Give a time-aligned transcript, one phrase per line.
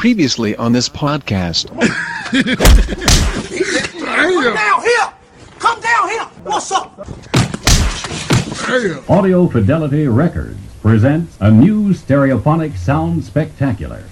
[0.00, 1.68] Previously on this podcast.
[4.30, 5.12] Come down here!
[5.58, 6.24] Come down here!
[6.42, 7.06] What's up?
[9.10, 14.02] Audio Fidelity Records presents a new stereophonic sound spectacular.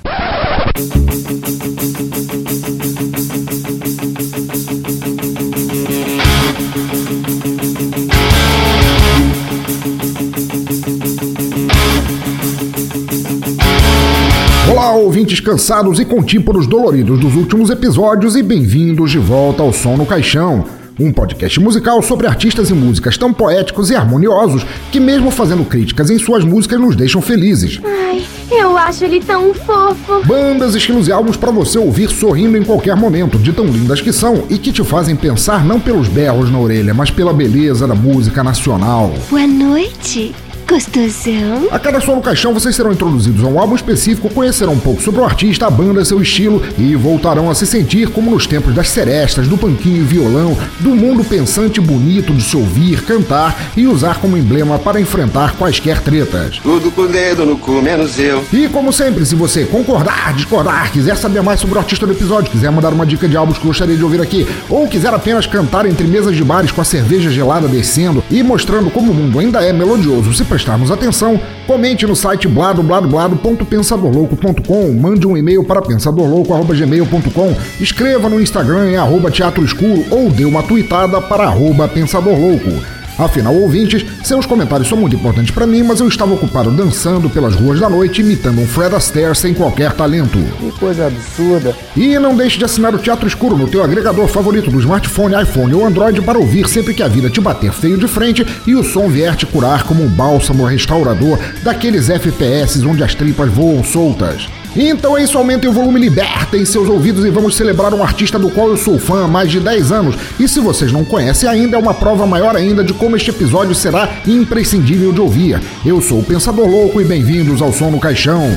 [14.71, 19.97] Olá, ouvintes cansados e contíporos doloridos dos últimos episódios e bem-vindos de volta ao Som
[19.97, 20.67] no Caixão,
[21.01, 26.11] um podcast musical sobre artistas e músicas tão poéticos e harmoniosos que, mesmo fazendo críticas
[26.11, 27.81] em suas músicas, nos deixam felizes.
[27.83, 30.23] Ai, eu acho ele tão fofo.
[30.27, 34.13] Bandas, estilos e álbuns para você ouvir sorrindo em qualquer momento, de tão lindas que
[34.13, 37.95] são e que te fazem pensar não pelos berros na orelha, mas pela beleza da
[37.95, 39.15] música nacional.
[39.31, 40.35] Boa noite.
[40.69, 41.69] Gostosão?
[41.71, 45.01] A cada som no caixão vocês serão introduzidos a um álbum específico, conhecerão um pouco
[45.01, 48.75] sobre o artista, a banda, seu estilo e voltarão a se sentir como nos tempos
[48.75, 53.73] das serestas, do panquinho e violão, do mundo pensante e bonito de se ouvir, cantar
[53.79, 56.59] e usar como emblema para enfrentar quaisquer tretas.
[56.59, 58.45] Tudo com o dedo no cu, menos eu.
[58.53, 62.51] E como sempre, se você concordar, discordar, quiser saber mais sobre o artista do episódio,
[62.51, 65.87] quiser mandar uma dica de álbuns que gostaria de ouvir aqui, ou quiser apenas cantar
[65.87, 69.65] entre mesas de bares com a cerveja gelada descendo e mostrando como o mundo ainda
[69.65, 78.29] é melodioso se prestarmos atenção, comente no site bladobladoblado.pensadorlouco.com, mande um e-mail para pensadorlouco.gmail.com, escreva
[78.29, 82.98] no Instagram em arroba teatro escuro ou dê uma tweetada para arroba pensadorlouco.
[83.19, 87.55] Afinal, ouvintes, seus comentários são muito importantes para mim, mas eu estava ocupado dançando pelas
[87.55, 90.39] ruas da noite, imitando um Fred Astaire sem qualquer talento.
[90.59, 91.75] Que coisa absurda.
[91.97, 95.75] E não deixe de assinar o Teatro Escuro no teu agregador favorito do smartphone, iPhone
[95.75, 98.85] ou Android para ouvir sempre que a vida te bater feio de frente e o
[98.85, 104.49] som vier te curar como um bálsamo restaurador daqueles FPS onde as tripas voam soltas.
[104.77, 108.51] Então é isso, aumentem o volume, libertem seus ouvidos e vamos celebrar um artista do
[108.51, 110.17] qual eu sou fã há mais de 10 anos.
[110.39, 113.75] E se vocês não conhecem ainda, é uma prova maior ainda de como este episódio
[113.75, 115.61] será imprescindível de ouvir.
[115.85, 118.51] Eu sou o Pensador Louco e bem-vindos ao Som no Caixão.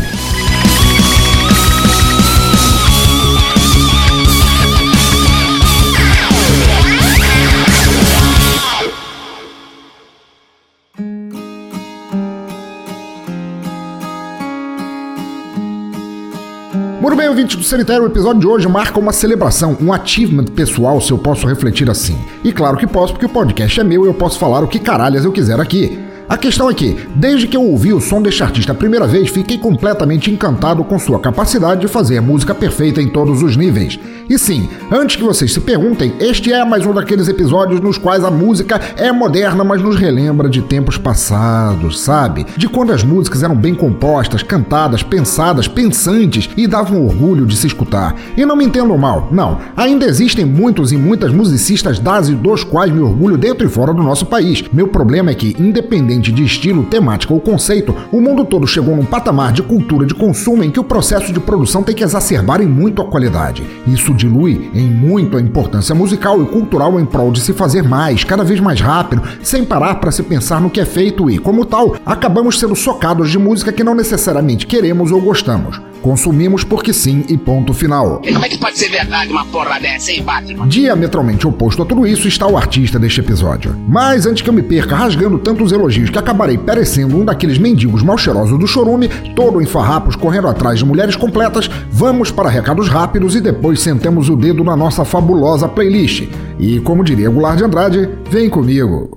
[17.21, 21.11] Bem, ouvinte do Cemitério, o episódio de hoje marca uma celebração, um achievement pessoal, se
[21.11, 22.17] eu posso refletir assim.
[22.43, 24.79] E claro que posso, porque o podcast é meu e eu posso falar o que
[24.79, 25.99] caralhas eu quiser aqui.
[26.27, 29.29] A questão é que, desde que eu ouvi o som deste artista a primeira vez,
[29.29, 33.99] fiquei completamente encantado com sua capacidade de fazer música perfeita em todos os níveis.
[34.31, 38.23] E sim, antes que vocês se perguntem, este é mais um daqueles episódios nos quais
[38.23, 42.45] a música é moderna, mas nos relembra de tempos passados, sabe?
[42.55, 47.67] De quando as músicas eram bem compostas, cantadas, pensadas, pensantes e davam orgulho de se
[47.67, 48.15] escutar.
[48.37, 49.57] E não me entendam mal, não.
[49.75, 53.93] Ainda existem muitos e muitas musicistas das e dos quais me orgulho dentro e fora
[53.93, 54.63] do nosso país.
[54.71, 59.03] Meu problema é que, independente de estilo, temática ou conceito, o mundo todo chegou num
[59.03, 62.65] patamar de cultura de consumo em que o processo de produção tem que exacerbar em
[62.65, 63.61] muito a qualidade.
[63.85, 68.23] Isso dilui em muito a importância musical e cultural em prol de se fazer mais,
[68.23, 71.65] cada vez mais rápido, sem parar para se pensar no que é feito e, como
[71.65, 75.81] tal, acabamos sendo socados de música que não necessariamente queremos ou gostamos.
[76.01, 78.21] Consumimos porque sim e ponto final.
[78.23, 80.67] E como é que pode ser verdade uma porra dessa, hein, Batman?
[80.67, 83.75] Diametralmente oposto a tudo isso está o artista deste episódio.
[83.87, 88.01] Mas antes que eu me perca rasgando tantos elogios que acabarei parecendo um daqueles mendigos
[88.01, 92.89] mal cheirosos do chorume, todo em farrapos correndo atrás de mulheres completas, vamos para recados
[92.89, 96.27] rápidos e depois sentemos o dedo na nossa fabulosa playlist.
[96.57, 99.09] E como diria Goulart de Andrade, vem comigo.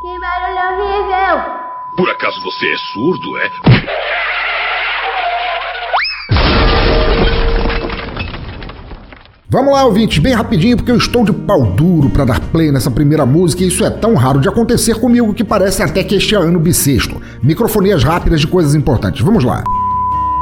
[0.00, 1.64] Que barulho horrível.
[1.96, 4.33] Por acaso você é surdo, é?
[9.54, 12.90] Vamos lá, ouvintes, bem rapidinho, porque eu estou de pau duro para dar play nessa
[12.90, 16.34] primeira música e isso é tão raro de acontecer comigo que parece até que este
[16.34, 17.22] é ano bissexto.
[17.40, 19.20] Microfonias rápidas de coisas importantes.
[19.20, 19.62] Vamos lá.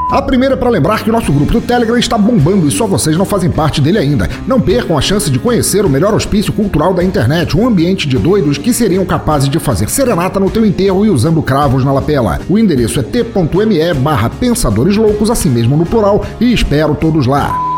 [0.09, 2.87] A primeira é para lembrar que o nosso grupo do Telegram está bombando e só
[2.87, 4.27] vocês não fazem parte dele ainda.
[4.47, 8.17] Não percam a chance de conhecer o melhor hospício cultural da internet, um ambiente de
[8.17, 12.39] doidos que seriam capazes de fazer serenata no teu enterro e usando cravos na lapela.
[12.49, 17.72] O endereço é t.me barra pensadores loucos, assim mesmo no plural, e espero todos lá.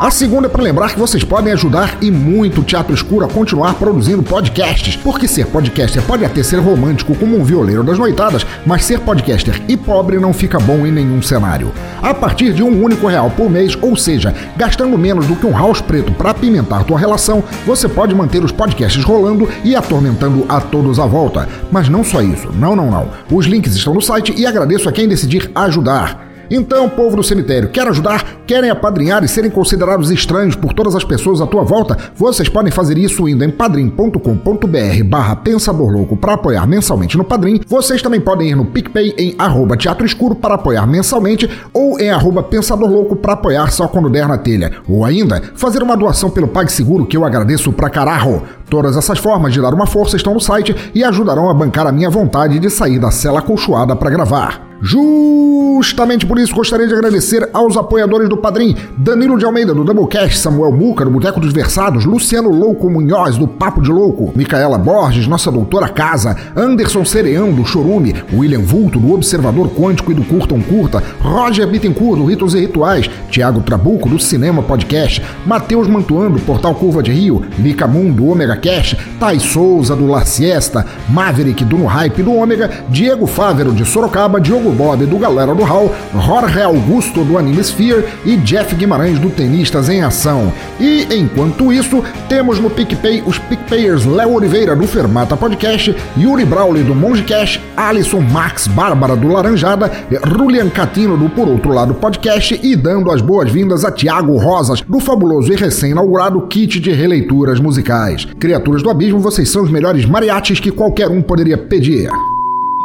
[0.00, 3.28] A segunda é para lembrar que vocês podem ajudar e muito o Teatro Escuro a
[3.28, 8.46] continuar produzindo podcasts, porque ser podcaster pode até ser romântico como um violeiro das noitadas,
[8.64, 11.70] mas ser podcaster e pobre não fica bom em nenhum cenário.
[12.00, 15.52] A partir de um único real por mês, ou seja, gastando menos do que um
[15.52, 20.62] house preto para apimentar tua relação, você pode manter os podcasts rolando e atormentando a
[20.62, 21.46] todos à volta.
[21.70, 23.10] Mas não só isso, não, não, não.
[23.30, 26.29] Os links estão no site e agradeço a quem decidir ajudar.
[26.50, 28.42] Então, povo do cemitério, quer ajudar?
[28.44, 31.96] Querem apadrinhar e serem considerados estranhos por todas as pessoas à tua volta?
[32.16, 37.60] Vocês podem fazer isso indo em padrim.com.br barra Pensador Louco para apoiar mensalmente no Padrim.
[37.68, 42.10] Vocês também podem ir no PicPay em arroba Teatro Escuro para apoiar mensalmente ou em
[42.10, 44.72] arroba Pensador Louco para apoiar só quando der na telha.
[44.88, 48.42] Ou ainda, fazer uma doação pelo PagSeguro que eu agradeço pra caralho.
[48.68, 51.92] Todas essas formas de dar uma força estão no site e ajudarão a bancar a
[51.92, 54.69] minha vontade de sair da cela acolchoada para gravar.
[54.82, 60.38] Justamente por isso gostaria de agradecer aos apoiadores do Padrim, Danilo de Almeida do Doublecast,
[60.38, 65.26] Samuel Muca do Boteco dos Versados, Luciano Louco Munhoz do Papo de Louco, Micaela Borges,
[65.26, 70.60] nossa doutora casa, Anderson Cereão do Chorume, William Vulto do Observador Quântico e do Curtam
[70.62, 76.40] Curta, Roger Bittencourt do Ritos e Rituais, Tiago Trabuco do Cinema Podcast, Matheus Mantuan do
[76.40, 81.64] Portal Curva de Rio, Mica Moon do Omega Cash, Thay Souza do La Siesta, Maverick
[81.64, 85.94] do No Hype do Ômega, Diego Fávero de Sorocaba, Diogo Bob do Galera do Hall,
[86.14, 90.52] Jorge Augusto do Anime Sphere e Jeff Guimarães do Tenistas em Ação.
[90.78, 96.82] E enquanto isso, temos no PicPay os PicPayers Léo Oliveira do Fermata Podcast, Yuri Brawley
[96.82, 99.90] do Monge Cash, Alisson Max Bárbara do Laranjada,
[100.36, 105.00] Rulian Catino do Por Outro Lado Podcast e dando as boas-vindas a Tiago Rosas do
[105.00, 108.26] fabuloso e recém-inaugurado kit de releituras musicais.
[108.38, 112.10] Criaturas do Abismo, vocês são os melhores mariachis que qualquer um poderia pedir.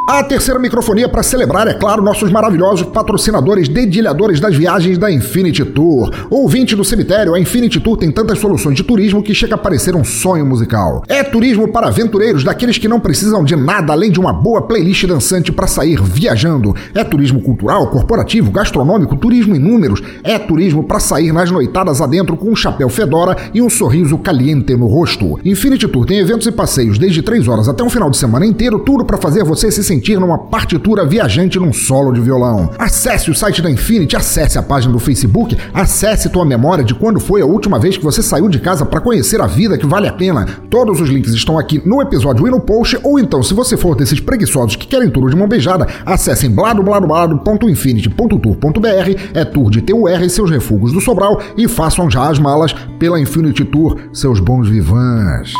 [0.07, 5.65] A terceira microfonia para celebrar, é claro, nossos maravilhosos patrocinadores dedilhadores das viagens da Infinity
[5.65, 6.11] Tour.
[6.29, 9.95] Ouvinte do cemitério, a Infinity Tour tem tantas soluções de turismo que chega a parecer
[9.95, 11.01] um sonho musical.
[11.07, 15.07] É turismo para aventureiros, daqueles que não precisam de nada além de uma boa playlist
[15.07, 16.75] dançante para sair viajando.
[16.93, 20.03] É turismo cultural, corporativo, gastronômico, turismo em números.
[20.23, 24.75] É turismo para sair nas noitadas adentro com um chapéu fedora e um sorriso caliente
[24.75, 25.39] no rosto.
[25.43, 28.77] Infinity Tour tem eventos e passeios desde 3 horas até um final de semana inteiro,
[28.77, 32.69] tudo para fazer você se sentir sentir numa partitura viajante num solo de violão.
[32.77, 37.17] Acesse o site da Infinity, acesse a página do Facebook, acesse tua memória de quando
[37.17, 40.05] foi a última vez que você saiu de casa para conhecer a vida que vale
[40.07, 40.45] a pena.
[40.69, 43.95] Todos os links estão aqui no episódio e no post, ou então, se você for
[43.95, 50.29] desses preguiçosos que querem tudo de mão beijada, acessem bladobladoblado.infinity.tour.br, é tour de TUR e
[50.29, 55.53] seus refugos do Sobral e façam já as malas pela Infinity Tour, seus bons vivans.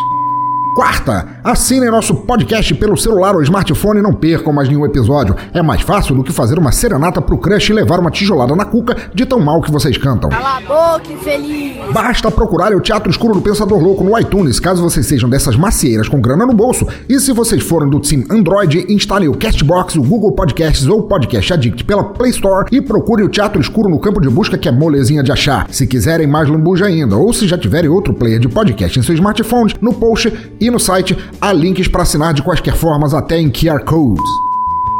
[0.75, 5.33] Quarta, assinem nosso podcast pelo celular ou smartphone e não percam mais nenhum episódio.
[5.53, 8.65] É mais fácil do que fazer uma serenata pro crush e levar uma tijolada na
[8.65, 10.29] cuca de tão mal que vocês cantam.
[10.31, 11.77] Cala a boca, infeliz.
[11.93, 16.09] Basta procurar o Teatro Escuro do Pensador Louco no iTunes, caso vocês sejam dessas macieiras
[16.09, 16.85] com grana no bolso.
[17.07, 21.03] E se vocês forem do Team Android, instalem o Castbox, o Google Podcasts ou o
[21.03, 24.67] Podcast Addict pela Play Store e procurem o Teatro Escuro no campo de busca que
[24.67, 25.67] é molezinha de achar.
[25.71, 29.15] Se quiserem mais lambuja ainda, ou se já tiverem outro player de podcast em seu
[29.15, 30.33] smartphone, no post
[30.65, 34.23] e no site há links para assinar de quaisquer formas, até em QR Codes.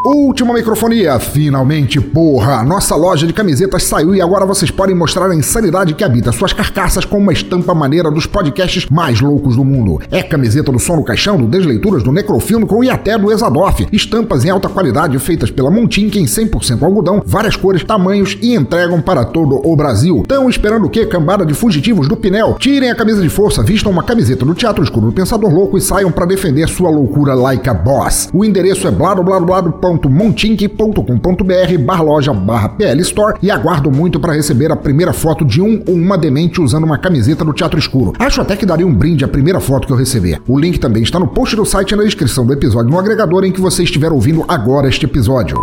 [0.06, 2.63] Última microfonia, finalmente, porra!
[2.63, 6.54] Nossa loja de camisetas saiu e agora vocês podem mostrar a insanidade que habita suas
[6.54, 10.00] carcaças com uma estampa maneira dos podcasts mais loucos do mundo.
[10.12, 13.88] É camiseta do Som no Caixão, do Desleituras, do Necrofilmico e até do Exadoff.
[13.92, 19.02] Estampas em alta qualidade feitas pela Montink em 100% algodão, várias cores, tamanhos e entregam
[19.02, 20.18] para todo o Brasil.
[20.22, 22.57] Estão esperando o quê, cambada de fugitivos do Pinel?
[22.60, 25.81] Tirem a camisa de força, vistam uma camiseta do Teatro Escuro do Pensador Louco e
[25.81, 28.30] saiam para defender sua loucura like a boss.
[28.31, 34.72] O endereço é bladobladoblado.com www.montink.com.br barra loja barra PL Store e aguardo muito para receber
[34.72, 38.12] a primeira foto de um ou uma demente usando uma camiseta do Teatro Escuro.
[38.19, 40.41] Acho até que daria um brinde a primeira foto que eu receber.
[40.48, 43.44] O link também está no post do site e na descrição do episódio no agregador
[43.44, 45.56] em que você estiver ouvindo agora este episódio.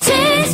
[0.00, 0.10] 小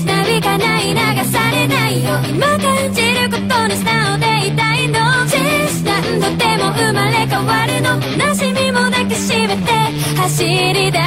[0.07, 0.95] さびかない流
[1.31, 5.39] されないよ今感じることに素直でいたいの小
[5.85, 7.99] さんとても生まれ変わるの
[8.29, 9.73] 悲しみも抱きしめて
[10.17, 11.03] 走り出そ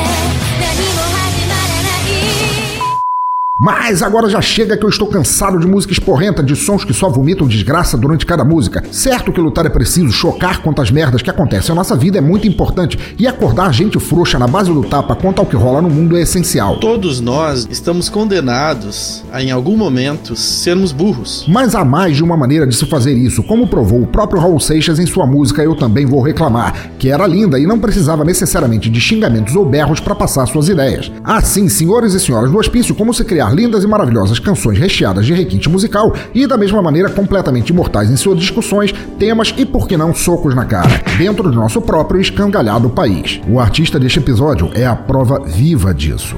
[3.64, 7.08] Mas agora já chega que eu estou cansado de música esporrenta, de sons que só
[7.08, 8.82] vomitam desgraça durante cada música.
[8.90, 12.20] Certo que lutar é preciso, chocar contra as merdas que acontecem na nossa vida é
[12.20, 15.88] muito importante e acordar gente frouxa na base do tapa quanto ao que rola no
[15.88, 16.80] mundo é essencial.
[16.80, 21.46] Todos nós estamos condenados a, em algum momento, sermos burros.
[21.46, 24.58] Mas há mais de uma maneira de se fazer isso, como provou o próprio Raul
[24.58, 28.90] Seixas em sua música Eu Também Vou Reclamar, que era linda e não precisava necessariamente
[28.90, 31.12] de xingamentos ou berros para passar suas ideias.
[31.22, 35.34] Assim, senhores e senhoras do hospício, como se criar lindas e maravilhosas canções recheadas de
[35.34, 39.96] requinte musical e, da mesma maneira, completamente imortais em suas discussões, temas e, por que
[39.96, 43.40] não, socos na cara, dentro do nosso próprio escangalhado país.
[43.48, 46.36] O artista deste episódio é a prova viva disso.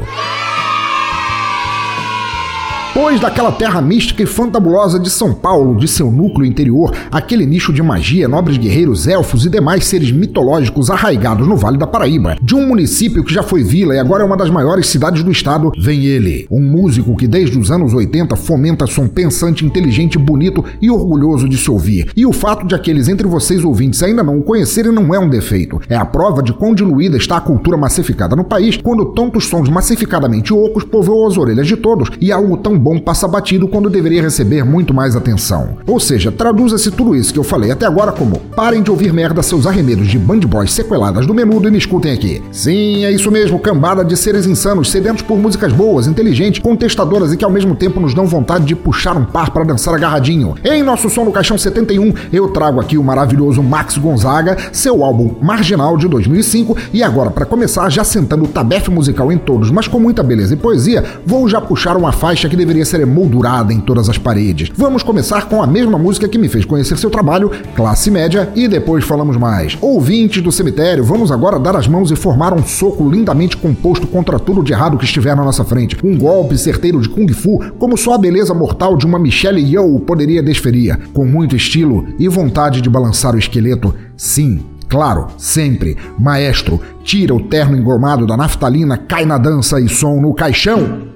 [2.95, 7.73] Pois daquela terra mística e fantabulosa de São Paulo, de seu núcleo interior, aquele nicho
[7.73, 12.55] de magia, nobres guerreiros, elfos e demais seres mitológicos arraigados no Vale da Paraíba, de
[12.55, 15.73] um município que já foi vila e agora é uma das maiores cidades do estado,
[15.77, 20.89] vem ele, um músico que desde os anos 80 fomenta som pensante, inteligente, bonito e
[20.89, 22.13] orgulhoso de se ouvir.
[22.17, 25.29] E o fato de aqueles entre vocês ouvintes ainda não o conhecerem não é um
[25.29, 29.47] defeito, é a prova de quão diluída está a cultura massificada no país quando tantos
[29.47, 33.89] sons massificadamente ocos povoam as orelhas de todos e algo tão bom passa batido quando
[33.89, 35.79] deveria receber muito mais atenção.
[35.87, 39.43] Ou seja, traduza-se tudo isso que eu falei até agora como parem de ouvir merda
[39.43, 42.43] seus arremedos de band boys sequeladas do menudo e me escutem aqui.
[42.53, 47.39] Sim, é isso mesmo, cambada de seres insanos, sedentos por músicas boas, inteligentes, contestadoras e
[47.39, 50.55] que ao mesmo tempo nos dão vontade de puxar um par para dançar agarradinho.
[50.63, 55.37] Em nosso som no Caixão 71, eu trago aqui o maravilhoso Max Gonzaga, seu álbum
[55.41, 59.89] Marginal de 2005 e agora para começar, já sentando o tabefe musical em todos, mas
[59.89, 63.79] com muita beleza e poesia, vou já puxar uma faixa que deveria ser emoldurada em
[63.79, 64.71] todas as paredes.
[64.75, 68.67] Vamos começar com a mesma música que me fez conhecer seu trabalho, Classe Média, e
[68.67, 69.77] depois falamos mais.
[69.83, 74.39] Ouvintes do cemitério, vamos agora dar as mãos e formar um soco lindamente composto contra
[74.39, 75.99] tudo de errado que estiver na nossa frente.
[76.03, 80.01] Um golpe certeiro de Kung Fu, como só a beleza mortal de uma Michelle Yeoh
[80.01, 83.95] poderia desferir, com muito estilo e vontade de balançar o esqueleto.
[84.17, 85.97] Sim, Claro, sempre.
[86.17, 91.14] Maestro, tira o terno engomado da naftalina, cai na dança e som no caixão.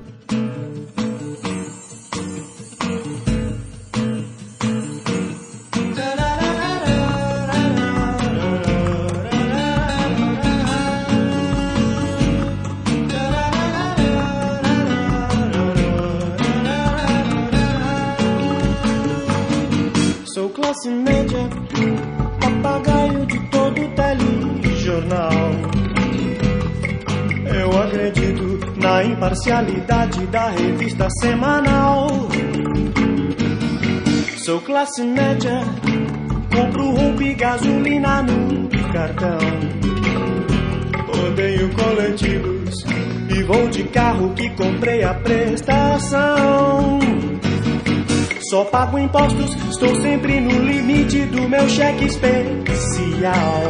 [28.99, 32.09] Na imparcialidade da revista semanal.
[34.45, 35.61] Sou classe média,
[36.53, 39.39] compro roupa e gasolina no cartão.
[41.29, 42.75] Odeio coletivos
[43.31, 46.99] e vou de carro que comprei a prestação.
[48.51, 53.63] Só pago impostos, estou sempre no limite do meu cheque especial.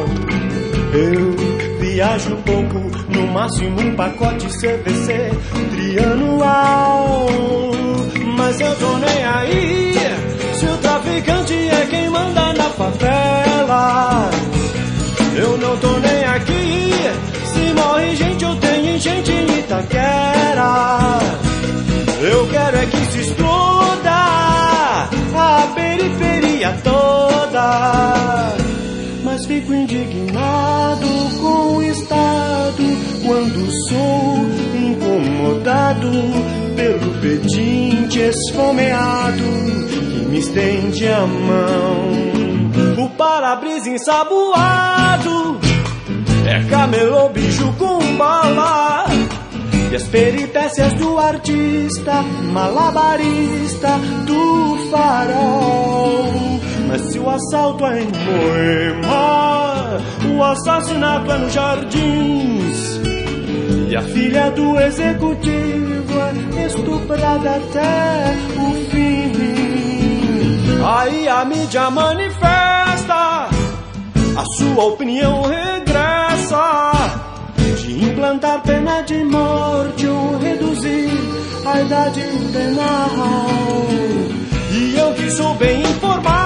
[0.91, 5.31] Eu viajo pouco, no máximo um pacote CVC
[5.71, 7.27] trianual.
[8.37, 9.93] Mas eu tô nem aí,
[10.53, 14.29] se o traficante é quem manda na favela.
[15.35, 16.93] Eu não tô nem aqui,
[17.45, 21.19] se morre gente eu tenho enchente em Itaquera.
[22.21, 24.11] Eu quero é que se exploda
[25.35, 28.58] a periferia toda.
[29.49, 31.07] Fico indignado
[31.41, 32.83] com o Estado
[33.25, 36.11] quando sou incomodado
[36.75, 43.03] pelo pedinte esfomeado que me estende a mão.
[43.03, 45.59] O para-brisa ensaboado
[46.45, 49.07] é camelô bicho com bala.
[49.91, 52.21] E as peripécias do artista,
[52.53, 56.58] malabarista do farol.
[56.89, 59.99] Mas se o assalto é em Moema,
[60.35, 62.99] o assassinato é nos jardins.
[63.87, 66.19] E a filha do executivo
[66.57, 69.31] é estuprada até o fim.
[70.83, 73.49] Aí a mídia manifesta,
[74.35, 76.91] a sua opinião regressa
[77.77, 81.11] de implantar pena de morte ou reduzir
[81.65, 83.87] a idade penal.
[84.71, 86.38] E eu que sou bem informado,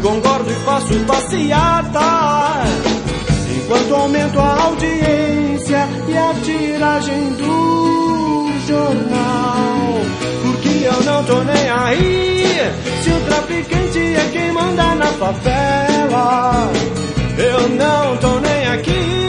[0.00, 2.00] concordo e faço passeata,
[3.56, 10.00] enquanto aumento a audiência e a tiragem do jornal.
[10.42, 16.70] Porque eu não tô nem aí, se o traficante é quem manda na favela.
[17.38, 19.28] Eu não tô nem aqui.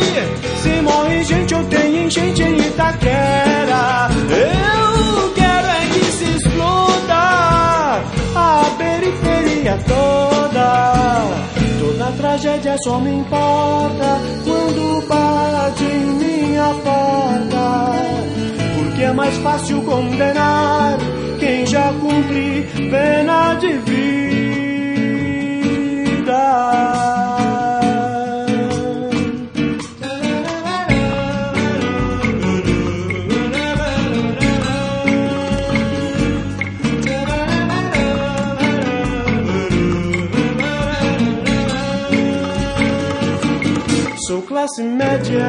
[0.61, 4.09] Se morre gente, eu tenho enchente em Itaquera.
[4.29, 5.00] Eu
[9.11, 11.01] história toda.
[11.79, 17.91] Toda tragédia só me importa quando bate em minha porta.
[18.75, 20.97] Porque é mais fácil condenar
[21.39, 24.11] quem já cumpre pena de vida.
[44.61, 45.39] Classe média.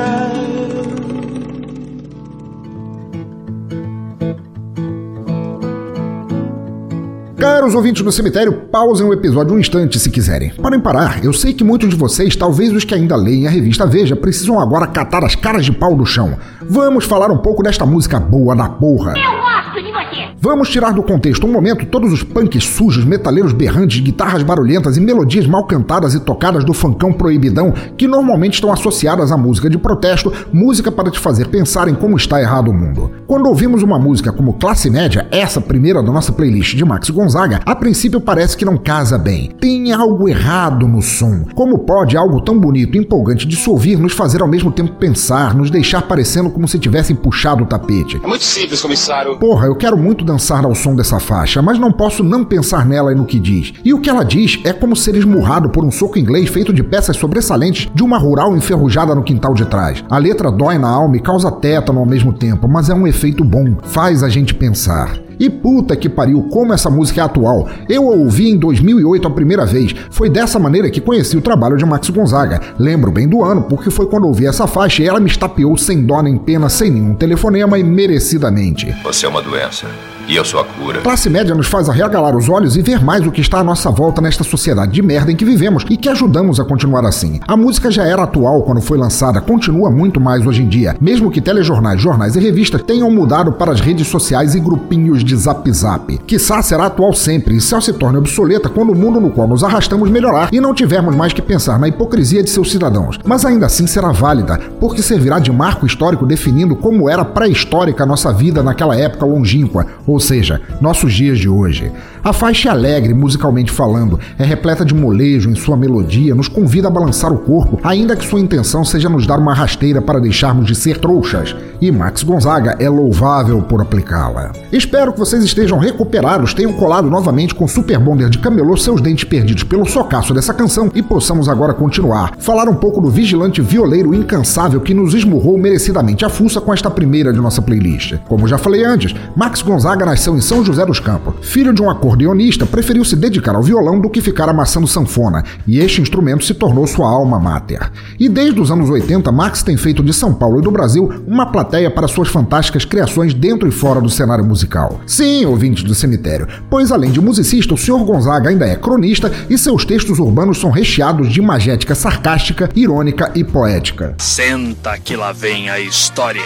[7.36, 10.50] Caros ouvintes do cemitério, pausem o episódio um instante se quiserem.
[10.54, 13.86] Podem parar, eu sei que muitos de vocês, talvez os que ainda leem a revista
[13.86, 16.38] Veja, precisam agora catar as caras de pau do chão.
[16.62, 19.12] Vamos falar um pouco desta música boa da porra.
[19.18, 20.11] Eu gosto de você!
[20.40, 25.00] Vamos tirar do contexto um momento todos os punks sujos, metaleiros berrantes, guitarras barulhentas e
[25.00, 29.78] melodias mal cantadas e tocadas do funkão proibidão que normalmente estão associadas à música de
[29.78, 33.10] protesto, música para te fazer pensar em como está errado o mundo.
[33.26, 37.60] Quando ouvimos uma música como Classe Média, essa primeira da nossa playlist de Max Gonzaga,
[37.64, 39.50] a princípio parece que não casa bem.
[39.60, 41.44] Tem algo errado no som.
[41.54, 44.92] Como pode algo tão bonito e empolgante de se ouvir nos fazer ao mesmo tempo
[44.92, 48.20] pensar, nos deixar parecendo como se tivessem puxado o tapete?
[48.22, 49.38] É muito simples, comissário.
[49.38, 53.12] Porra, eu quero muito dançar ao som dessa faixa, mas não posso não pensar nela
[53.12, 53.72] e no que diz.
[53.84, 56.82] E o que ela diz é como ser esmurrado por um soco inglês feito de
[56.82, 60.04] peças sobressalentes de uma rural enferrujada no quintal de trás.
[60.10, 63.44] A letra dói na alma e causa tétano ao mesmo tempo, mas é um efeito
[63.44, 65.12] bom, faz a gente pensar.
[65.38, 67.68] E puta que pariu, como essa música é atual.
[67.88, 69.94] Eu a ouvi em 2008 a primeira vez.
[70.10, 72.60] Foi dessa maneira que conheci o trabalho de Max Gonzaga.
[72.78, 76.04] Lembro bem do ano, porque foi quando ouvi essa faixa e ela me estapeou sem
[76.04, 78.94] dó nem pena, sem nenhum telefonema e merecidamente.
[79.02, 79.86] Você é uma doença.
[80.32, 81.02] E a cura.
[81.02, 83.90] Classe média nos faz arregalar os olhos e ver mais o que está à nossa
[83.90, 87.38] volta nesta sociedade de merda em que vivemos e que ajudamos a continuar assim.
[87.46, 91.30] A música já era atual quando foi lançada, continua muito mais hoje em dia, mesmo
[91.30, 95.70] que telejornais, jornais e revistas tenham mudado para as redes sociais e grupinhos de zap
[95.70, 96.16] zap.
[96.26, 99.62] Quiçá será atual sempre e só se torne obsoleta quando o mundo no qual nos
[99.62, 103.18] arrastamos melhorar e não tivermos mais que pensar na hipocrisia de seus cidadãos.
[103.22, 108.06] Mas ainda assim será válida, porque servirá de marco histórico definindo como era pré-histórica a
[108.06, 111.90] nossa vida naquela época longínqua, ou seja, nossos dias de hoje.
[112.24, 116.86] A faixa é alegre, musicalmente falando, é repleta de molejo em sua melodia, nos convida
[116.86, 120.66] a balançar o corpo, ainda que sua intenção seja nos dar uma rasteira para deixarmos
[120.66, 121.56] de ser trouxas.
[121.80, 124.52] E Max Gonzaga é louvável por aplicá-la.
[124.70, 129.24] Espero que vocês estejam recuperados, tenham colado novamente com Super Bonder de camelô seus dentes
[129.24, 132.34] perdidos pelo socaço dessa canção e possamos agora continuar.
[132.38, 136.88] Falar um pouco do vigilante violeiro incansável que nos esmurrou merecidamente a fuça com esta
[136.88, 138.14] primeira de nossa playlist.
[138.28, 141.34] Como já falei antes, Max Gonzaga nasceu em São José dos Campos.
[141.42, 145.78] Filho de um acordeonista, preferiu se dedicar ao violão do que ficar amassando sanfona, e
[145.78, 147.90] este instrumento se tornou sua alma mater.
[148.18, 151.46] E desde os anos 80, Max tem feito de São Paulo e do Brasil uma
[151.46, 155.00] plateia para suas fantásticas criações dentro e fora do cenário musical.
[155.06, 158.04] Sim, ouvintes do cemitério, pois além de musicista, o Sr.
[158.04, 163.44] Gonzaga ainda é cronista e seus textos urbanos são recheados de imagética sarcástica, irônica e
[163.44, 164.14] poética.
[164.18, 166.42] Senta que lá vem a história.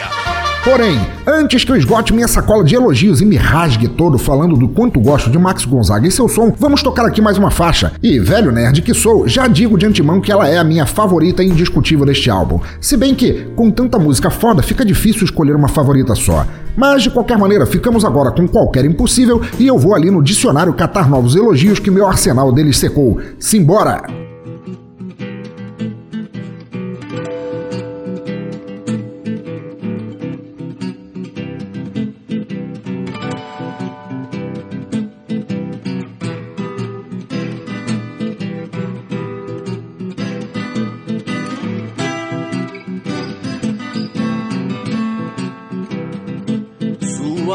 [0.67, 4.69] Porém, antes que eu esgote minha sacola de elogios e me rasgue todo falando do
[4.69, 7.93] quanto gosto de Max Gonzaga e seu som, vamos tocar aqui mais uma faixa.
[8.03, 11.45] E, velho nerd que sou, já digo de antemão que ela é a minha favorita
[11.45, 12.61] indiscutível deste álbum.
[12.81, 16.45] Se bem que, com tanta música foda, fica difícil escolher uma favorita só.
[16.77, 20.75] Mas, de qualquer maneira, ficamos agora com qualquer impossível e eu vou ali no dicionário
[20.75, 23.19] catar novos elogios que meu arsenal deles secou.
[23.39, 24.36] Simbora!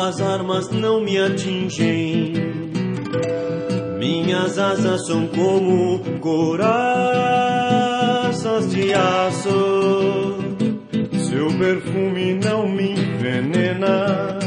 [0.01, 2.33] Suas armas não me atingem.
[3.99, 6.71] Minhas asas são como coraças
[8.71, 10.39] de aço.
[11.29, 14.39] Seu perfume não me envenena.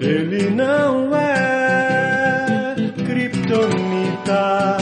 [0.00, 4.78] Ele não é kriptonita.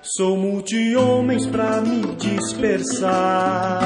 [0.00, 3.76] Sou multi-homens pra me dispersar.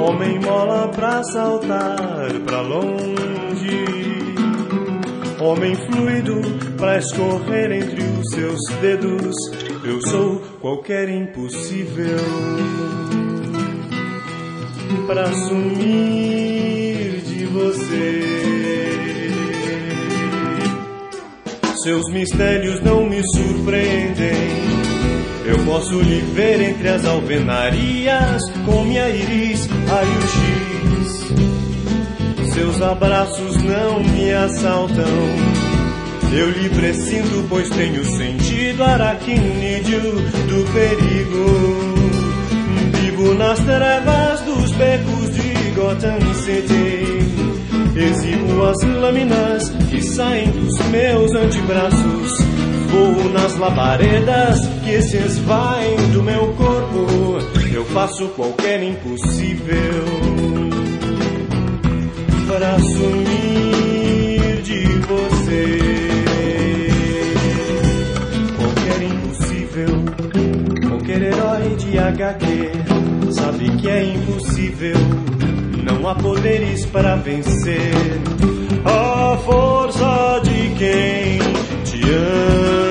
[0.00, 3.84] Homem mola pra saltar pra longe.
[5.38, 6.40] Homem fluido
[6.78, 9.34] pra escorrer entre os seus dedos.
[9.84, 12.16] Eu sou qualquer impossível
[15.06, 18.50] pra sumir de você.
[21.82, 24.80] Seus mistérios não me surpreendem.
[25.44, 29.59] Eu posso lhe ver entre as alvenarias com minha íris
[29.90, 31.34] raio-x.
[32.54, 35.04] Seus abraços não me assaltam.
[36.32, 41.90] Eu lhe presinto, pois tenho sentido aracnídeo do perigo.
[43.00, 47.20] Vivo nas trevas dos becos de Gotham City.
[47.96, 52.38] Exibo as lâminas que saem dos meus antebraços.
[52.90, 57.59] Voo nas labaredas que se esvaem do meu corpo.
[57.72, 60.04] Eu faço qualquer impossível
[62.48, 65.78] para sumir de você.
[68.56, 72.44] Qualquer impossível, qualquer herói de HQ
[73.32, 74.96] sabe que é impossível.
[75.84, 77.92] Não há poderes para vencer
[78.84, 81.38] a força de quem
[81.84, 82.89] te ama.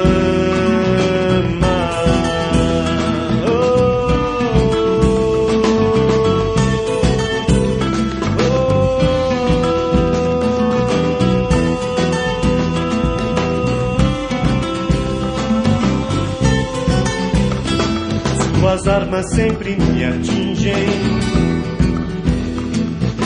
[18.99, 20.73] Armas sempre me atingem.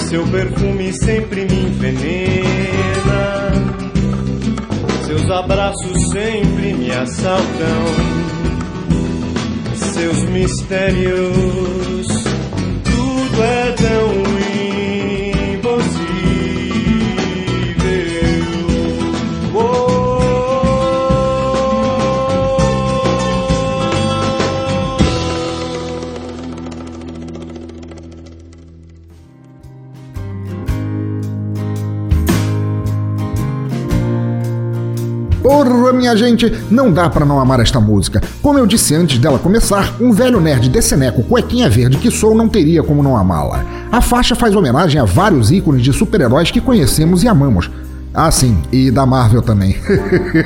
[0.08, 3.52] Seu perfume sempre me envenena.
[5.06, 7.84] Seus abraços sempre me assaltam.
[9.76, 12.08] Seus mistérios,
[12.84, 14.73] tudo é tão impossível.
[36.14, 38.22] Minha gente, não dá pra não amar esta música.
[38.42, 42.48] Como eu disse antes dela começar, um velho nerd deceneco cuequinha verde que sou não
[42.48, 43.66] teria como não amá-la.
[43.92, 47.70] A faixa faz homenagem a vários ícones de super-heróis que conhecemos e amamos.
[48.16, 49.76] Ah, sim, e da Marvel também.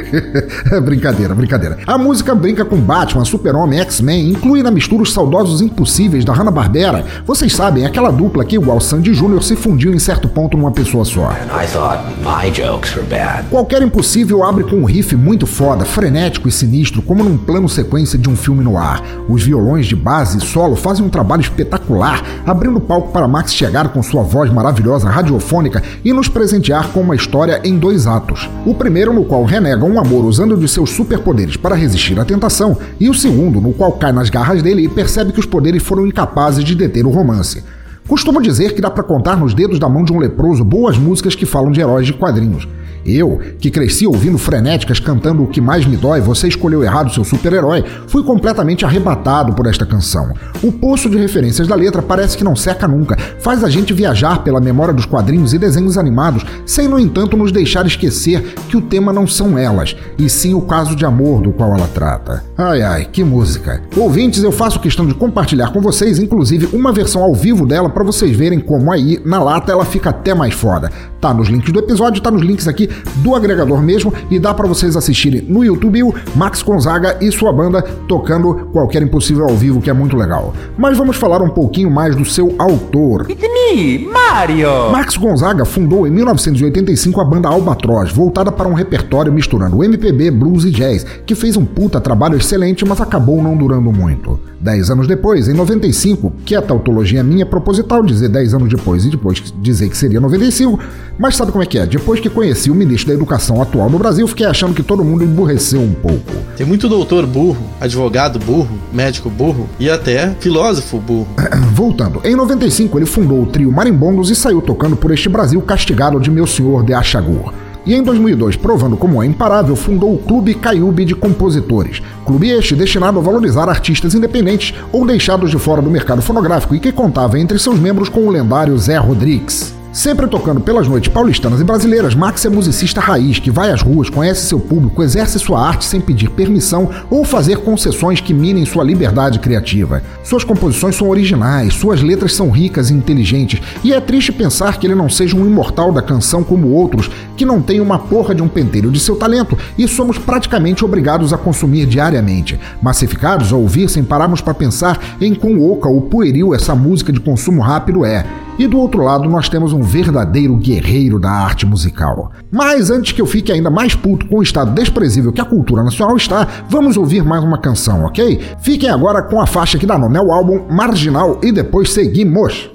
[0.83, 1.77] brincadeira, brincadeira.
[1.85, 7.03] A música brinca com Batman, Super-Homem, X-Men, inclui na mistura os saudosos impossíveis da Hanna-Barbera.
[7.25, 11.03] Vocês sabem, aquela dupla que, igual Sandy Jr., se fundiu em certo ponto numa pessoa
[11.03, 11.29] só.
[11.31, 13.49] I thought my jokes were bad.
[13.49, 18.17] Qualquer impossível abre com um riff muito foda, frenético e sinistro, como num plano sequência
[18.17, 19.03] de um filme no ar.
[19.27, 23.89] Os violões de base e solo fazem um trabalho espetacular, abrindo palco para Max chegar
[23.89, 28.49] com sua voz maravilhosa radiofônica e nos presentear com uma história em dois atos.
[28.65, 32.77] O primeiro, no qual renega um amor usando de seus superpoderes para resistir à tentação,
[32.99, 36.05] e o segundo, no qual cai nas garras dele e percebe que os poderes foram
[36.05, 37.63] incapazes de deter o romance.
[38.07, 41.35] Costumo dizer que dá para contar nos dedos da mão de um leproso boas músicas
[41.35, 42.67] que falam de heróis de quadrinhos.
[43.07, 47.23] Eu, que cresci ouvindo frenéticas cantando O Que Mais Me Dói, Você Escolheu Errado Seu
[47.23, 50.33] Super-Herói, fui completamente arrebatado por esta canção.
[50.61, 54.43] O poço de referências da letra parece que não seca nunca, faz a gente viajar
[54.43, 58.81] pela memória dos quadrinhos e desenhos animados, sem, no entanto, nos deixar esquecer que o
[58.81, 62.43] tema não são elas, e sim o caso de amor do qual ela trata.
[62.57, 63.81] Ai ai, que música!
[63.95, 68.03] Ouvintes, eu faço questão de compartilhar com vocês, inclusive, uma versão ao vivo dela para
[68.03, 70.91] vocês verem como aí, na lata, ela fica até mais foda.
[71.21, 74.67] Tá nos links do episódio, tá nos links aqui do agregador mesmo e dá para
[74.67, 79.81] vocês assistirem no YouTube o Max Gonzaga e sua banda tocando qualquer impossível ao vivo,
[79.81, 80.53] que é muito legal.
[80.77, 83.25] Mas vamos falar um pouquinho mais do seu autor.
[83.29, 84.91] It's me, Mario!
[84.91, 90.65] Max Gonzaga fundou em 1985 a banda Albatroz, voltada para um repertório misturando MPB, blues
[90.65, 94.39] e jazz, que fez um puta trabalho excelente, mas acabou não durando muito.
[94.59, 99.05] Dez anos depois, em 95, que é a tautologia minha proposital dizer 10 anos depois
[99.05, 100.79] e depois dizer que seria 95,
[101.17, 101.85] mas sabe como é que é?
[101.85, 105.23] Depois que conheci o ministro da Educação atual no Brasil, fiquei achando que todo mundo
[105.23, 106.31] emburreceu um pouco.
[106.55, 111.27] Tem muito doutor burro, advogado burro, médico burro e até filósofo burro.
[111.75, 116.19] Voltando, em 95 ele fundou o trio Marimbondos e saiu tocando por este Brasil castigado
[116.19, 117.53] de Meu Senhor de Achagur.
[117.85, 122.01] E em 2002, provando como é imparável, fundou o Clube Caiube de Compositores.
[122.25, 126.79] Clube este destinado a valorizar artistas independentes ou deixados de fora do mercado fonográfico e
[126.79, 129.76] que contava entre seus membros com o lendário Zé Rodrigues.
[129.97, 134.11] Sempre tocando pelas noites paulistanas e brasileiras, Max é musicista raiz que vai às ruas,
[134.11, 138.83] conhece seu público, exerce sua arte sem pedir permissão ou fazer concessões que minem sua
[138.83, 140.03] liberdade criativa.
[140.23, 144.85] Suas composições são originais, suas letras são ricas e inteligentes, e é triste pensar que
[144.85, 148.43] ele não seja um imortal da canção como outros, que não tem uma porra de
[148.43, 153.89] um pentelho de seu talento e somos praticamente obrigados a consumir diariamente, massificados a ouvir
[153.89, 158.46] sem pararmos para pensar em quão oca ou pueril essa música de consumo rápido é.
[158.57, 162.31] E do outro lado nós temos um verdadeiro guerreiro da arte musical.
[162.51, 165.83] Mas antes que eu fique ainda mais puto com o estado desprezível que a cultura
[165.83, 168.41] nacional está, vamos ouvir mais uma canção, ok?
[168.59, 172.69] Fiquem agora com a faixa que dá nome ao álbum Marginal e depois seguimos.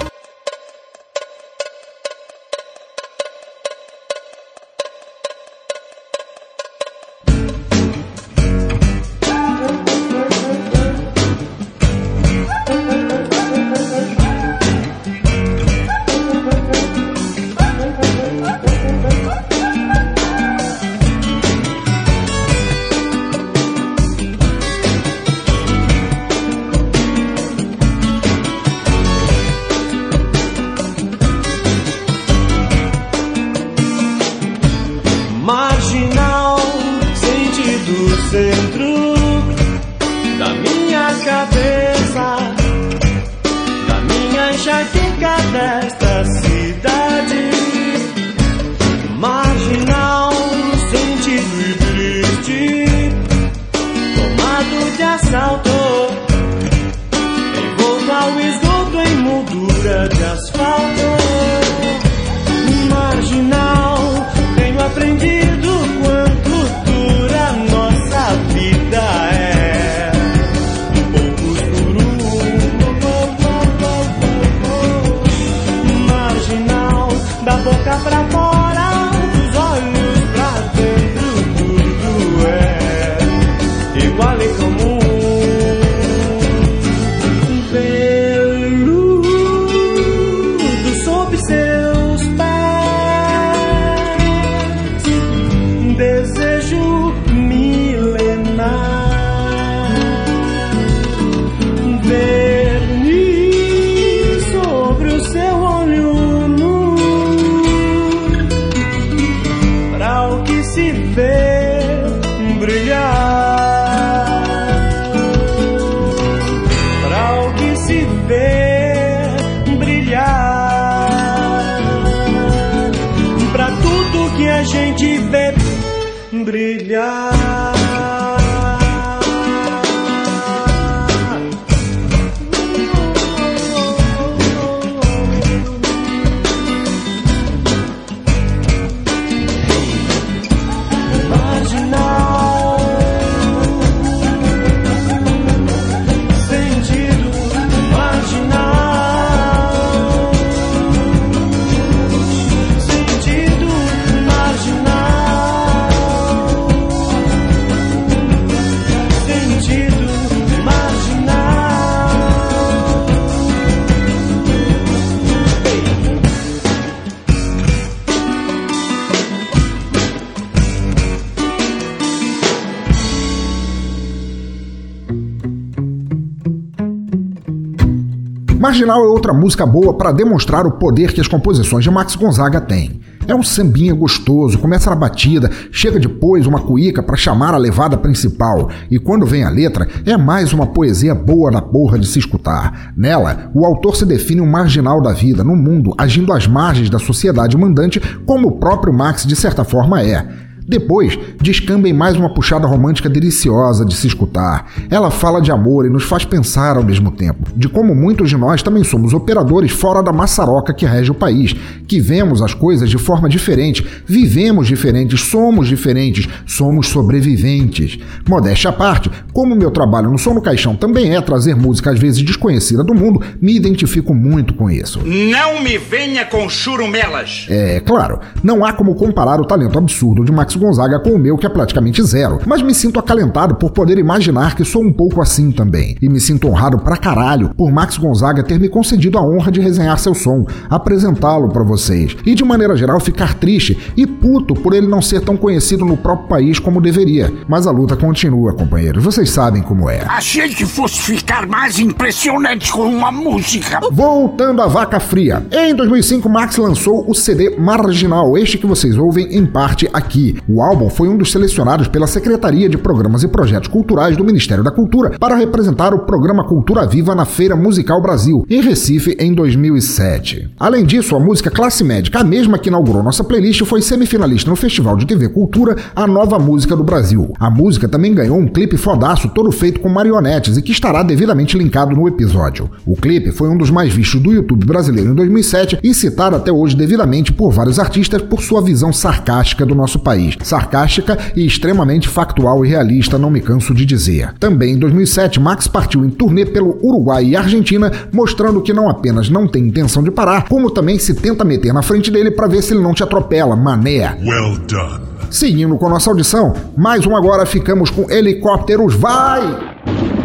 [179.42, 183.00] Música boa para demonstrar o poder que as composições de Max Gonzaga têm.
[183.26, 187.96] É um sambinha gostoso, começa na batida, chega depois uma cuíca para chamar a levada
[187.96, 192.20] principal, e quando vem a letra, é mais uma poesia boa da porra de se
[192.20, 192.92] escutar.
[192.96, 197.00] Nela, o autor se define um marginal da vida no mundo, agindo às margens da
[197.00, 200.51] sociedade mandante, como o próprio Max de certa forma é.
[200.66, 204.70] Depois, descamba em mais uma puxada romântica deliciosa de se escutar.
[204.90, 208.36] Ela fala de amor e nos faz pensar ao mesmo tempo, de como muitos de
[208.36, 211.54] nós também somos operadores fora da maçaroca que rege o país,
[211.86, 217.98] que vemos as coisas de forma diferente, vivemos diferentes, somos diferentes, somos sobreviventes.
[218.28, 221.98] Modéstia à parte, como meu trabalho no Som no Caixão também é trazer música às
[221.98, 225.00] vezes desconhecida do mundo, me identifico muito com isso.
[225.04, 227.46] Não me venha com churumelas.
[227.48, 231.36] É, claro, não há como comparar o talento absurdo de Max Gonzaga com o meu,
[231.36, 235.20] que é praticamente zero, mas me sinto acalentado por poder imaginar que sou um pouco
[235.20, 235.96] assim também.
[236.00, 239.60] E me sinto honrado pra caralho por Max Gonzaga ter me concedido a honra de
[239.60, 244.74] resenhar seu som, apresentá-lo pra vocês, e de maneira geral ficar triste e puto por
[244.74, 247.32] ele não ser tão conhecido no próprio país como deveria.
[247.48, 250.04] Mas a luta continua, companheiros, vocês sabem como é.
[250.08, 253.80] Achei que fosse ficar mais impressionante com uma música.
[253.92, 255.44] Voltando à vaca fria.
[255.50, 260.36] Em 2005, Max lançou o CD Marginal, este que vocês ouvem em parte aqui.
[260.48, 264.64] O álbum foi um dos selecionados pela Secretaria de Programas e Projetos Culturais do Ministério
[264.64, 269.32] da Cultura para representar o programa Cultura Viva na Feira Musical Brasil, em Recife, em
[269.32, 270.50] 2007.
[270.58, 274.56] Além disso, a música Classe Médica, a mesma que inaugurou nossa playlist, foi semifinalista no
[274.56, 277.32] Festival de TV Cultura, a nova música do Brasil.
[277.38, 281.56] A música também ganhou um clipe fodaço todo feito com marionetes e que estará devidamente
[281.56, 282.70] linkado no episódio.
[282.84, 286.50] O clipe foi um dos mais vistos do YouTube brasileiro em 2007 e citado até
[286.50, 290.31] hoje devidamente por vários artistas por sua visão sarcástica do nosso país.
[290.42, 294.32] Sarcástica e extremamente factual e realista, não me canso de dizer.
[294.38, 299.28] Também em 2007, Max partiu em turnê pelo Uruguai e Argentina, mostrando que não apenas
[299.28, 302.62] não tem intenção de parar, como também se tenta meter na frente dele para ver
[302.62, 304.16] se ele não te atropela, mané.
[304.22, 305.12] Well done.
[305.30, 310.21] Seguindo com nossa audição, mais um agora ficamos com Helicópteros Vai!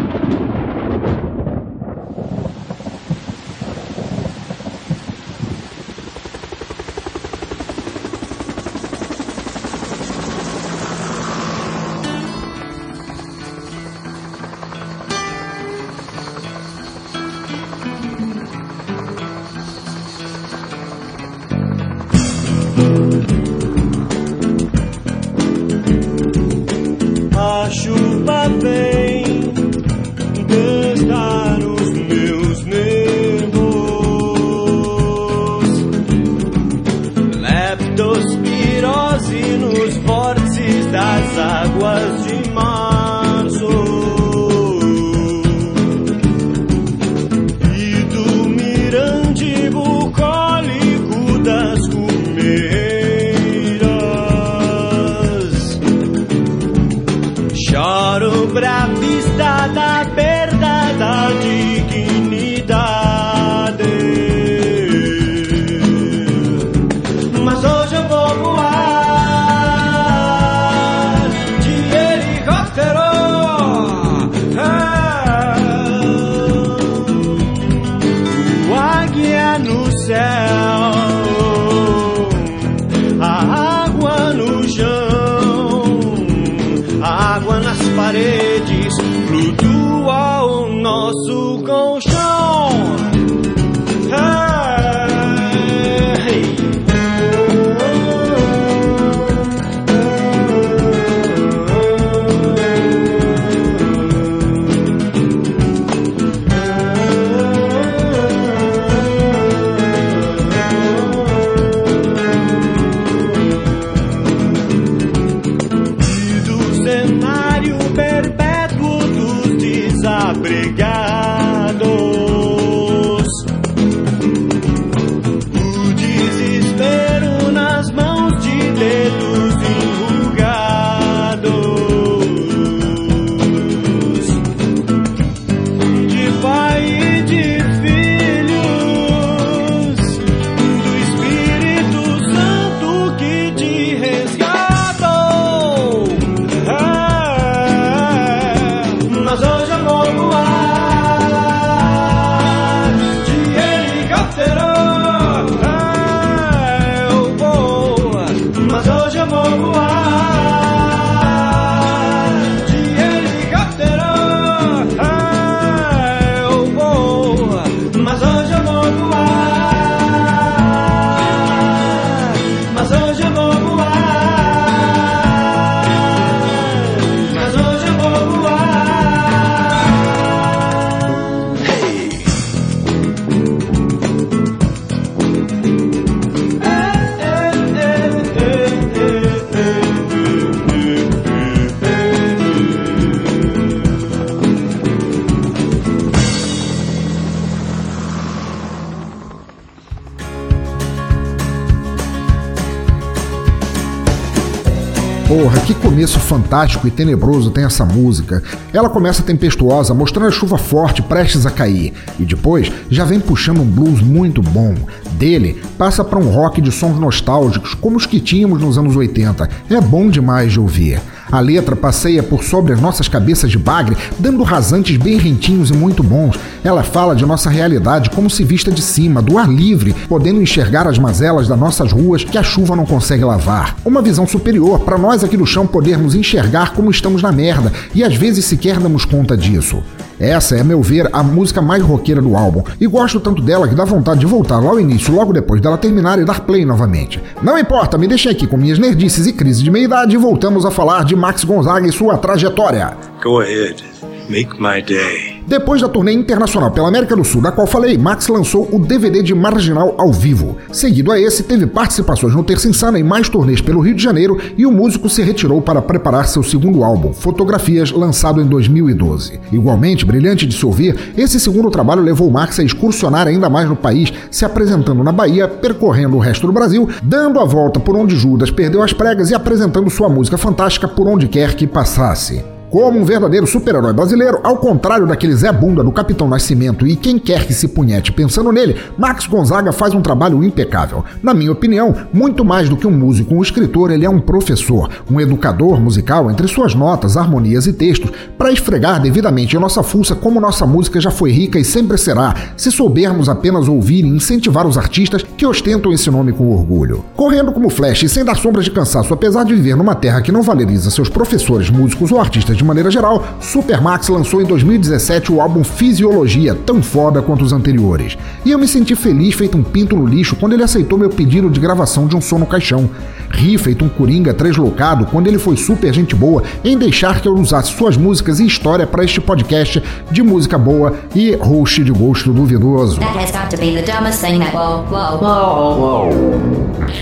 [206.47, 208.41] Fantástico e tenebroso tem essa música.
[208.71, 213.59] Ela começa tempestuosa, mostrando a chuva forte prestes a cair, e depois já vem puxando
[213.59, 214.73] um blues muito bom.
[215.11, 219.49] Dele, passa para um rock de sons nostálgicos, como os que tínhamos nos anos 80.
[219.69, 221.01] É bom demais de ouvir.
[221.31, 225.73] A letra passeia por sobre as nossas cabeças de bagre, dando rasantes bem rentinhos e
[225.73, 226.37] muito bons.
[226.63, 230.87] Ela fala de nossa realidade como se vista de cima, do ar livre, podendo enxergar
[230.87, 233.75] as mazelas das nossas ruas que a chuva não consegue lavar.
[233.85, 238.03] Uma visão superior para nós aqui do chão podermos enxergar como estamos na merda e
[238.03, 239.83] às vezes sequer damos conta disso.
[240.19, 243.67] Essa é, a meu ver, a música mais roqueira do álbum, e gosto tanto dela
[243.67, 246.65] que dá vontade de voltar lá ao início, logo depois dela terminar e dar play
[246.65, 247.21] novamente.
[247.41, 250.71] Não importa, me deixem aqui com minhas nerdices e crises de meia-idade e voltamos a
[250.71, 252.97] falar de Max Gonzaga e sua trajetória.
[253.23, 253.83] Go ahead,
[254.29, 255.36] make my day.
[255.47, 259.23] Depois da turnê internacional pela América do Sul, da qual falei, Max lançou o DVD
[259.23, 260.57] de Marginal ao vivo.
[260.73, 264.37] Seguido a esse, teve participações no Terça Insana e mais turnês pelo Rio de Janeiro
[264.57, 269.39] e o músico se retirou para preparar seu segundo álbum, Fotografias, lançado em 2012.
[269.49, 273.75] Igualmente brilhante de se ouvir, esse segundo trabalho levou Max a excursionar ainda mais no
[273.77, 278.17] país, se apresentando na Bahia, percorrendo o resto do Brasil, dando a volta por onde
[278.17, 282.56] Judas perdeu as pregas e apresentando sua música fantástica por onde quer que passasse.
[282.77, 287.17] Como um verdadeiro super-herói brasileiro, ao contrário daquele Zé Bunda do Capitão Nascimento e quem
[287.17, 291.03] quer que se punhete pensando nele, Max Gonzaga faz um trabalho impecável.
[291.23, 294.91] Na minha opinião, muito mais do que um músico, um escritor, ele é um professor,
[295.09, 300.13] um educador musical entre suas notas, harmonias e textos, para esfregar devidamente em nossa fuça
[300.13, 304.67] como nossa música já foi rica e sempre será, se soubermos apenas ouvir e incentivar
[304.67, 307.03] os artistas que ostentam esse nome com orgulho.
[307.15, 310.31] Correndo como flash e sem dar sombras de cansaço, apesar de viver numa terra que
[310.31, 315.41] não valoriza seus professores, músicos ou artistas de maneira geral, Supermax lançou em 2017 o
[315.41, 318.17] álbum Fisiologia, tão foda quanto os anteriores.
[318.45, 321.49] E eu me senti feliz feito um pinto no lixo quando ele aceitou meu pedido
[321.49, 322.89] de gravação de um som no caixão.
[323.29, 327.33] Ri feito um coringa tresloucado quando ele foi super gente boa em deixar que eu
[327.33, 332.31] usasse suas músicas e história para este podcast de música boa e host de gosto
[332.31, 332.99] duvidoso.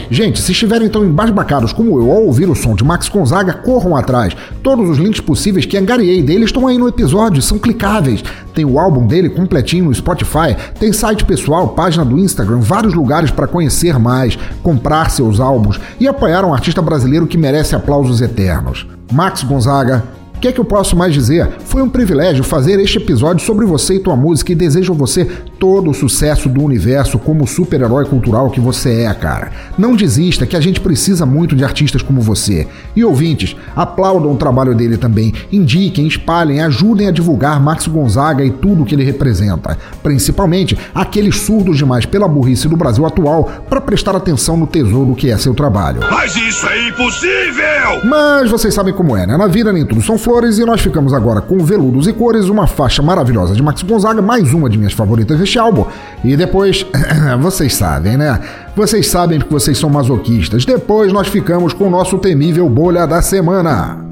[0.09, 3.95] Gente, se estiverem tão embasbacados como eu ao ouvir o som de Max Gonzaga, corram
[3.95, 4.35] atrás.
[4.63, 8.23] Todos os links possíveis que angariei dele estão aí no episódio, são clicáveis.
[8.53, 13.29] Tem o álbum dele completinho no Spotify, tem site pessoal, página do Instagram, vários lugares
[13.29, 18.87] para conhecer mais, comprar seus álbuns e apoiar um artista brasileiro que merece aplausos eternos.
[19.11, 20.03] Max Gonzaga,
[20.35, 21.47] o que é que eu posso mais dizer?
[21.65, 25.25] Foi um privilégio fazer este episódio sobre você e tua música e desejo a você
[25.57, 29.51] todo o sucesso do universo como super-herói cultural que você é, cara.
[29.77, 32.67] Não desista, que a gente precisa muito de artistas como você.
[32.95, 38.51] E ouvintes, aplaudam o trabalho dele também, indiquem, espalhem, ajudem a divulgar Max Gonzaga e
[38.51, 39.77] tudo o que ele representa.
[40.03, 45.31] Principalmente aqueles surdos demais pela burrice do Brasil atual para prestar atenção no tesouro que
[45.31, 46.01] é seu trabalho.
[46.11, 48.01] Mas isso é impossível!
[48.03, 49.37] Mas vocês sabem como é, né?
[49.37, 52.65] Na vida nem tudo são flores e nós ficamos agora com Veludos e Cores, uma
[52.65, 55.85] faixa maravilhosa de Max Gonzaga, mais uma de minhas favoritas deste álbum.
[56.23, 56.83] E depois,
[57.39, 58.41] vocês sabem, né?
[58.75, 60.65] Vocês sabem que vocês são masoquistas.
[60.65, 64.04] Depois nós ficamos com o nosso temível bolha da semana.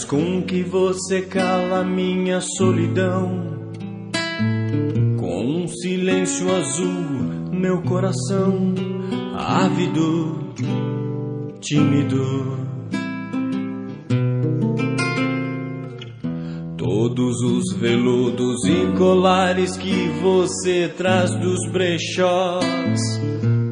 [0.00, 3.60] Olhares com que você cala minha solidão.
[5.18, 8.74] Com um silêncio azul, meu coração
[9.36, 10.54] ávido,
[11.60, 12.58] tímido.
[16.76, 23.00] Todos os veludos e colares que você traz dos brechós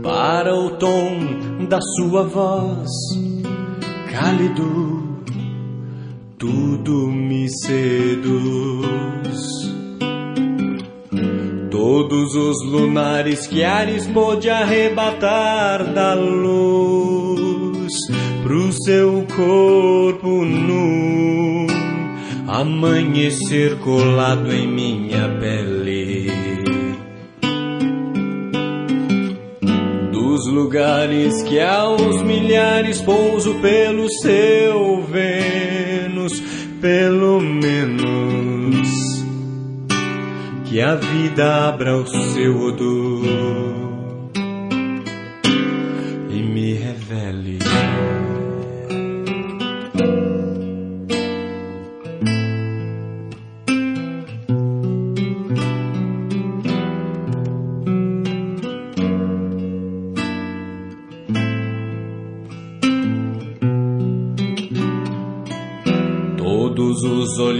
[0.03, 2.89] para o tom da sua voz
[4.11, 5.07] cálido,
[6.39, 8.39] tudo me seduz.
[11.70, 17.93] Todos os lunares que Ares pôde arrebatar da luz
[18.43, 21.66] pro seu corpo nu,
[22.47, 26.30] amanhecer colado em minha pele.
[30.12, 35.78] Dos lugares que aos milhares pouso pelo seu Vênus,
[36.81, 39.24] pelo menos
[40.64, 43.67] que a vida abra o seu odor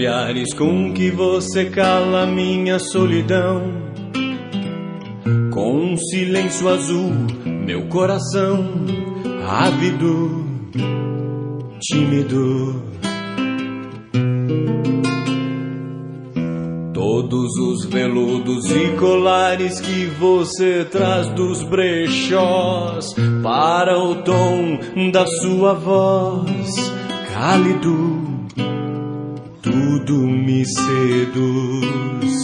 [0.09, 3.61] olhares com que você cala minha solidão.
[5.53, 7.11] Com um silêncio azul,
[7.45, 8.65] meu coração
[9.47, 10.45] ávido,
[11.79, 12.83] tímido.
[16.91, 24.79] Todos os veludos e colares que você traz dos brechós para o tom
[25.11, 26.99] da sua voz
[27.39, 28.18] cálido,
[30.05, 32.39] tudo me seduz.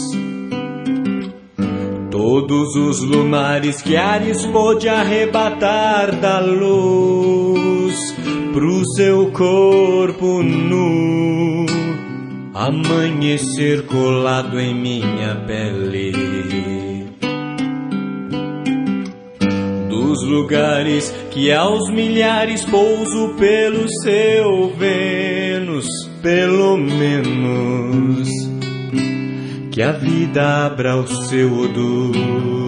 [2.11, 8.15] Todos os lunares que Ares pôde arrebatar da luz
[8.53, 11.65] pro seu corpo nu
[12.53, 17.05] amanhecer colado em minha pele.
[19.89, 25.85] Dos lugares que aos milhares pouso pelo seu Vênus,
[26.25, 28.27] pelo menos
[29.71, 32.64] que a vida abra o seu odor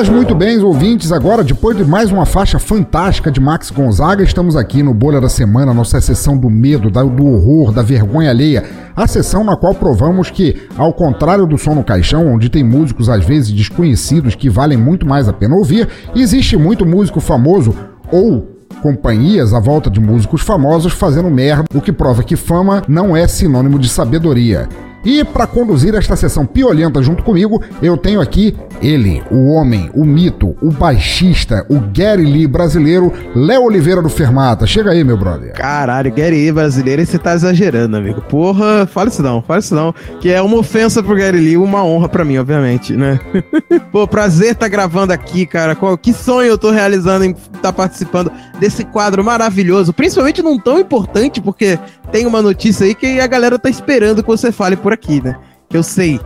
[0.00, 4.56] Mas muito bem, ouvintes, agora depois de mais uma faixa fantástica de Max Gonzaga, estamos
[4.56, 8.64] aqui no Bolha da Semana, nossa sessão do medo, do horror, da vergonha alheia,
[8.96, 13.10] a sessão na qual provamos que, ao contrário do som no caixão, onde tem músicos
[13.10, 15.86] às vezes desconhecidos que valem muito mais a pena ouvir,
[16.16, 17.76] existe muito músico famoso
[18.10, 23.14] ou companhias à volta de músicos famosos fazendo merda, o que prova que fama não
[23.14, 24.66] é sinônimo de sabedoria.
[25.04, 30.04] E para conduzir esta sessão piolenta junto comigo, eu tenho aqui ele, o homem, o
[30.04, 34.66] mito, o baixista, o Gary Lee brasileiro, Léo Oliveira do Fermata.
[34.66, 35.52] Chega aí, meu brother.
[35.52, 38.20] Caralho, Gary Lee brasileiro, você tá exagerando, amigo.
[38.22, 39.94] Porra, fala isso não, fala isso não.
[40.20, 43.20] Que é uma ofensa pro Gary Lee, uma honra pra mim, obviamente, né?
[43.92, 45.76] Pô, prazer tá gravando aqui, cara.
[46.00, 50.78] Que sonho eu tô realizando em estar tá participando desse quadro maravilhoso, principalmente num tão
[50.78, 51.78] importante, porque
[52.10, 55.36] tem uma notícia aí que a galera tá esperando que você fale por aqui, né?
[55.68, 56.20] Que eu sei.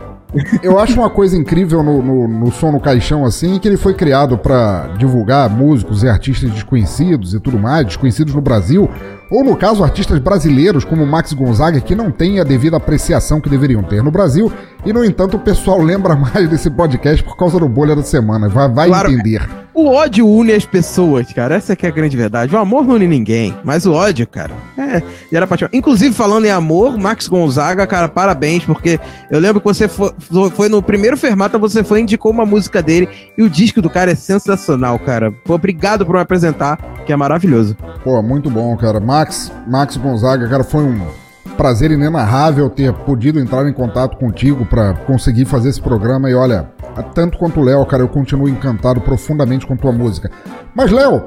[0.61, 3.93] Eu acho uma coisa incrível no, no, no som no caixão assim, que ele foi
[3.93, 8.89] criado para divulgar músicos e artistas desconhecidos e tudo mais, desconhecidos no Brasil,
[9.29, 13.49] ou no caso artistas brasileiros como Max Gonzaga que não têm a devida apreciação que
[13.49, 14.51] deveriam ter no Brasil,
[14.85, 18.47] e no entanto o pessoal lembra mais desse podcast por causa do bolha da semana,
[18.49, 19.11] vai, vai Claro.
[19.11, 19.47] entender.
[19.73, 21.55] O ódio une as pessoas, cara.
[21.55, 22.55] Essa que é a grande verdade.
[22.55, 25.03] O amor não une ninguém, mas o ódio, cara, é.
[25.29, 28.97] Era Inclusive, falando em amor, Max Gonzaga, cara, parabéns, porque
[29.29, 30.13] eu lembro que você foi,
[30.55, 33.89] foi no primeiro Fermata, você foi e indicou uma música dele, e o disco do
[33.89, 35.33] cara é sensacional, cara.
[35.45, 37.75] Obrigado por me apresentar, que é maravilhoso.
[38.01, 39.01] Pô, muito bom, cara.
[39.15, 41.07] Max, Max Gonzaga, cara, foi um
[41.55, 46.29] prazer inenarrável ter podido entrar em contato contigo pra conseguir fazer esse programa.
[46.29, 46.69] E olha,
[47.13, 50.29] tanto quanto o Léo, cara, eu continuo encantado profundamente com tua música.
[50.75, 51.23] Mas, Léo,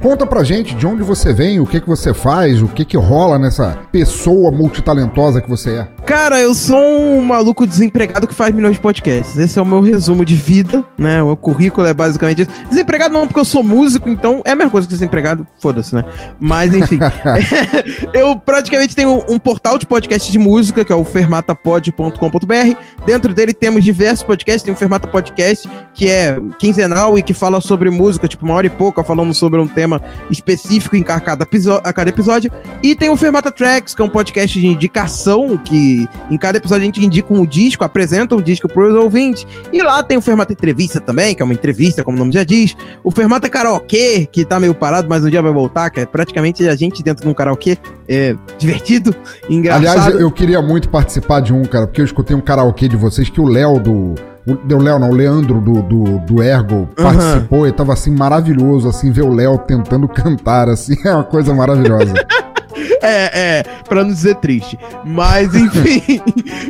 [0.00, 2.96] conta pra gente de onde você vem, o que que você faz, o que que
[2.96, 5.88] rola nessa pessoa multitalentosa que você é.
[6.04, 9.38] Cara, eu sou um maluco desempregado que faz milhões de podcasts.
[9.38, 11.22] Esse é o meu resumo de vida, né?
[11.22, 12.50] O meu currículo é basicamente isso.
[12.68, 16.04] Desempregado não, porque eu sou músico, então é a mesma coisa que desempregado, foda-se, né?
[16.38, 16.98] Mas enfim.
[18.12, 22.76] eu praticamente tenho um portal de podcast de música, que é o fermatapod.com.br.
[23.06, 24.62] Dentro dele temos diversos podcasts.
[24.62, 28.66] Tem o Fermata Podcast, que é quinzenal e que fala sobre música, tipo uma hora
[28.66, 29.83] e pouca, falando sobre um tema
[30.30, 31.46] específico em ca- cada,
[31.82, 32.50] a cada episódio.
[32.82, 36.82] E tem o Fermata Tracks, que é um podcast de indicação, que em cada episódio
[36.82, 39.46] a gente indica um disco, apresenta um disco para os ouvintes.
[39.72, 42.44] E lá tem o Fermata Entrevista também, que é uma entrevista, como o nome já
[42.44, 42.76] diz.
[43.02, 46.66] O Fermata Karaokê, que tá meio parado, mas um dia vai voltar, que é praticamente
[46.68, 47.78] a gente dentro de um karaokê.
[48.08, 49.14] É divertido,
[49.48, 49.86] engraçado.
[49.86, 53.28] Aliás, eu queria muito participar de um, cara, porque eu escutei um karaokê de vocês
[53.30, 54.14] que o Léo do.
[54.46, 58.88] O, o Léo não, o Leandro do, do, do Ergo participou e tava assim maravilhoso,
[58.88, 62.14] assim, ver o Léo tentando cantar, assim, é uma coisa maravilhosa.
[63.00, 64.78] É, é, pra não dizer triste.
[65.04, 66.22] Mas, enfim.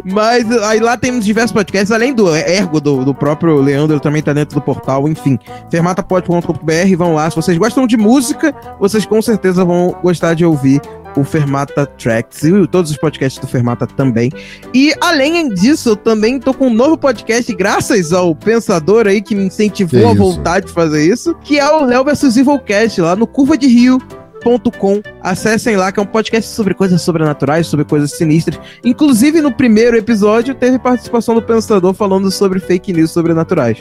[0.05, 4.33] mas aí lá temos diversos podcasts, além do Ergo, do, do próprio Leandro, também tá
[4.33, 5.39] dentro do portal, enfim.
[5.71, 7.31] fermatapod.com.br, vão lá.
[7.31, 10.81] Se vocês gostam de música, vocês com certeza vão gostar de ouvir
[11.17, 14.31] o Fermata Tracks e todos os podcasts do Fermata também.
[14.73, 19.35] E além disso, eu também tô com um novo podcast, graças ao pensador aí que
[19.35, 23.15] me incentivou Que a voltar de fazer isso, que é o Léo vs Evilcast, lá
[23.17, 23.99] no Curva de Rio
[24.45, 25.03] pensador.com.
[25.23, 28.61] Acessem lá, que é um podcast sobre coisas sobrenaturais, sobre coisas sinistras.
[28.85, 33.79] Inclusive, no primeiro episódio, teve participação do Pensador falando sobre fake news sobrenaturais.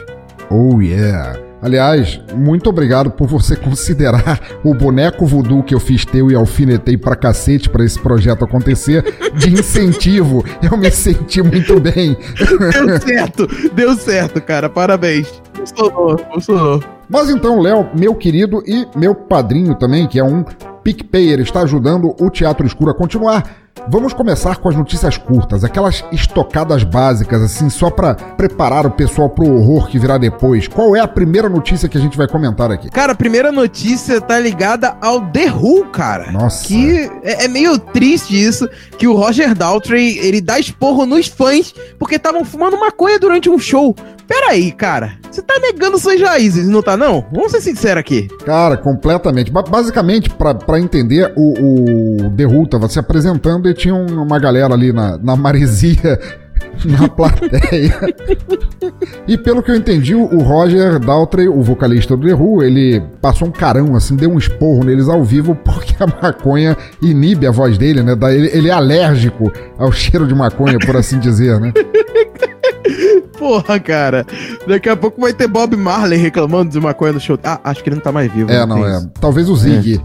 [0.50, 1.53] Oh yeah!
[1.64, 6.98] Aliás, muito obrigado por você considerar o boneco voodoo que eu fiz teu e alfinetei
[6.98, 9.02] pra cacete pra esse projeto acontecer
[9.34, 10.44] de incentivo.
[10.62, 12.18] Eu me senti muito bem.
[12.38, 14.70] Deu certo, deu certo, cara.
[14.70, 15.42] Parabéns.
[15.54, 16.84] Funcionou, funcionou.
[17.10, 20.44] Mas então, Léo, meu querido e meu padrinho também, que é um
[20.84, 23.63] PicPayer, está ajudando o Teatro Escuro a continuar.
[23.90, 29.30] Vamos começar com as notícias curtas, aquelas estocadas básicas, assim, só para preparar o pessoal
[29.30, 30.68] pro horror que virá depois.
[30.68, 32.90] Qual é a primeira notícia que a gente vai comentar aqui?
[32.90, 36.32] Cara, a primeira notícia tá ligada ao The Who, cara.
[36.32, 36.66] Nossa.
[36.66, 41.74] Que é, é meio triste isso, que o Roger Daltrey, ele dá esporro nos fãs
[42.00, 43.96] porque estavam fumando maconha durante um show.
[44.28, 45.14] Pera aí, cara.
[45.30, 47.26] Você tá negando suas raízes, não tá não?
[47.32, 48.28] Vamos ser sinceros aqui.
[48.46, 49.52] Cara, completamente.
[49.52, 54.74] Ba basicamente, para entender, o, o The Who tava se apresentando e tinha uma galera
[54.74, 56.20] ali na, na maresia
[56.86, 57.96] na plateia.
[59.28, 63.48] e pelo que eu entendi, o Roger Daltrey, o vocalista do The Who, ele passou
[63.48, 67.78] um carão, assim, deu um esporro neles ao vivo porque a maconha inibe a voz
[67.78, 68.16] dele, né?
[68.32, 71.74] Ele, ele é alérgico ao cheiro de maconha, por assim dizer, né?
[73.38, 74.26] Porra, cara.
[74.68, 77.38] Daqui a pouco vai ter Bob Marley reclamando de maconha no show.
[77.44, 78.50] Ah, acho que ele não tá mais vivo.
[78.52, 79.02] É, não, é.
[79.20, 80.02] Talvez o Zig.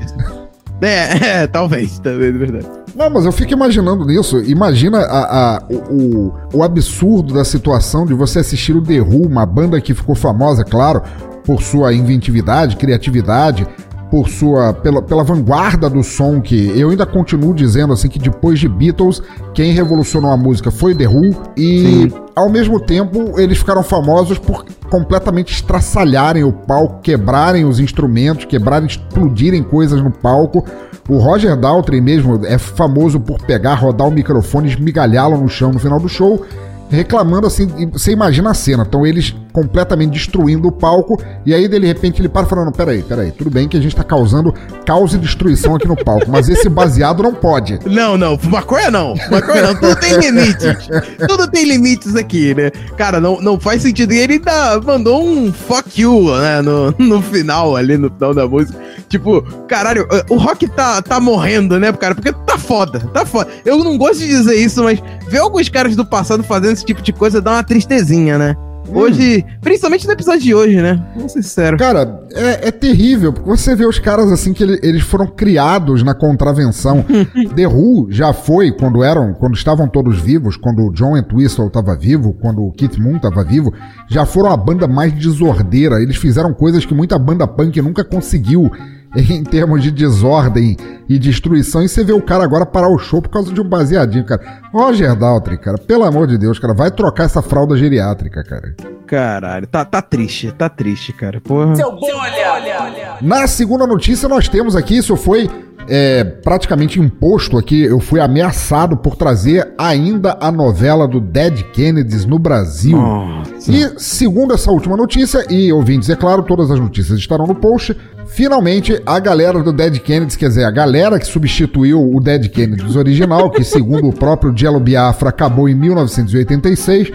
[0.81, 2.78] É, é, talvez, talvez, é verdade.
[2.99, 4.41] Não, mas eu fico imaginando nisso.
[4.41, 9.47] Imagina a, a, o, o absurdo da situação de você assistir o The Who, uma
[9.47, 11.01] banda que ficou famosa, claro,
[11.45, 13.65] por sua inventividade, criatividade,
[14.11, 18.59] por sua pela, pela vanguarda do som que eu ainda continuo dizendo assim que depois
[18.59, 22.13] de Beatles quem revolucionou a música foi The Who e Sim.
[22.35, 28.87] ao mesmo tempo eles ficaram famosos por completamente estraçalharem o palco, quebrarem os instrumentos, quebrarem,
[28.87, 30.65] explodirem coisas no palco.
[31.09, 35.79] O Roger Daltrey mesmo é famoso por pegar, rodar o microfone, esmigalhá-lo no chão no
[35.79, 36.45] final do show
[36.91, 41.79] reclamando assim, você imagina a cena, então eles completamente destruindo o palco, e aí de
[41.81, 44.55] repente ele para falando, peraí, peraí, tudo bem que a gente tá causando
[44.87, 47.81] caos e destruição aqui no palco, mas esse baseado não pode.
[47.85, 50.89] Não, não, maconha não, maconha não, tudo tem limites,
[51.27, 52.71] tudo tem limites aqui, né?
[52.97, 57.21] Cara, não, não faz sentido, e ele dá, mandou um fuck you, né, no, no
[57.21, 58.79] final ali, no final da música,
[59.09, 63.51] tipo, caralho, o rock tá, tá morrendo, né, cara, porque tá foda, tá foda.
[63.65, 67.03] Eu não gosto de dizer isso, mas ver alguns caras do passado fazendo esse tipo
[67.03, 68.57] de coisa dá uma tristezinha, né?
[68.89, 68.97] Hum.
[68.97, 69.59] Hoje, hum.
[69.61, 71.05] principalmente no episódio de hoje, né?
[71.15, 71.77] Vamos ser sincero.
[71.77, 76.03] Cara, é, é, terrível, porque você vê os caras assim que ele, eles foram criados
[76.03, 77.05] na contravenção.
[77.55, 81.97] The Who já foi, quando eram, quando estavam todos vivos, quando o John Entwistle estava
[81.97, 83.73] vivo, quando o Keith Moon estava vivo,
[84.09, 86.03] já foram a banda mais desordeira.
[86.03, 88.71] Eles fizeram coisas que muita banda punk nunca conseguiu
[89.17, 90.77] em termos de desordem
[91.09, 91.83] e destruição.
[91.83, 94.61] E você vê o cara agora parar o show por causa de um baseadinho, cara.
[94.73, 98.75] Roger Daltrey, cara, pelo amor de Deus, cara, vai trocar essa fralda geriátrica, cara.
[99.07, 101.41] Caralho, tá, tá triste, tá triste, cara.
[101.41, 101.75] Porra.
[101.75, 103.17] Seu bolha!
[103.23, 105.49] Na segunda notícia, nós temos aqui, isso foi
[105.89, 112.25] é, praticamente imposto aqui, eu fui ameaçado por trazer ainda a novela do Dead Kennedys
[112.25, 112.97] no Brasil.
[112.97, 113.73] Nossa.
[113.73, 117.97] E segundo essa última notícia, e ouvintes, é claro, todas as notícias estarão no post,
[118.27, 122.95] finalmente a galera do Dead Kennedys, quer dizer, a galera que substituiu o Dead Kennedys
[122.95, 127.11] original, que segundo o próprio Jello Biafra acabou em 1986,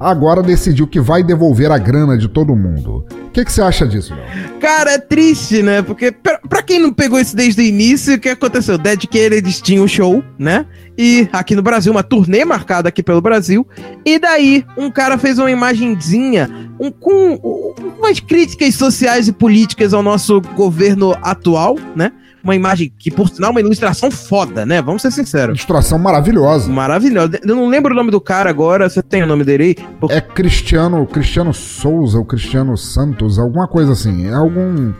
[0.00, 3.04] agora decidiu que vai devolver a grana de todo mundo.
[3.26, 4.58] O que, você acha disso, Léo?
[4.58, 5.82] Cara, é triste, né?
[5.82, 8.78] Porque, pra, pra, quem não pegou isso desde o início, o que aconteceu?
[8.78, 10.66] Dead Kennedys tinha um show, né?
[10.98, 13.66] E aqui no Brasil, uma turnê marcada aqui pelo Brasil.
[14.04, 19.94] E daí, um cara fez uma imagenzinha um, com um, umas críticas sociais e políticas
[19.94, 22.10] ao nosso governo atual, né?
[22.42, 24.80] Uma imagem que, por sinal, é uma ilustração foda, né?
[24.80, 25.56] Vamos ser sinceros.
[25.56, 26.70] Ilustração maravilhosa.
[26.70, 27.38] Maravilhosa.
[27.42, 29.74] Eu não lembro o nome do cara agora, você tem o nome dele aí?
[30.00, 30.10] Por...
[30.10, 34.26] É Cristiano, Cristiano Souza ou Cristiano Santos, alguma coisa assim.
[34.26, 34.92] É algum,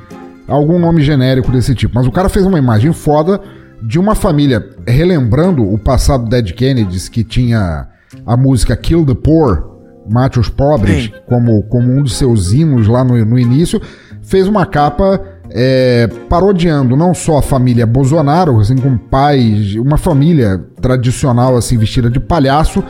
[0.46, 1.94] algum nome genérico desse tipo.
[1.94, 3.40] Mas o cara fez uma imagem foda
[3.82, 7.88] de uma família relembrando o passado Dead Kennedys, que tinha
[8.26, 9.70] a música Kill the Poor,
[10.08, 13.80] Mate os Pobres, como, como um dos seus hinos lá no, no início,
[14.22, 15.20] fez uma capa
[15.50, 22.10] é, parodiando não só a família Bolsonaro, assim, com pais, uma família tradicional, assim, vestida
[22.10, 22.82] de palhaço,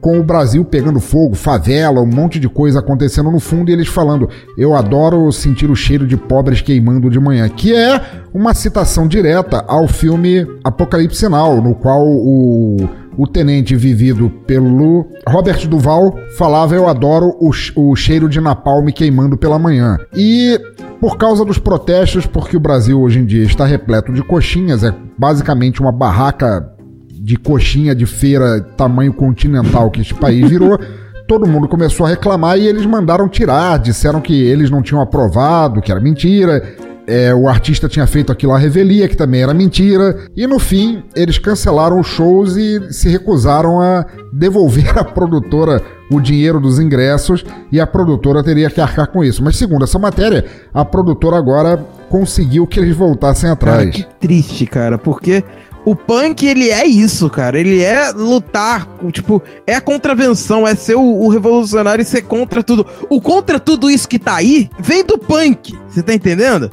[0.00, 3.88] com o Brasil pegando fogo, favela, um monte de coisa acontecendo no fundo e eles
[3.88, 8.00] falando: Eu adoro sentir o cheiro de pobres queimando de manhã, que é
[8.32, 15.66] uma citação direta ao filme Apocalipse Now, no qual o, o tenente vivido pelo Robert
[15.66, 19.98] Duval falava: Eu adoro o, o cheiro de napalm queimando pela manhã.
[20.16, 20.58] E
[21.00, 24.94] por causa dos protestos, porque o Brasil hoje em dia está repleto de coxinhas, é
[25.16, 26.72] basicamente uma barraca
[27.08, 30.78] de coxinha de feira tamanho continental que este país virou.
[31.26, 35.82] todo mundo começou a reclamar e eles mandaram tirar, disseram que eles não tinham aprovado,
[35.82, 36.62] que era mentira.
[37.08, 40.26] É, o artista tinha feito aquilo à revelia, que também era mentira.
[40.36, 46.20] E no fim, eles cancelaram os shows e se recusaram a devolver à produtora o
[46.20, 49.42] dinheiro dos ingressos e a produtora teria que arcar com isso.
[49.42, 53.78] Mas segundo essa matéria, a produtora agora conseguiu que eles voltassem atrás.
[53.78, 55.42] Cara, que triste, cara, porque
[55.86, 57.58] o punk, ele é isso, cara.
[57.58, 62.62] Ele é lutar, tipo, é a contravenção, é ser o, o, revolucionário e ser contra
[62.62, 62.86] tudo.
[63.08, 66.70] O contra tudo isso que tá aí vem do punk, você tá entendendo?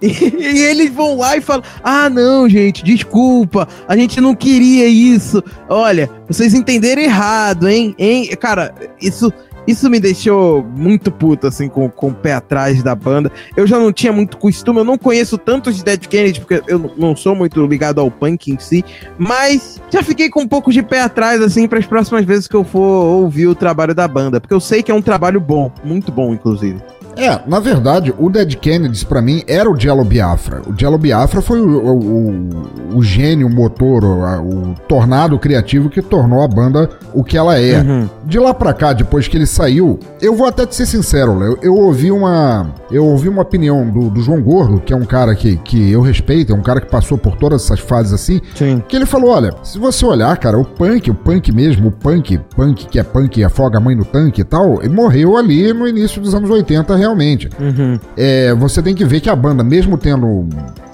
[0.38, 5.42] E, eles vão lá e falam: Ah, não, gente, desculpa, a gente não queria isso.
[5.68, 7.94] Olha, vocês entenderam errado, hein?
[7.98, 8.28] hein?
[8.36, 9.32] Cara, isso
[9.68, 13.30] isso me deixou muito puto, assim, com, com o pé atrás da banda.
[13.54, 16.90] Eu já não tinha muito costume, eu não conheço tantos de Dead Kennedy, porque eu
[16.96, 18.82] não sou muito ligado ao punk em si,
[19.18, 22.56] mas já fiquei com um pouco de pé atrás, assim, para as próximas vezes que
[22.56, 25.70] eu for ouvir o trabalho da banda, porque eu sei que é um trabalho bom,
[25.84, 26.80] muito bom, inclusive.
[27.18, 30.62] É, na verdade, o Dead Kennedys para mim era o Jello Biafra.
[30.66, 35.90] O Jello Biafra foi o, o, o, o gênio, o motor, o, o, tornado criativo
[35.90, 37.80] que tornou a banda o que ela é.
[37.80, 38.08] Uhum.
[38.24, 41.58] De lá pra cá, depois que ele saiu, eu vou até te ser sincero, Léo,
[41.62, 45.34] eu ouvi uma eu ouvi uma opinião do, do, João Gordo, que é um cara
[45.34, 48.82] que, que eu respeito, é um cara que passou por todas essas fases assim, Sim.
[48.86, 52.38] que ele falou, olha, se você olhar, cara, o punk, o punk mesmo, o punk,
[52.54, 55.72] punk que é punk e afoga a mãe no tanque e tal, ele morreu ali
[55.72, 57.48] no início dos anos 80 realmente realmente.
[57.58, 57.98] Uhum.
[58.16, 60.46] É, você tem que ver que a banda, mesmo tendo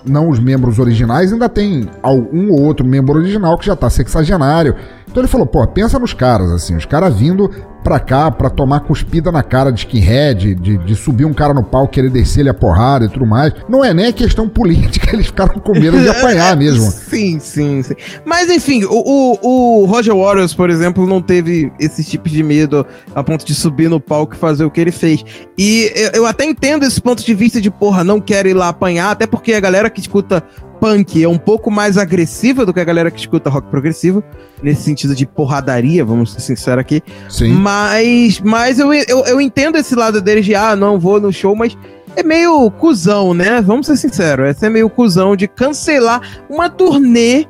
[0.06, 1.88] não os membros originais, ainda tem
[2.32, 4.74] um ou outro membro original que já tá sexagenário.
[5.14, 7.48] Então ele falou, pô, pensa nos caras, assim, os caras vindo
[7.84, 11.62] pra cá pra tomar cuspida na cara de skinhead, de, de subir um cara no
[11.62, 13.52] pau, querer descer ele a porrada e tudo mais.
[13.68, 16.90] Não é nem questão política, eles ficaram com medo de apanhar mesmo.
[16.90, 17.94] Sim, sim, sim.
[18.24, 22.84] Mas enfim, o, o, o Roger Waters, por exemplo, não teve esse tipo de medo
[23.14, 25.24] a ponto de subir no palco e fazer o que ele fez.
[25.56, 28.68] E eu, eu até entendo esse ponto de vista de, porra, não quero ir lá
[28.68, 30.42] apanhar, até porque a galera que escuta
[30.74, 34.22] punk é um pouco mais agressiva do que a galera que escuta rock progressivo,
[34.62, 37.02] nesse sentido de porradaria, vamos ser sinceros aqui.
[37.28, 37.52] Sim.
[37.52, 41.54] Mas, mas eu, eu, eu entendo esse lado deles de, ah, não vou no show,
[41.54, 41.76] mas
[42.16, 43.60] é meio cuzão, né?
[43.60, 47.46] Vamos ser sinceros, essa é meio cuzão de cancelar uma turnê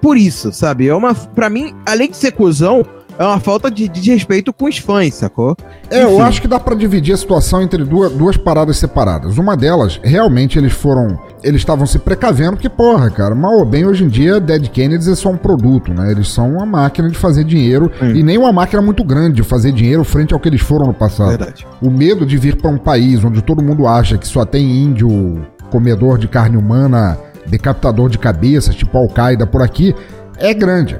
[0.00, 0.88] por isso, sabe?
[0.88, 2.84] É uma, pra mim, além de ser cuzão,
[3.18, 5.56] é uma falta de, de respeito com os fãs, sacou?
[5.90, 6.12] É, Enfim.
[6.12, 9.38] eu acho que dá para dividir a situação entre duas, duas paradas separadas.
[9.38, 11.18] Uma delas, realmente eles foram.
[11.42, 15.08] Eles estavam se precavendo, porque, porra, cara, mal ou bem, hoje em dia, Dead Kennedys
[15.08, 16.10] é só um produto, né?
[16.10, 18.14] Eles são uma máquina de fazer dinheiro Sim.
[18.14, 20.94] e nem uma máquina muito grande de fazer dinheiro frente ao que eles foram no
[20.94, 21.30] passado.
[21.30, 21.66] Verdade.
[21.80, 25.46] O medo de vir para um país onde todo mundo acha que só tem índio
[25.70, 29.94] comedor de carne humana, decapitador de cabeças, tipo Al-Qaeda por aqui,
[30.38, 30.98] é grande.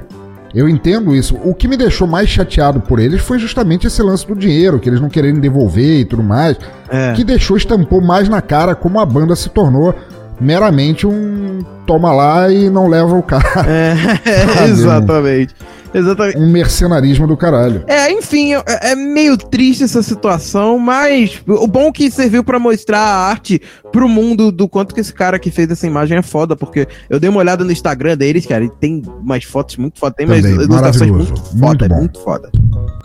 [0.53, 1.35] Eu entendo isso.
[1.43, 4.89] O que me deixou mais chateado por eles foi justamente esse lance do dinheiro, que
[4.89, 6.57] eles não quererem devolver e tudo mais.
[6.89, 7.13] É.
[7.13, 9.93] Que deixou, estampou mais na cara como a banda se tornou
[10.39, 13.65] meramente um toma lá e não leva o cara.
[13.67, 15.55] É, exatamente.
[15.93, 16.37] Exatamente.
[16.37, 17.83] Um mercenarismo do caralho.
[17.87, 22.59] É, enfim, é, é meio triste essa situação, mas o bom é que serviu para
[22.59, 23.61] mostrar a arte
[23.91, 27.19] pro mundo do quanto que esse cara que fez essa imagem é foda, porque eu
[27.19, 30.43] dei uma olhada no Instagram deles, cara, e tem umas fotos muito foda, tem umas
[30.43, 32.51] ilustrações muito foda, muito, é muito foda.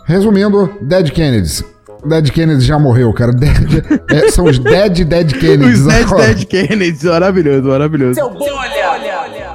[0.05, 1.63] Resumindo, Dead Kennedys,
[2.05, 3.31] Dead Kennedy já morreu, cara.
[3.31, 5.79] Dead, é, são os Dead Dead Kennedys.
[5.79, 6.33] Os Dead agora.
[6.33, 8.15] Dead Kennedys, maravilhoso, maravilhoso.
[8.15, 8.73] Seu bolha!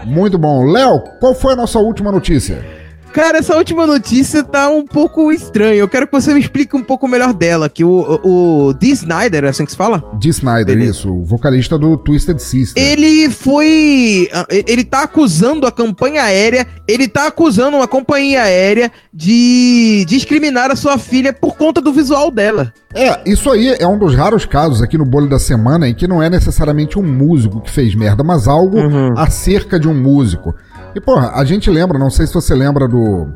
[0.06, 0.64] Muito bom.
[0.64, 2.77] Léo, qual foi a nossa última notícia?
[3.18, 5.74] Cara, essa última notícia tá um pouco estranha.
[5.74, 7.68] Eu quero que você me explique um pouco melhor dela.
[7.68, 10.04] Que o, o, o Dee Snyder, é assim que se fala?
[10.20, 10.86] Dee Snyder, ele...
[10.86, 11.12] isso.
[11.12, 12.80] O vocalista do Twisted Sister.
[12.80, 14.30] Ele foi...
[14.32, 20.70] Ah, ele tá acusando a campanha aérea, ele tá acusando uma companhia aérea de discriminar
[20.70, 22.72] a sua filha por conta do visual dela.
[22.94, 26.06] É, isso aí é um dos raros casos aqui no Bolho da Semana em que
[26.06, 29.14] não é necessariamente um músico que fez merda, mas algo uhum.
[29.18, 30.54] acerca de um músico.
[30.94, 33.28] E, porra, a gente lembra, não sei se você lembra do.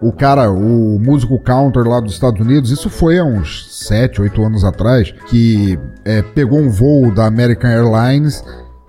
[0.00, 4.42] O cara, o músico counter lá dos Estados Unidos, isso foi há uns 7, 8
[4.42, 8.42] anos atrás, que é, pegou um voo da American Airlines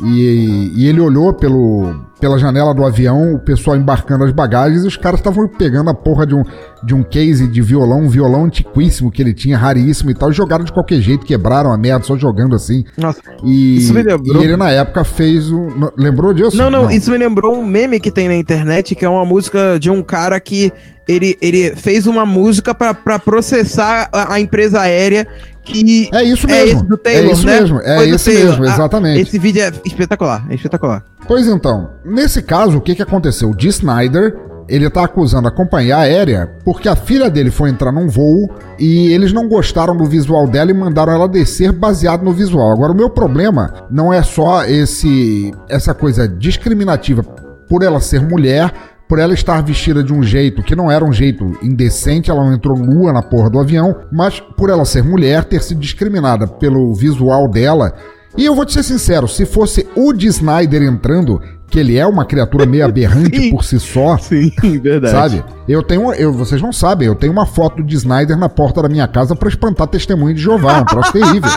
[0.04, 1.94] E, e ele olhou pelo,
[2.24, 5.94] pela janela do avião, o pessoal embarcando as bagagens, e os caras estavam pegando a
[5.94, 6.42] porra de um,
[6.82, 10.34] de um case de violão, um violão antiquíssimo que ele tinha, raríssimo e tal, e
[10.34, 12.86] jogaram de qualquer jeito, quebraram a merda, só jogando assim.
[12.98, 15.92] Nossa, E, isso me lembrou- e ele na época fez o.
[15.98, 16.56] Lembrou disso?
[16.56, 19.78] Não, não, isso me lembrou um meme que tem na internet, que é uma música
[19.78, 20.72] de um cara que
[21.06, 25.28] ele, ele fez uma música pra, pra processar a, a empresa aérea
[25.66, 26.80] que É isso é mesmo.
[26.80, 27.60] esse do Taylor, é isso né?
[27.62, 27.80] mesmo.
[27.82, 29.22] É Foi esse mesmo, Ah, exatamente.
[29.22, 31.04] esse vídeo é espetacular, é espetacular.
[31.26, 33.50] Pois então, nesse caso, o que, que aconteceu?
[33.50, 34.36] O Dee Snyder,
[34.70, 38.50] ele tá acusando a companhia aérea porque a filha dele foi entrar num voo
[38.80, 42.72] e eles não gostaram do visual dela e mandaram ela descer baseado no visual.
[42.72, 47.24] Agora, o meu problema não é só esse essa coisa discriminativa
[47.68, 48.72] por ela ser mulher,
[49.08, 52.54] por ela estar vestida de um jeito que não era um jeito indecente, ela não
[52.54, 56.94] entrou nua na porra do avião, mas por ela ser mulher, ter sido discriminada pelo
[56.94, 57.94] visual dela.
[58.36, 61.40] E eu vou te ser sincero, se fosse o Dee Snyder entrando,
[61.74, 65.12] que ele é uma criatura meio aberrante por si só, Sim, verdade.
[65.12, 65.44] sabe?
[65.68, 68.88] Eu tenho, eu, vocês não sabem, eu tenho uma foto de Snyder na porta da
[68.88, 71.50] minha casa pra espantar testemunho de Jeová, um troço terrível.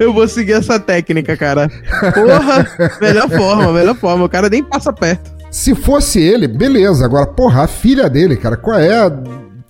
[0.00, 1.70] Eu vou seguir essa técnica, cara.
[2.12, 2.66] Porra,
[3.00, 4.24] melhor forma, melhor forma.
[4.24, 5.30] O cara nem passa perto.
[5.52, 7.04] Se fosse ele, beleza.
[7.04, 9.08] Agora, porra, a filha dele, cara, qual é?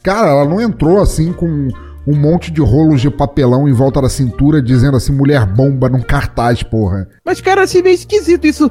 [0.03, 1.69] Cara, ela não entrou assim com
[2.07, 6.01] um monte de rolos de papelão em volta da cintura dizendo assim, mulher bomba num
[6.01, 7.09] cartaz, porra.
[7.25, 8.47] Mas, cara, assim, meio esquisito.
[8.47, 8.71] Isso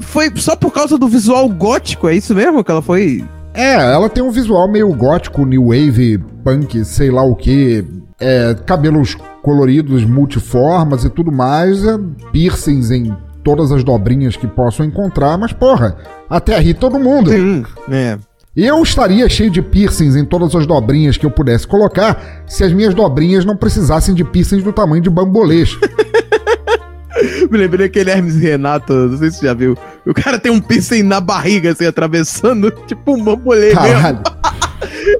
[0.00, 2.64] foi só por causa do visual gótico, é isso mesmo?
[2.64, 3.24] Que ela foi.
[3.52, 7.84] É, ela tem um visual meio gótico, new wave, punk, sei lá o que.
[8.18, 11.84] É, cabelos coloridos, multiformas e tudo mais.
[11.84, 11.98] É,
[12.32, 15.96] piercings em todas as dobrinhas que possam encontrar, mas porra,
[16.28, 17.30] até ri todo mundo.
[17.30, 18.18] Sim, é.
[18.56, 22.72] Eu estaria cheio de piercings em todas as dobrinhas que eu pudesse colocar se as
[22.72, 25.78] minhas dobrinhas não precisassem de piercings do tamanho de bambolês.
[27.48, 29.76] Me lembrei daquele Hermes Renato, não sei se você já viu.
[30.04, 34.20] O cara tem um piercing na barriga, assim, atravessando, tipo um bambolê Caralho.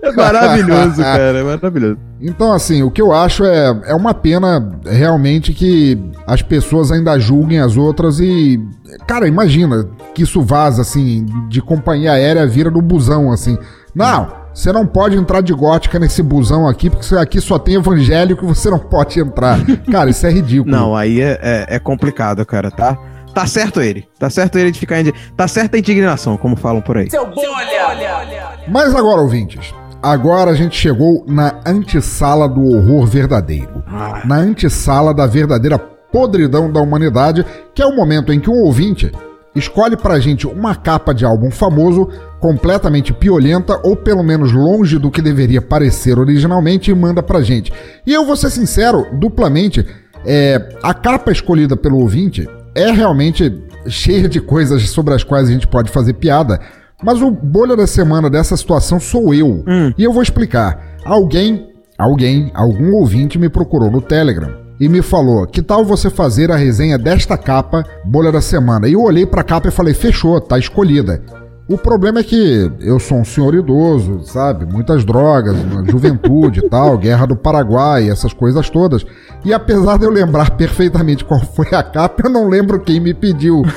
[0.02, 1.98] É maravilhoso, cara, é maravilhoso.
[2.20, 7.18] Então, assim, o que eu acho é, é uma pena realmente que as pessoas ainda
[7.18, 8.58] julguem as outras e.
[9.06, 13.58] Cara, imagina que isso vaza, assim, de companhia aérea vira do busão, assim.
[13.94, 18.44] Não, você não pode entrar de gótica nesse busão aqui, porque aqui só tem evangélico
[18.44, 19.58] e você não pode entrar.
[19.90, 20.70] Cara, isso é ridículo.
[20.70, 22.98] Não, aí é, é, é complicado, cara, tá?
[23.34, 24.08] Tá certo ele.
[24.18, 25.00] Tá certo ele de ficar.
[25.00, 25.14] Indi...
[25.36, 27.08] Tá certa a indignação, como falam por aí.
[27.10, 28.58] Seu bom olha.
[28.68, 29.72] Mas agora, ouvintes,
[30.02, 33.84] agora a gente chegou na antessala do horror verdadeiro.
[34.24, 35.78] Na antessala da verdadeira
[36.12, 37.44] podridão da humanidade,
[37.74, 39.10] que é o momento em que um ouvinte
[39.54, 42.08] escolhe pra gente uma capa de álbum famoso,
[42.38, 47.72] completamente piolenta ou pelo menos longe do que deveria parecer originalmente e manda pra gente.
[48.06, 49.84] E eu vou ser sincero, duplamente,
[50.24, 53.52] é, a capa escolhida pelo ouvinte é realmente
[53.86, 56.60] cheia de coisas sobre as quais a gente pode fazer piada,
[57.02, 59.64] mas o bolha da semana dessa situação sou eu.
[59.96, 60.96] E eu vou explicar.
[61.04, 66.50] Alguém, alguém, algum ouvinte me procurou no Telegram e me falou: "Que tal você fazer
[66.50, 68.88] a resenha desta capa, bolha da semana?".
[68.88, 71.22] E eu olhei pra capa e falei: "Fechou, tá escolhida".
[71.70, 74.66] O problema é que eu sou um senhor idoso, sabe?
[74.66, 75.54] Muitas drogas,
[75.88, 79.06] juventude e tal, guerra do Paraguai, essas coisas todas.
[79.44, 83.14] E apesar de eu lembrar perfeitamente qual foi a capa, eu não lembro quem me
[83.14, 83.62] pediu.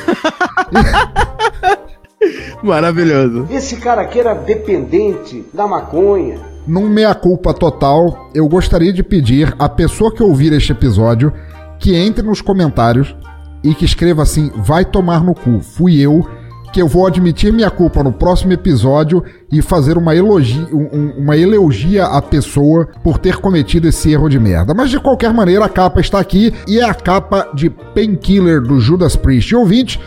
[2.64, 3.46] Maravilhoso.
[3.52, 6.53] Esse cara aqui era dependente da maconha.
[6.66, 11.34] Num meia-culpa total, eu gostaria de pedir à pessoa que ouvir este episódio
[11.80, 13.14] que entre nos comentários
[13.64, 16.26] e que escreva assim: vai tomar no cu, fui eu,
[16.72, 21.36] que eu vou admitir minha culpa no próximo episódio e fazer uma elogia, um- uma
[21.38, 24.74] elogia à pessoa por ter cometido esse erro de merda.
[24.74, 28.80] Mas de qualquer maneira, a capa está aqui e é a capa de Painkiller do
[28.80, 29.52] Judas Priest.
[29.52, 30.00] E ouvinte,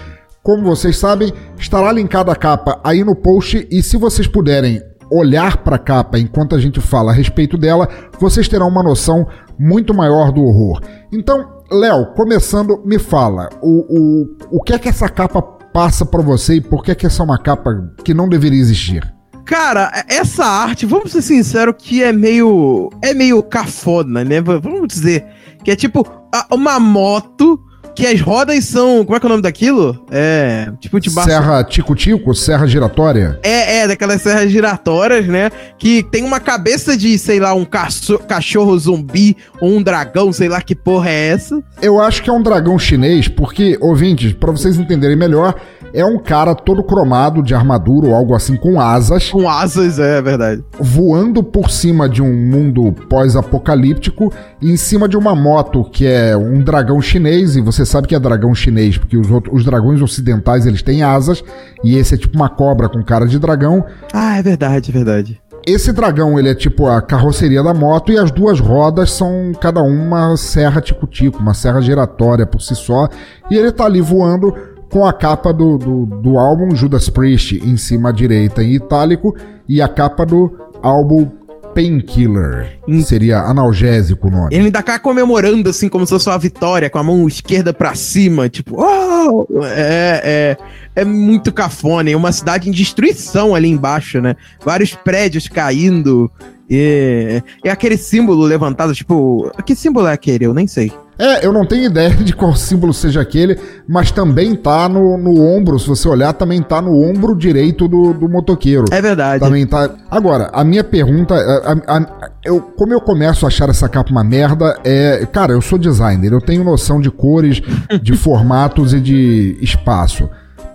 [0.42, 4.80] como vocês sabem, estará linkada a capa aí no post e se vocês puderem
[5.11, 7.88] olhar para a capa enquanto a gente fala a respeito dela,
[8.18, 9.26] vocês terão uma noção
[9.59, 10.80] muito maior do horror.
[11.12, 16.22] Então, Léo, começando, me fala, o, o, o que é que essa capa passa para
[16.22, 19.14] você e por que é que essa é uma capa que não deveria existir?
[19.44, 22.90] Cara, essa arte, vamos ser sinceros, que é meio.
[23.00, 24.40] É meio cafona, né?
[24.40, 25.24] Vamos dizer.
[25.62, 26.04] Que é tipo
[26.50, 27.61] uma moto
[27.97, 29.05] que as rodas são.
[29.05, 30.05] Como é que é o nome daquilo?
[30.11, 30.68] É.
[30.78, 31.30] Tipo de baixo.
[31.30, 33.40] Serra Tico-Tico, Serra Giratória?
[33.42, 35.51] É, é, daquelas serras giratórias, né?
[35.78, 40.49] Que tem uma cabeça de, sei lá, um caço- cachorro zumbi ou um dragão, sei
[40.49, 41.61] lá que porra é essa.
[41.82, 45.55] Eu acho que é um dragão chinês, porque, ouvintes, para vocês entenderem melhor,
[45.94, 49.30] é um cara todo cromado de armadura ou algo assim com asas.
[49.30, 50.62] Com asas, é verdade.
[50.78, 54.30] Voando por cima de um mundo pós-apocalíptico
[54.61, 57.57] e em cima de uma moto que é um dragão chinês.
[57.57, 61.03] E você sabe que é dragão chinês porque os, outros, os dragões ocidentais eles têm
[61.03, 61.43] asas
[61.82, 63.84] e esse é tipo uma cobra com cara de dragão.
[64.12, 65.41] Ah, é verdade, é verdade.
[65.66, 69.82] Esse dragão, ele é tipo a carroceria da moto e as duas rodas são cada
[69.82, 73.09] uma serra tico-tico, uma serra giratória por si só.
[73.51, 74.55] E ele tá ali voando
[74.91, 79.34] com a capa do, do, do álbum Judas Priest em cima à direita em itálico
[79.68, 81.28] e a capa do álbum
[81.76, 82.78] Painkiller.
[83.04, 84.48] Seria analgésico o nome.
[84.50, 87.94] Ele ainda tá comemorando, assim, como se fosse uma vitória, com a mão esquerda pra
[87.94, 89.46] cima, tipo, oh!
[89.62, 90.56] é,
[90.96, 92.10] é, é muito cafona.
[92.10, 94.36] É uma cidade em destruição ali embaixo, né?
[94.64, 96.30] Vários prédios caindo.
[96.68, 100.46] E, é aquele símbolo levantado, tipo, que símbolo é aquele?
[100.46, 100.90] Eu nem sei.
[101.18, 103.58] É, eu não tenho ideia de qual símbolo seja aquele,
[103.88, 108.12] mas também tá no, no ombro, se você olhar, também tá no ombro direito do,
[108.12, 108.84] do motoqueiro.
[108.90, 109.42] É verdade.
[109.42, 109.90] Também tá.
[110.10, 114.24] Agora, a minha pergunta, a, a, eu, como eu começo a achar essa capa uma
[114.24, 115.26] merda, é.
[115.32, 117.62] Cara, eu sou designer, eu tenho noção de cores,
[118.02, 120.28] de formatos e de espaço.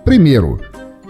[0.04, 0.58] Primeiro,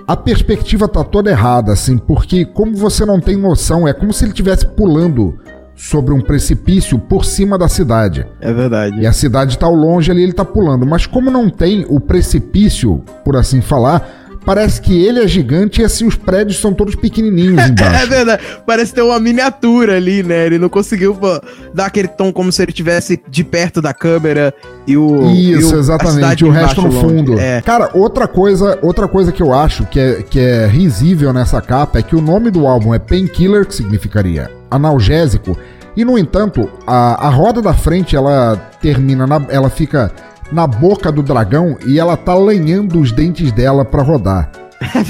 [0.06, 4.24] a perspectiva tá toda errada, assim, porque como você não tem noção, é como se
[4.24, 5.38] ele estivesse pulando
[5.74, 8.26] sobre um precipício por cima da cidade.
[8.40, 9.00] É verdade.
[9.00, 10.86] E a cidade tá ao longe ali, ele tá pulando.
[10.86, 15.84] Mas como não tem o precipício, por assim falar, parece que ele é gigante e
[15.84, 18.02] assim os prédios são todos pequenininhos embaixo.
[18.02, 18.42] é verdade.
[18.66, 20.46] Parece ter uma miniatura ali, né?
[20.46, 21.40] Ele não conseguiu pô,
[21.74, 24.52] dar aquele tom como se ele estivesse de perto da câmera
[24.86, 27.38] e o Isso, e o, exatamente, o resto no fundo.
[27.38, 27.60] É.
[27.62, 31.98] Cara, outra coisa, outra coisa que eu acho que é, que é risível nessa capa
[31.98, 35.56] é que o nome do álbum é Painkiller, que significaria analgésico,
[35.96, 40.10] e no entanto, a, a roda da frente ela termina na, ela fica
[40.52, 44.50] na boca do dragão e ela tá lanhando os dentes dela para rodar.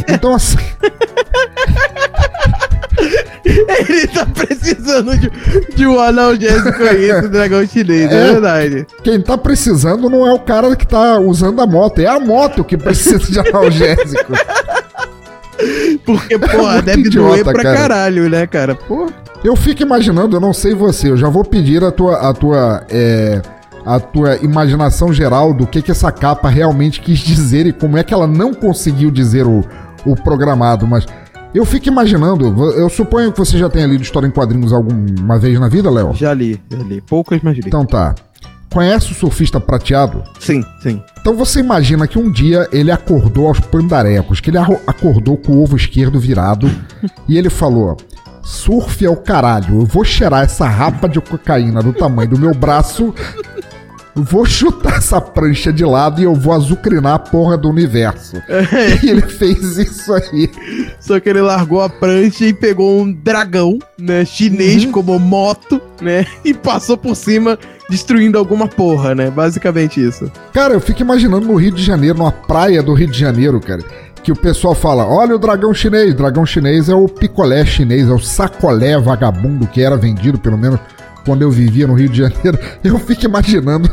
[0.09, 0.59] Então assim.
[3.45, 5.31] Ele tá precisando de,
[5.75, 8.87] de um analgésico aí, esse dragão chinês, é, é, verdade.
[9.03, 12.65] Quem tá precisando não é o cara que tá usando a moto, é a moto
[12.65, 14.33] que precisa de analgésico.
[16.05, 17.79] Porque, porra, é deve idiota, doer pra cara.
[17.79, 18.75] caralho, né, cara?
[18.75, 19.13] Porra.
[19.45, 22.17] Eu fico imaginando, eu não sei você, eu já vou pedir a tua.
[22.17, 23.41] A tua é,
[23.85, 28.05] a tua imaginação geral do que, que essa capa realmente quis dizer e como é
[28.05, 29.65] que ela não conseguiu dizer o,
[30.07, 31.07] o programado, mas
[31.55, 35.61] eu fico imaginando, eu suponho que você já tenha lido história em quadrinhos alguma vez
[35.61, 36.15] na vida, Léo?
[36.15, 37.01] Já li, já li.
[37.03, 37.65] Poucas, mas li.
[37.67, 38.15] Então tá.
[38.73, 40.23] Conhece o surfista prateado?
[40.41, 41.03] Sim, sim.
[41.21, 45.63] Então você imagina que um dia ele acordou aos pandarecos, que ele acordou com o
[45.63, 46.71] ovo esquerdo virado
[47.29, 47.99] e ele falou:
[48.43, 52.55] Surf é o caralho, eu vou cheirar essa rapa de cocaína do tamanho do meu
[52.55, 53.15] braço
[54.15, 58.37] vou chutar essa prancha de lado e eu vou azucrinar a porra do universo.
[58.49, 59.05] É.
[59.05, 60.51] E ele fez isso aí.
[61.01, 64.93] Só que ele largou a prancha e pegou um dragão, né, chinês uhum.
[64.93, 67.59] como moto, né, e passou por cima
[67.89, 69.31] destruindo alguma porra, né?
[69.31, 70.31] Basicamente isso.
[70.53, 73.83] Cara, eu fico imaginando no Rio de Janeiro, numa praia do Rio de Janeiro, cara,
[74.23, 76.15] que o pessoal fala: olha o dragão chinês.
[76.15, 80.57] O dragão chinês é o picolé chinês, é o sacolé vagabundo que era vendido, pelo
[80.57, 80.81] menos
[81.25, 83.91] quando eu vivia no Rio de Janeiro, eu fico imaginando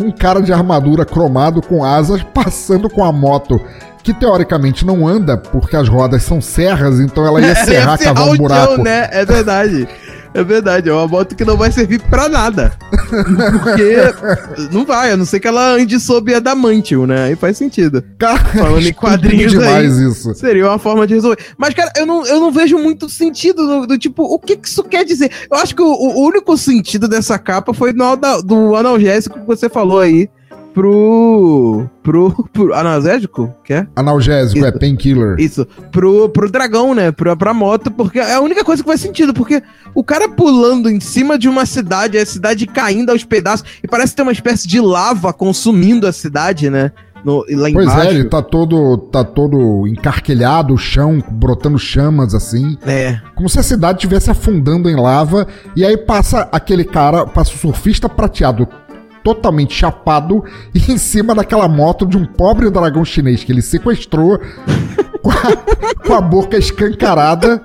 [0.00, 3.60] um cara de armadura cromado com asas passando com a moto
[4.02, 8.36] que teoricamente não anda porque as rodas são serras, então ela ia serrar, cavar um
[8.36, 8.76] buraco.
[8.76, 9.08] Chão, né?
[9.10, 9.88] É verdade.
[10.34, 12.72] É verdade, é uma moto que não vai servir pra nada.
[13.62, 17.24] Porque não vai, a não ser que ela ande sob adamantium, né?
[17.24, 18.02] Aí faz sentido.
[18.18, 20.34] Cara, Falando em quadrinhos demais aí, isso.
[20.34, 21.38] Seria uma forma de resolver.
[21.56, 24.68] Mas, cara, eu não, eu não vejo muito sentido do, do tipo, o que, que
[24.68, 25.30] isso quer dizer?
[25.50, 29.68] Eu acho que o, o único sentido dessa capa foi no, do analgésico que você
[29.68, 30.28] falou aí
[30.78, 31.90] pro.
[32.04, 32.48] pro.
[32.52, 33.52] pro analgésico?
[33.64, 33.86] Que é?
[33.96, 34.76] Analgésico, é, Isso.
[34.76, 35.36] é painkiller.
[35.38, 35.66] Isso.
[35.90, 37.10] Pro, pro dragão, né?
[37.10, 39.60] Pra, pra moto, porque é a única coisa que faz sentido, porque
[39.92, 44.14] o cara pulando em cima de uma cidade, a cidade caindo aos pedaços, e parece
[44.14, 46.92] ter uma espécie de lava consumindo a cidade, né?
[47.24, 52.78] No, lá pois é, ele tá todo, tá todo encarquilhado, o chão, brotando chamas assim.
[52.86, 53.20] É.
[53.34, 55.48] Como se a cidade estivesse afundando em lava.
[55.74, 58.68] E aí passa aquele cara, passa o surfista prateado
[59.22, 60.44] totalmente chapado
[60.74, 64.38] e em cima daquela moto de um pobre dragão chinês que ele sequestrou
[65.22, 67.60] com a, com a boca escancarada,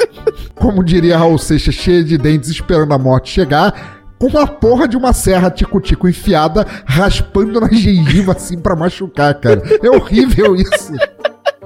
[0.55, 4.95] como diria Raul Seixas, cheia de dentes esperando a morte chegar, com uma porra de
[4.95, 9.61] uma serra tico-tico enfiada, raspando na gengiva assim para machucar, cara.
[9.83, 10.93] É horrível isso.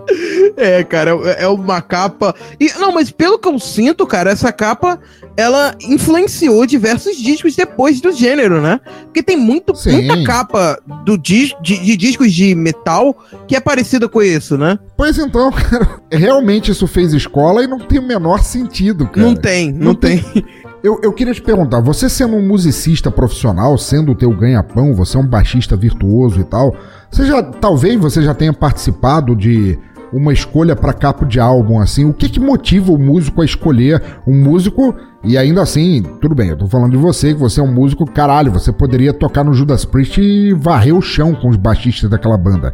[0.57, 2.35] É, cara, é é uma capa.
[2.59, 4.99] E, não, mas pelo que eu sinto, cara, essa capa
[5.35, 8.79] ela influenciou diversos discos depois do gênero, né?
[9.05, 9.91] Porque tem muito, Sim.
[9.91, 13.15] muita capa do dis, de, de discos de metal
[13.47, 14.79] que é parecida com isso, né?
[14.97, 19.25] Pois então, cara, realmente isso fez escola e não tem o menor sentido, cara.
[19.25, 20.23] Não tem, não, tem.
[20.83, 25.17] Eu, eu queria te perguntar, você sendo um musicista profissional, sendo o teu ganha-pão, você
[25.17, 26.73] é um baixista virtuoso e tal,
[27.11, 29.77] você já, talvez você já tenha participado de
[30.11, 34.01] uma escolha pra capa de álbum, assim, o que que motiva o músico a escolher
[34.25, 37.63] um músico, e ainda assim, tudo bem, eu tô falando de você, que você é
[37.63, 41.57] um músico, caralho, você poderia tocar no Judas Priest e varrer o chão com os
[41.57, 42.73] baixistas daquela banda.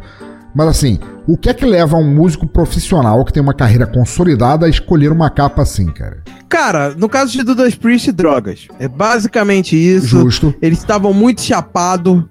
[0.54, 4.66] Mas assim, o que é que leva um músico profissional que tem uma carreira consolidada
[4.66, 6.22] a escolher uma capa assim, cara?
[6.48, 8.68] Cara, no caso de Judas Priest, drogas.
[8.78, 10.06] É basicamente isso.
[10.06, 10.54] Justo.
[10.62, 12.22] Eles estavam muito chapados.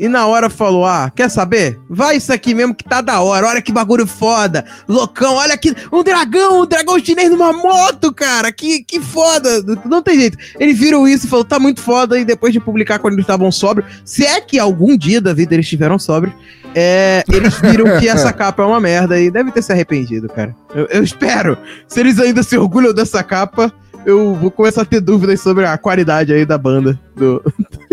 [0.00, 1.78] E na hora falou: Ah, quer saber?
[1.86, 3.46] Vai isso aqui mesmo que tá da hora.
[3.46, 4.64] Olha que bagulho foda.
[4.88, 5.76] Loucão, olha aqui.
[5.92, 8.50] Um dragão, um dragão chinês numa moto, cara.
[8.50, 9.62] Que, que foda.
[9.84, 10.38] Não tem jeito.
[10.58, 12.18] Eles viram isso e falou: Tá muito foda.
[12.18, 15.54] E depois de publicar quando eles estavam sóbrios, se é que algum dia da vida
[15.54, 16.34] eles estiveram sóbrios,
[16.74, 20.56] é, eles viram que essa capa é uma merda e deve ter se arrependido, cara.
[20.74, 21.58] Eu, eu espero.
[21.86, 23.70] Se eles ainda se orgulham dessa capa,
[24.04, 26.98] eu vou começar a ter dúvidas sobre a qualidade aí da banda.
[27.14, 27.42] Do...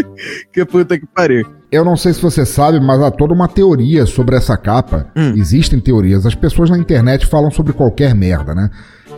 [0.52, 1.46] que puta que pariu.
[1.72, 5.08] Eu não sei se você sabe, mas há toda uma teoria sobre essa capa.
[5.36, 6.26] Existem teorias.
[6.26, 8.70] As pessoas na internet falam sobre qualquer merda, né?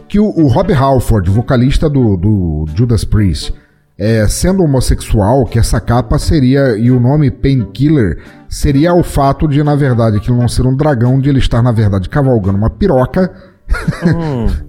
[0.08, 3.54] Que o, o Rob Halford, vocalista do, do Judas Priest,
[4.00, 8.18] é, sendo homossexual, que essa capa seria, e o nome Painkiller,
[8.48, 11.72] seria o fato de, na verdade, aquilo não ser um dragão, de ele estar, na
[11.72, 13.32] verdade, cavalgando uma piroca.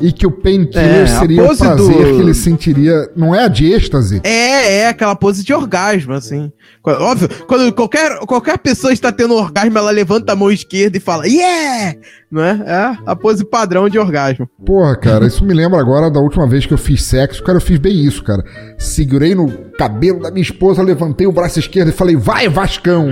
[0.00, 3.10] e que o Painkiller É, seria o prazer do- que ele sentiria.
[3.16, 4.20] Não é a de êxtase?
[4.24, 6.50] É, é aquela pose de orgasmo, assim.
[6.82, 11.26] Óbvio, quando qualquer, qualquer pessoa está tendo orgasmo, ela levanta a mão esquerda e fala,
[11.26, 11.94] yeah!
[12.30, 12.62] Não é?
[12.66, 14.48] É a pose padrão de orgasmo.
[14.64, 17.42] Porra, cara, isso me lembra agora da última vez que eu fiz sexo.
[17.42, 18.42] Cara, eu fiz bem isso, cara.
[18.78, 23.08] Segurei no cabelo da minha esposa, levantei o braço esquerdo e falei, vai, Vascão!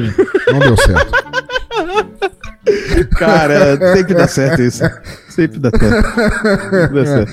[0.51, 1.13] Não deu certo.
[3.19, 4.83] Cara, sempre dá certo isso.
[5.39, 6.95] Sempre dá certo.
[6.95, 7.33] Dá certo.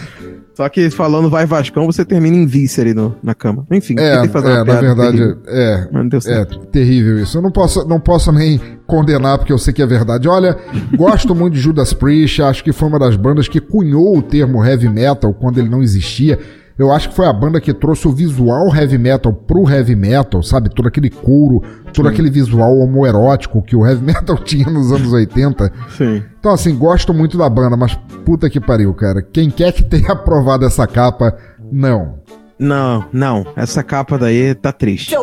[0.56, 3.68] Só que falando vai Vascão, você termina em vice ali no, na cama.
[3.70, 5.38] Enfim, É, tentei fazer uma é, na piada verdade, terrível.
[5.48, 5.88] é.
[5.92, 6.60] Mas não deu É certo.
[6.68, 7.38] terrível isso.
[7.38, 10.30] Eu não posso, não posso nem condenar, porque eu sei que é verdade.
[10.30, 10.58] Olha,
[10.96, 14.64] gosto muito de Judas Priest, acho que foi uma das bandas que cunhou o termo
[14.64, 16.40] heavy metal quando ele não existia.
[16.78, 20.44] Eu acho que foi a banda que trouxe o visual heavy metal pro heavy metal,
[20.44, 20.70] sabe?
[20.70, 21.62] Todo aquele couro,
[21.94, 25.72] todo aquele visual homoerótico que o heavy metal tinha nos anos 80.
[25.98, 26.22] Sim.
[26.38, 27.96] Então, assim, gosto muito da banda, mas
[28.26, 29.22] puta que pariu, cara.
[29.22, 31.38] Quem quer que tenha aprovado essa capa,
[31.72, 32.20] não.
[32.60, 33.46] Não, não.
[33.56, 35.16] Essa capa daí tá triste.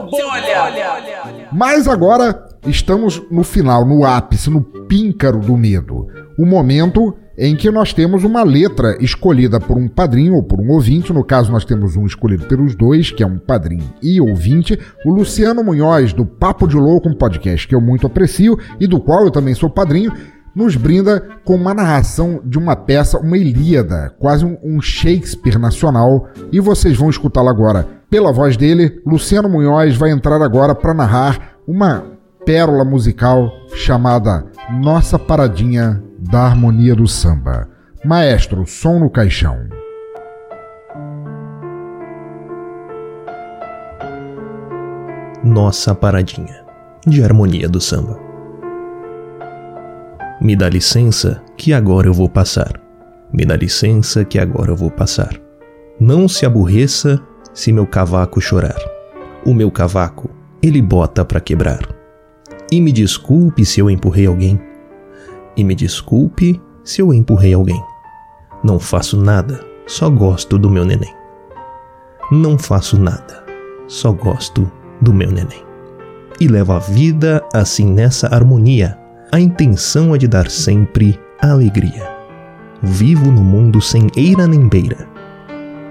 [1.53, 6.07] Mas agora estamos no final, no ápice, no píncaro do medo.
[6.39, 10.71] O momento em que nós temos uma letra escolhida por um padrinho ou por um
[10.71, 11.13] ouvinte.
[11.13, 14.79] No caso, nós temos um escolhido pelos dois, que é um padrinho e ouvinte.
[15.05, 19.01] O Luciano Munhoz, do Papo de Louco, um podcast que eu muito aprecio e do
[19.01, 20.13] qual eu também sou padrinho,
[20.55, 26.29] nos brinda com uma narração de uma peça, uma Ilíada, quase um, Shakespeare nacional.
[26.53, 27.87] E vocês vão escutá-la agora.
[28.11, 32.05] Pela voz dele, Luciano Munhoz vai entrar agora para narrar uma
[32.45, 34.45] pérola musical chamada
[34.83, 37.69] Nossa Paradinha da Harmonia do Samba.
[38.05, 39.59] Maestro, som no caixão.
[45.43, 46.65] Nossa paradinha
[47.05, 48.17] de harmonia do samba.
[50.41, 52.81] Me dá licença que agora eu vou passar.
[53.33, 55.37] Me dá licença que agora eu vou passar.
[55.99, 57.21] Não se aborreça
[57.53, 58.79] se meu cavaco chorar.
[59.45, 60.31] O meu cavaco
[60.63, 61.81] ele bota pra quebrar.
[62.71, 64.61] E me desculpe se eu empurrei alguém.
[65.57, 67.83] E me desculpe se eu empurrei alguém.
[68.65, 71.15] Não faço nada, só gosto do meu neném.
[72.31, 73.45] Não faço nada,
[73.87, 75.63] só gosto do meu neném.
[76.41, 78.99] E levo a vida assim nessa harmonia.
[79.31, 82.11] A intenção é de dar sempre alegria.
[82.83, 85.09] Vivo no mundo sem eira nem beira.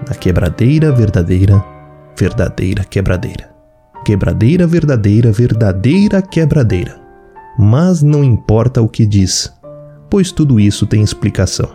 [0.08, 1.64] Na quebradeira verdadeira,
[2.18, 3.50] verdadeira quebradeira.
[4.04, 7.01] Quebradeira verdadeira, verdadeira quebradeira.
[7.58, 9.52] Mas não importa o que diz,
[10.08, 11.70] pois tudo isso tem explicação.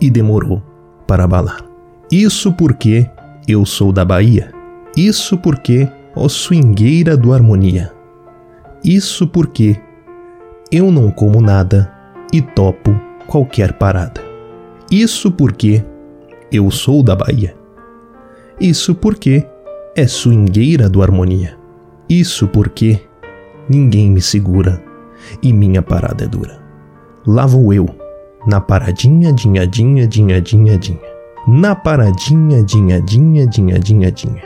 [0.00, 0.62] E demorou
[1.06, 1.64] para abalar.
[2.10, 3.08] Isso porque
[3.46, 4.52] eu sou da Bahia.
[4.96, 7.92] Isso porque ó swingueira do harmonia.
[8.84, 9.80] Isso porque
[10.70, 11.92] eu não como nada
[12.32, 14.20] e topo qualquer parada.
[14.90, 15.84] Isso porque
[16.52, 17.56] eu sou da Bahia.
[18.60, 19.46] Isso porque
[19.96, 21.56] é swingueira do harmonia.
[22.08, 23.00] Isso porque
[23.68, 24.83] ninguém me segura
[25.42, 26.58] e minha parada é dura.
[27.26, 27.88] Lá vou eu,
[28.46, 31.00] Na paradinha, dinha, dinha, dinha, dinha, dinha.
[31.48, 34.42] Na paradinha, dinha, dinha, dinha, dinha, dinha.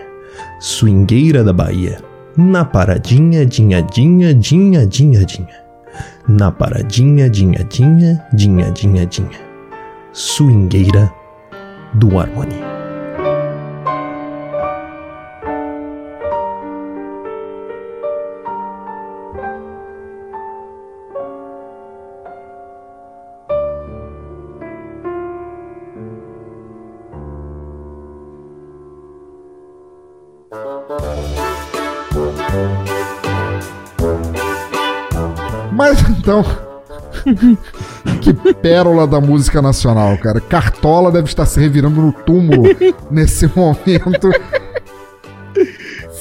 [0.61, 1.99] Swingueira da Bahia.
[2.37, 5.49] Na paradinha, dinha, dinha, dinha, dinha, dinha.
[6.29, 9.41] Na paradinha, dinha, dinha, dinha, dinha, dinha.
[10.13, 11.13] Swingueira
[11.95, 12.78] do Harmony.
[36.29, 36.45] Então.
[38.21, 40.41] que pérola da música nacional, cara.
[40.41, 42.65] Cartola deve estar se revirando no túmulo
[43.11, 44.29] nesse momento.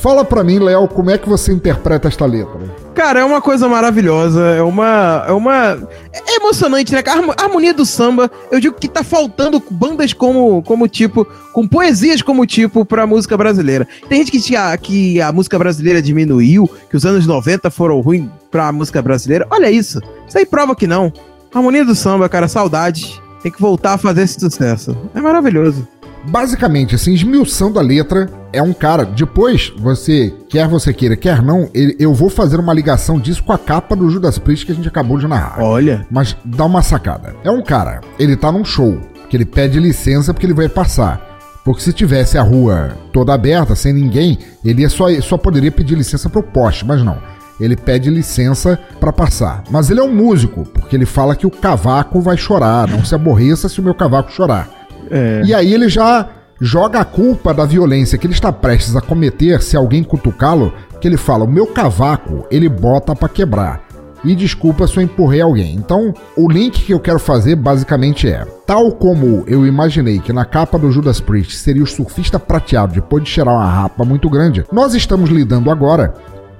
[0.02, 2.88] Fala pra mim, Léo, como é que você interpreta esta letra?
[2.96, 5.26] Cara, é uma coisa maravilhosa, é uma.
[5.28, 5.78] É uma.
[6.14, 7.04] É emocionante, né?
[7.06, 12.22] A harmonia do samba, eu digo que tá faltando bandas como, como tipo, com poesias
[12.22, 13.88] como tipo pra música brasileira.
[14.08, 18.28] Tem gente que, tinha, que a música brasileira diminuiu, que os anos 90 foram ruins
[18.58, 19.46] pra música brasileira.
[19.52, 20.02] Olha isso.
[20.28, 21.14] Isso aí prova que não.
[21.54, 23.22] Harmonia do samba, cara, saudade.
[23.44, 24.98] Tem que voltar a fazer esse sucesso.
[25.14, 25.88] É maravilhoso.
[26.26, 29.06] Basicamente, assim, esmiuçando a letra, é um cara.
[29.06, 33.54] Depois, você, quer você queira, quer não, ele, eu vou fazer uma ligação disso com
[33.54, 35.62] a capa do Judas Priest que a gente acabou de narrar.
[35.62, 36.06] Olha.
[36.10, 37.36] Mas dá uma sacada.
[37.44, 41.26] É um cara, ele tá num show, que ele pede licença porque ele vai passar.
[41.64, 46.28] Porque se tivesse a rua toda aberta, sem ninguém, ele só, só poderia pedir licença
[46.30, 47.37] pro poste, mas não.
[47.60, 49.64] Ele pede licença para passar.
[49.70, 52.88] Mas ele é um músico, porque ele fala que o cavaco vai chorar.
[52.88, 54.70] Não se aborreça se o meu cavaco chorar.
[55.10, 55.42] É.
[55.46, 56.30] E aí ele já
[56.60, 61.08] joga a culpa da violência que ele está prestes a cometer se alguém cutucá-lo, que
[61.08, 63.88] ele fala: "O meu cavaco, ele bota para quebrar".
[64.24, 65.76] E desculpa se eu empurrei alguém.
[65.76, 70.44] Então, o link que eu quero fazer basicamente é: tal como eu imaginei que na
[70.44, 74.66] capa do Judas Priest seria o surfista prateado depois de cheirar uma rapa muito grande,
[74.72, 76.14] nós estamos lidando agora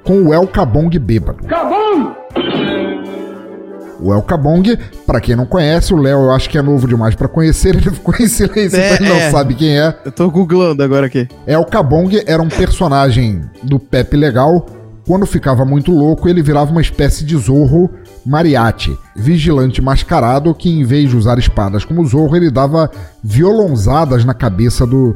[0.08, 1.44] com o El Cabong bêbado.
[1.44, 2.16] Cabong!
[4.00, 7.14] O El Cabong, pra quem não conhece, o Léo eu acho que é novo demais
[7.14, 9.26] pra conhecer, ele ficou em silêncio, É, então ele é.
[9.26, 9.94] não sabe quem é.
[10.06, 11.28] Eu tô googlando agora aqui.
[11.46, 14.66] El Cabong era um personagem do Pepe Legal.
[15.06, 17.90] Quando ficava muito louco, ele virava uma espécie de Zorro
[18.26, 22.90] Mariachi, vigilante mascarado que, em vez de usar espadas como Zorro, ele dava
[23.24, 25.16] violonzadas na cabeça do,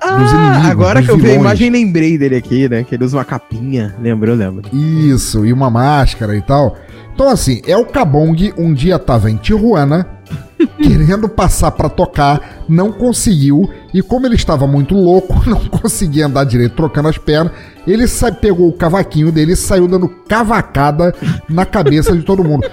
[0.00, 0.70] Ah, inimigos.
[0.70, 1.40] agora que eu vi a vilões.
[1.40, 2.84] imagem, lembrei dele aqui, né?
[2.84, 3.94] Que ele usa uma capinha.
[4.00, 4.68] Lembro, eu lembro.
[4.72, 6.76] Isso, e uma máscara e tal.
[7.14, 10.06] Então, assim, El Cabong um dia tava em Tijuana,
[10.80, 16.44] querendo passar pra tocar, não conseguiu, e como ele estava muito louco, não conseguia andar
[16.44, 17.52] direito trocando as pernas,
[17.86, 18.04] ele
[18.40, 21.12] pegou o cavaquinho dele e saiu dando cavacada
[21.48, 22.68] na cabeça de todo mundo.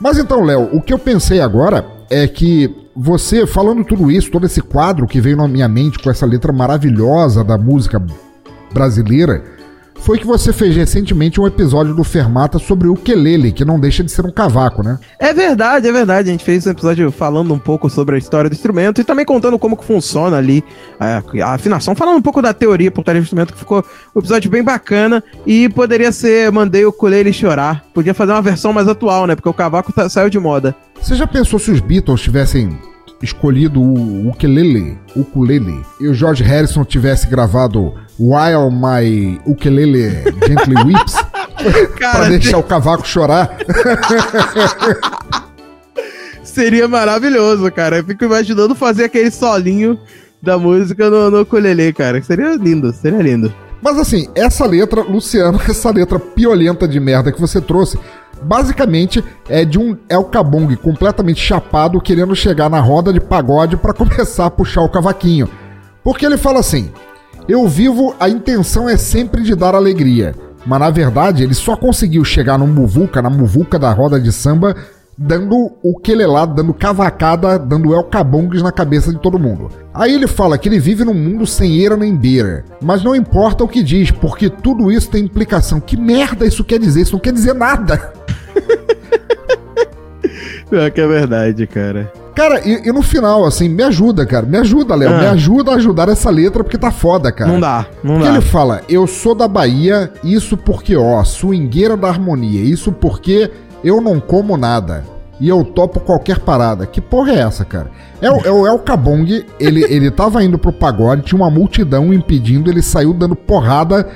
[0.00, 4.44] Mas então, Léo, o que eu pensei agora é que você, falando tudo isso, todo
[4.44, 8.04] esse quadro que veio na minha mente com essa letra maravilhosa da música
[8.72, 9.44] brasileira,
[10.02, 14.02] foi que você fez recentemente um episódio do Fermata sobre o ukulele, que não deixa
[14.02, 14.98] de ser um cavaco, né?
[15.18, 16.28] É verdade, é verdade.
[16.28, 19.24] A gente fez um episódio falando um pouco sobre a história do instrumento e também
[19.24, 20.64] contando como que funciona ali
[20.98, 24.18] a, a afinação, falando um pouco da teoria por trás do instrumento, que ficou um
[24.18, 27.84] episódio bem bacana e poderia ser Mandei o ukulele chorar.
[27.94, 29.36] Podia fazer uma versão mais atual, né?
[29.36, 30.74] Porque o cavaco tá- saiu de moda.
[31.00, 32.76] Você já pensou se os Beatles tivessem
[33.22, 40.10] escolhido o ukulele, ukulele, e o George Harrison tivesse gravado While My Ukulele
[40.46, 41.14] Gently Weeps?
[41.98, 43.56] pra deixar o cavaco chorar?
[46.42, 47.98] Seria maravilhoso, cara.
[47.98, 49.98] Eu fico imaginando fazer aquele solinho
[50.42, 52.20] da música no, no ukulele, cara.
[52.22, 53.52] Seria lindo, seria lindo.
[53.82, 57.98] Mas assim, essa letra, Luciano, essa letra piolenta de merda que você trouxe,
[58.42, 63.92] basicamente é de um El Cabong completamente chapado querendo chegar na roda de pagode pra
[63.94, 65.48] começar a puxar o cavaquinho.
[66.02, 66.90] Porque ele fala assim:
[67.48, 70.34] Eu vivo, a intenção é sempre de dar alegria.
[70.66, 74.76] Mas na verdade, ele só conseguiu chegar no muvuca, na muvuca da roda de samba,
[75.22, 79.68] dando o quelelado, dando cavacada, dando El Cabongs na cabeça de todo mundo.
[79.92, 82.64] Aí ele fala que ele vive num mundo sem eira nem beira.
[82.80, 85.78] Mas não importa o que diz, porque tudo isso tem implicação.
[85.78, 87.02] Que merda isso quer dizer?
[87.02, 88.14] Isso não quer dizer nada.
[90.70, 92.10] Pior que é verdade, cara.
[92.34, 94.46] Cara, e, e no final, assim, me ajuda, cara.
[94.46, 95.12] Me ajuda, Léo.
[95.12, 95.18] Ah.
[95.18, 97.52] Me ajuda a ajudar essa letra, porque tá foda, cara.
[97.52, 98.34] Não dá, não Porque dá.
[98.36, 103.50] ele fala, eu sou da Bahia, isso porque, ó, swingueira da harmonia, isso porque
[103.84, 105.04] eu não como nada.
[105.40, 106.84] E eu topo qualquer parada.
[106.86, 107.90] Que porra é essa, cara?
[108.20, 112.12] É o, é o El Cabong, ele, ele tava indo pro pagode, tinha uma multidão
[112.12, 114.06] impedindo, ele saiu dando porrada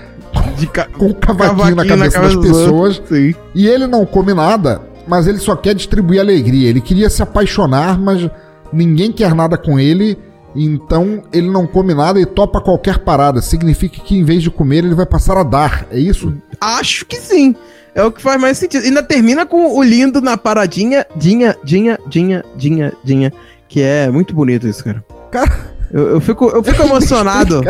[0.73, 0.87] ca...
[0.87, 2.99] com o cavaquinho, Cavaquinho na na cabeça cabeça das pessoas.
[2.99, 3.37] outros.
[3.55, 4.83] E ele não come nada.
[5.07, 6.69] mas ele só quer distribuir alegria.
[6.69, 8.29] Ele queria se apaixonar, mas
[8.73, 10.19] ninguém quer nada com ele.
[10.55, 13.43] Então ele não come nada e topa qualquer parada.
[13.43, 15.87] Significa que em vez de comer, ele vai passar a dar.
[15.91, 16.33] É isso?
[16.61, 17.55] Acho que sim.
[17.95, 18.85] É o que faz mais sentido.
[18.85, 23.33] Ainda termina com o lindo na paradinha, dinha, dinha, dinha, dinha, dinha.
[23.69, 25.05] Que é muito bonito isso, cara.
[25.31, 25.75] Cara.
[25.93, 27.63] Eu, eu fico, eu fico emocionado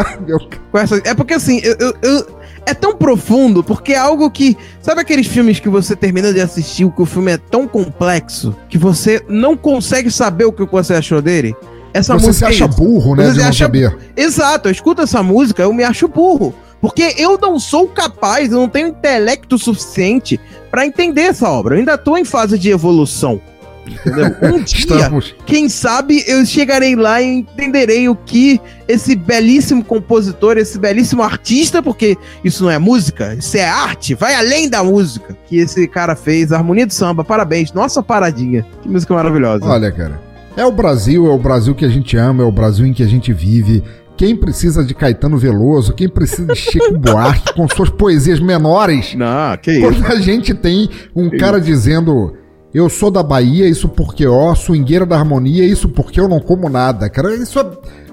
[0.71, 1.01] com essa.
[1.05, 2.27] É porque assim, eu, eu, eu,
[2.65, 4.57] é tão profundo, porque é algo que.
[4.81, 8.79] Sabe aqueles filmes que você termina de assistir, que o filme é tão complexo que
[8.79, 11.55] você não consegue saber o que você achou dele?
[11.95, 12.47] Essa você música.
[12.49, 13.27] Você se acha é burro, né?
[13.27, 13.65] Você de não acha...
[13.65, 13.97] saber.
[14.17, 16.53] Exato, eu escuto essa música, eu me acho burro.
[16.81, 20.39] Porque eu não sou capaz, eu não tenho intelecto suficiente
[20.71, 21.77] para entender essa obra.
[21.77, 23.41] Eu ainda tô em fase de evolução.
[23.87, 24.35] Entendeu?
[24.43, 25.35] Um dia, Estamos.
[25.47, 31.83] quem sabe eu chegarei lá e entenderei o que esse belíssimo compositor, esse belíssimo artista,
[31.83, 36.17] porque isso não é música, isso é arte, vai além da música, que esse cara
[36.17, 36.51] fez.
[36.51, 38.67] Harmonia do Samba, parabéns, nossa paradinha.
[38.83, 39.65] Que música maravilhosa.
[39.65, 40.34] Olha, cara.
[40.57, 43.03] É o Brasil, é o Brasil que a gente ama, é o Brasil em que
[43.03, 43.83] a gente vive.
[44.17, 49.15] Quem precisa de Caetano Veloso, quem precisa de Chico Buarque com suas poesias menores?
[49.17, 49.83] Não, que isso.
[49.83, 51.67] Quando a gente tem um que cara isso.
[51.67, 52.35] dizendo
[52.73, 56.69] eu sou da Bahia, isso porque ó, swingueira da harmonia, isso porque eu não como
[56.69, 57.35] nada, cara.
[57.35, 57.67] Isso é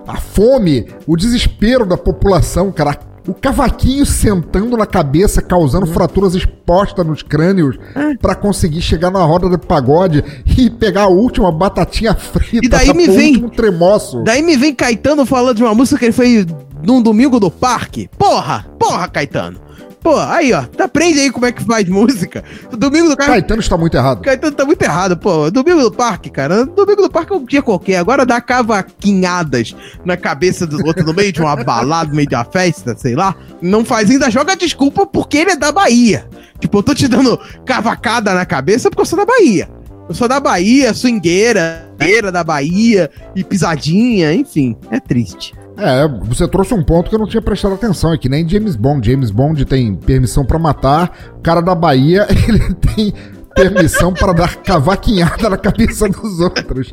[0.07, 2.97] a fome, o desespero da população, cara.
[3.27, 5.93] O cavaquinho sentando na cabeça, causando uhum.
[5.93, 8.15] fraturas expostas nos crânios é.
[8.15, 10.23] para conseguir chegar na roda do pagode
[10.57, 12.65] e pegar a última batatinha frita.
[12.65, 14.23] E daí me vem tremoço.
[14.23, 16.45] Daí me vem Caetano falando de uma música que ele fez
[16.83, 18.09] num domingo do parque.
[18.17, 19.59] Porra, porra, Caetano.
[20.01, 20.65] Pô, aí, ó.
[20.83, 22.43] Aprende aí como é que faz música.
[22.71, 23.15] Domingo do.
[23.15, 24.21] Caetano está muito errado.
[24.21, 25.51] Caetano está muito errado, pô.
[25.51, 26.65] Domingo do Parque, cara.
[26.65, 27.97] Domingo do Parque é um dia qualquer.
[27.97, 32.33] Agora dá cavaquinhadas na cabeça dos outros no meio de uma balada, no meio de
[32.33, 33.35] uma festa, sei lá.
[33.61, 36.27] Não faz ainda, joga desculpa porque ele é da Bahia.
[36.59, 39.69] Tipo, eu tô te dando cavacada na cabeça porque eu sou da Bahia.
[40.09, 41.87] Eu sou da Bahia, swingueira,
[42.33, 45.53] da Bahia e pisadinha, enfim, é triste.
[45.81, 48.75] É, você trouxe um ponto que eu não tinha prestado atenção, é que nem James
[48.75, 49.09] Bond.
[49.09, 53.11] James Bond tem permissão para matar, o cara da Bahia, ele tem
[53.55, 56.91] permissão para dar cavaquinhada na cabeça dos outros.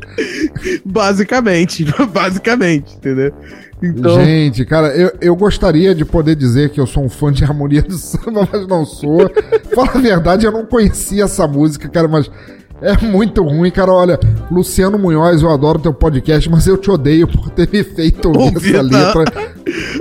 [0.83, 3.31] Basicamente, basicamente, entendeu?
[3.81, 4.15] Então...
[4.15, 7.81] Gente, cara, eu, eu gostaria de poder dizer que eu sou um fã de harmonia
[7.81, 9.29] do samba, mas não sou.
[9.73, 12.29] Fala a verdade, eu não conhecia essa música, cara, mas
[12.81, 13.91] é muito ruim, cara.
[13.91, 14.19] Olha,
[14.51, 18.75] Luciano Munhoz, eu adoro teu podcast, mas eu te odeio por ter me feito ouvir
[18.75, 19.23] essa letra.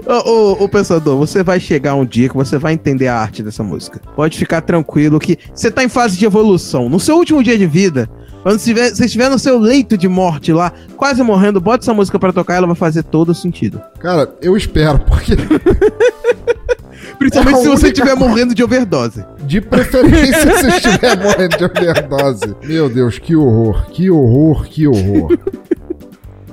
[0.24, 3.42] ô, ô, ô, pensador, você vai chegar um dia que você vai entender a arte
[3.42, 4.00] dessa música.
[4.14, 6.88] Pode ficar tranquilo que você tá em fase de evolução.
[6.88, 8.08] No seu último dia de vida,
[8.42, 12.32] quando você estiver no seu leito de morte lá, quase morrendo, bota essa música para
[12.32, 13.80] tocar, ela vai fazer todo sentido.
[14.00, 15.32] Cara, eu espero, porque.
[17.18, 19.24] Principalmente é se você estiver morrendo de overdose.
[19.44, 22.56] De preferência se estiver morrendo de overdose.
[22.64, 25.38] Meu Deus, que horror, que horror, que horror.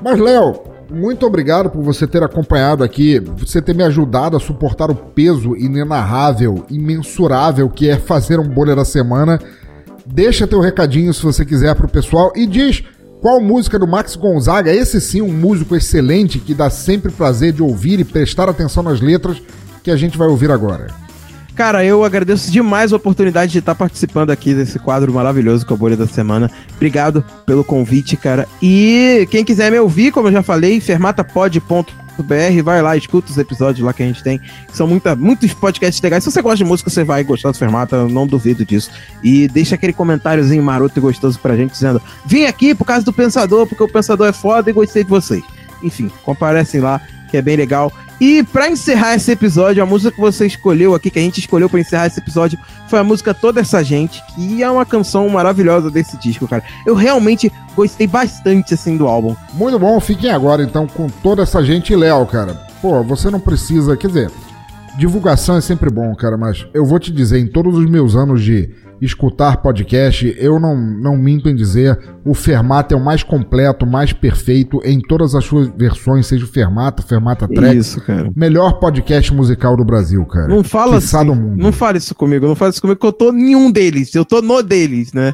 [0.01, 4.91] Mas, Léo, muito obrigado por você ter acompanhado aqui, você ter me ajudado a suportar
[4.91, 9.39] o peso inenarrável, imensurável que é fazer um bolha da semana.
[10.05, 12.83] Deixa teu recadinho se você quiser pro pessoal e diz
[13.19, 17.63] qual música do Max Gonzaga, esse sim um músico excelente que dá sempre prazer de
[17.63, 19.41] ouvir e prestar atenção nas letras,
[19.85, 20.87] que a gente vai ouvir agora.
[21.53, 25.77] Cara, eu agradeço demais a oportunidade de estar participando aqui desse quadro maravilhoso com a
[25.77, 26.49] Bolha da Semana.
[26.75, 28.47] Obrigado pelo convite, cara.
[28.61, 31.85] E quem quiser me ouvir, como eu já falei, fermatapod.br,
[32.63, 34.41] vai lá, escuta os episódios lá que a gente tem.
[34.73, 36.23] São muita, muitos podcasts legais.
[36.23, 38.89] Se você gosta de música, você vai gostar do Fermata, eu não duvido disso.
[39.23, 43.13] E deixa aquele comentáriozinho maroto e gostoso pra gente, dizendo: vim aqui por causa do
[43.13, 45.43] Pensador, porque o Pensador é foda e gostei de vocês.
[45.83, 47.91] Enfim, comparecem lá, que é bem legal.
[48.19, 51.69] E para encerrar esse episódio, a música que você escolheu aqui, que a gente escolheu
[51.69, 52.57] para encerrar esse episódio,
[52.87, 56.63] foi a música Toda Essa Gente, que é uma canção maravilhosa desse disco, cara.
[56.85, 59.35] Eu realmente gostei bastante, assim, do álbum.
[59.53, 62.53] Muito bom, fiquem agora, então, com Toda Essa Gente e Léo, cara.
[62.81, 64.31] Pô, você não precisa, quer dizer,
[64.97, 68.41] divulgação é sempre bom, cara, mas eu vou te dizer, em todos os meus anos
[68.41, 68.69] de
[69.01, 74.13] escutar podcast, eu não, não minto em dizer, o Fermata é o mais completo, mais
[74.13, 77.77] perfeito em todas as suas versões, seja o Fermata, Fermata Track.
[77.77, 78.31] Isso, cara.
[78.35, 80.47] Melhor podcast musical do Brasil, cara.
[80.47, 83.71] Não fala assim, não fale isso comigo, não fale isso comigo que eu tô nenhum
[83.71, 85.33] deles, eu tô no deles, né?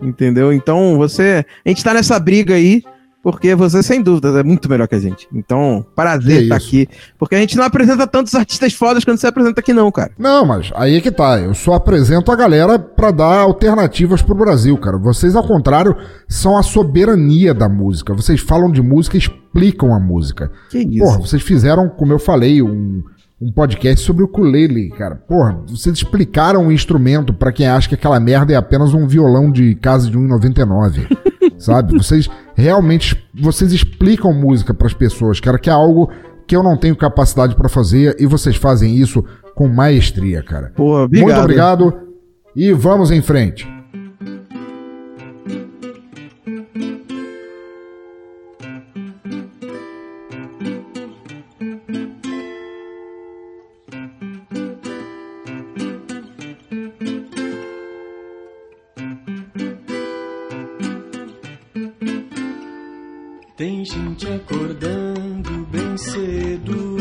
[0.00, 0.52] Entendeu?
[0.52, 2.82] Então, você, a gente tá nessa briga aí,
[3.22, 5.28] porque você, sem dúvida, é muito melhor que a gente.
[5.32, 6.88] Então, prazer estar tá aqui.
[7.16, 10.10] Porque a gente não apresenta tantos artistas fodas quando você apresenta aqui, não, cara.
[10.18, 11.38] Não, mas aí é que tá.
[11.38, 14.98] Eu só apresento a galera pra dar alternativas pro Brasil, cara.
[14.98, 15.96] Vocês, ao contrário,
[16.28, 18.12] são a soberania da música.
[18.12, 20.50] Vocês falam de música e explicam a música.
[20.68, 20.98] Que isso?
[20.98, 23.04] Porra, vocês fizeram, como eu falei, um,
[23.40, 25.14] um podcast sobre o ukulele, cara.
[25.14, 29.48] Porra, vocês explicaram o instrumento para quem acha que aquela merda é apenas um violão
[29.52, 31.06] de casa de 1,99.
[31.62, 31.96] sabe?
[31.96, 32.28] Vocês
[32.62, 36.10] realmente vocês explicam música para as pessoas, cara, que é algo
[36.46, 39.24] que eu não tenho capacidade para fazer e vocês fazem isso
[39.54, 40.72] com maestria, cara.
[40.76, 41.26] Pô, obrigado.
[41.26, 41.94] Muito obrigado
[42.54, 43.71] e vamos em frente.
[63.62, 66.96] Tem gente acordando bem cedo,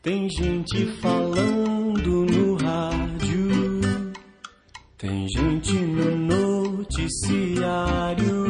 [0.00, 4.12] tem gente falando no rádio,
[4.96, 8.46] tem gente no noticiário,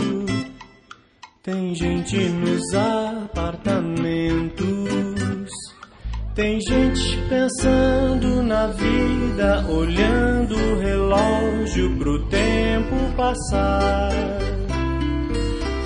[1.43, 5.51] tem gente nos apartamentos,
[6.35, 14.68] tem gente pensando na vida, olhando o relógio pro tempo passar.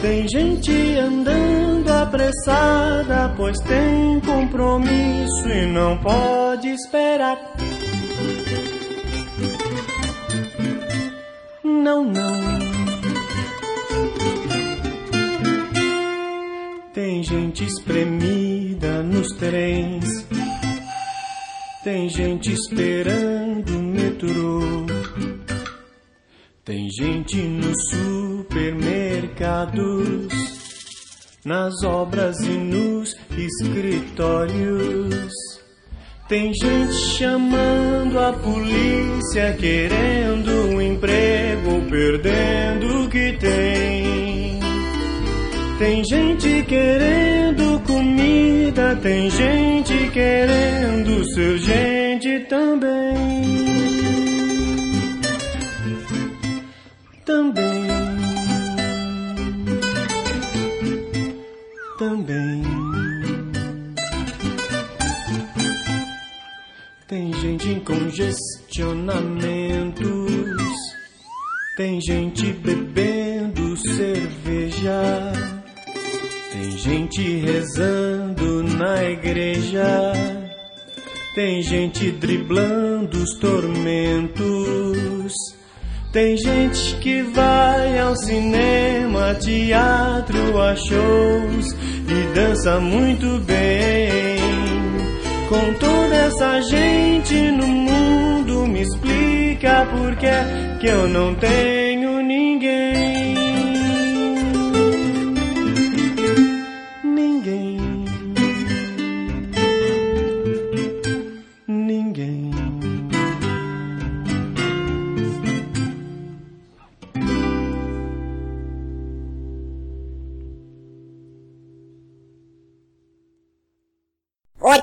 [0.02, 7.38] Tem gente andando apressada, pois tem compromisso e não pode esperar.
[11.62, 12.42] Não, não.
[16.92, 20.26] Tem gente espremida nos trens.
[21.84, 25.31] Tem gente esperando o metrô.
[26.64, 29.82] Tem gente nos supermercados,
[31.44, 35.32] nas obras e nos escritórios.
[36.28, 44.60] Tem gente chamando a polícia, querendo um emprego, perdendo o que tem.
[45.80, 53.71] Tem gente querendo comida, tem gente querendo ser gente também.
[57.32, 57.88] Também,
[61.98, 62.62] também.
[67.08, 70.30] Tem gente em congestionamentos,
[71.78, 75.32] tem gente bebendo cerveja,
[76.52, 80.12] tem gente rezando na igreja,
[81.34, 85.32] tem gente driblando os tormentos.
[86.12, 91.72] Tem gente que vai ao cinema, teatro, a shows
[92.06, 94.36] e dança muito bem.
[95.48, 102.20] Com toda essa gente no mundo, me explica por que eu não tenho.
[102.22, 103.31] Ninguém.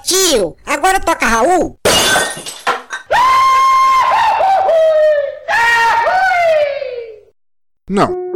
[0.09, 1.77] Tio, agora toca Raul?
[7.87, 8.28] Não.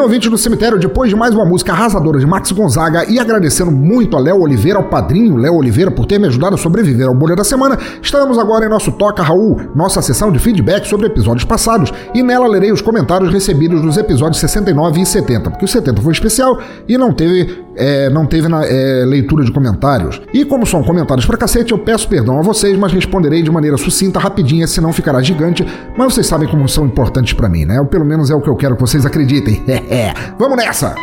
[0.00, 3.70] Bem, ouvinte do cemitério, depois de mais uma música arrasadora de Max Gonzaga e agradecendo
[3.70, 7.14] muito a Léo Oliveira, ao padrinho Léo Oliveira, por ter me ajudado a sobreviver ao
[7.14, 11.44] bolha da semana, estamos agora em nosso Toca Raul, nossa sessão de feedback sobre episódios
[11.44, 16.00] passados, e nela lerei os comentários recebidos dos episódios 69 e 70, porque o 70
[16.00, 16.58] foi especial
[16.88, 20.20] e não teve, é, não teve na, é, leitura de comentários.
[20.32, 23.76] E como são comentários pra cacete, eu peço perdão a vocês, mas responderei de maneira
[23.76, 25.66] sucinta, rapidinha, senão ficará gigante,
[25.96, 27.80] mas vocês sabem como são importantes pra mim, né?
[27.80, 29.62] Ou pelo menos é o que eu quero que vocês acreditem.
[30.38, 30.94] Vamos nessa!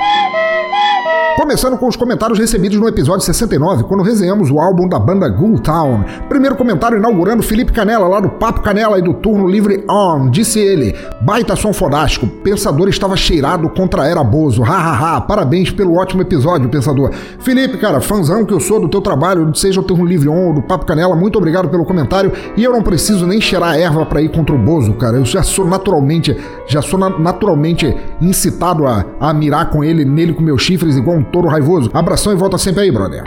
[1.37, 5.59] Começando com os comentários recebidos no episódio 69, quando resenhamos o álbum da banda Ghoul
[5.59, 6.03] Town.
[6.27, 10.31] Primeiro comentário inaugurando Felipe Canela, lá do Papo Canela e do Turno Livre On.
[10.31, 14.63] Disse ele: Baita som fodástico, Pensador estava cheirado contra Era Bozo.
[14.63, 17.11] Hahaha, parabéns pelo ótimo episódio, Pensador.
[17.37, 20.53] Felipe, cara, fãzão que eu sou do teu trabalho, seja o Turno Livre On ou
[20.53, 22.31] do Papo Canela, muito obrigado pelo comentário.
[22.57, 25.17] E eu não preciso nem cheirar a erva para ir contra o Bozo, cara.
[25.17, 26.35] Eu já sou naturalmente,
[26.65, 31.17] já sou na naturalmente incitado a, a mirar com ele, nele com meus chifres, igual
[31.17, 31.89] um touro raivoso.
[31.93, 33.23] Abração e volta sempre aí, brother.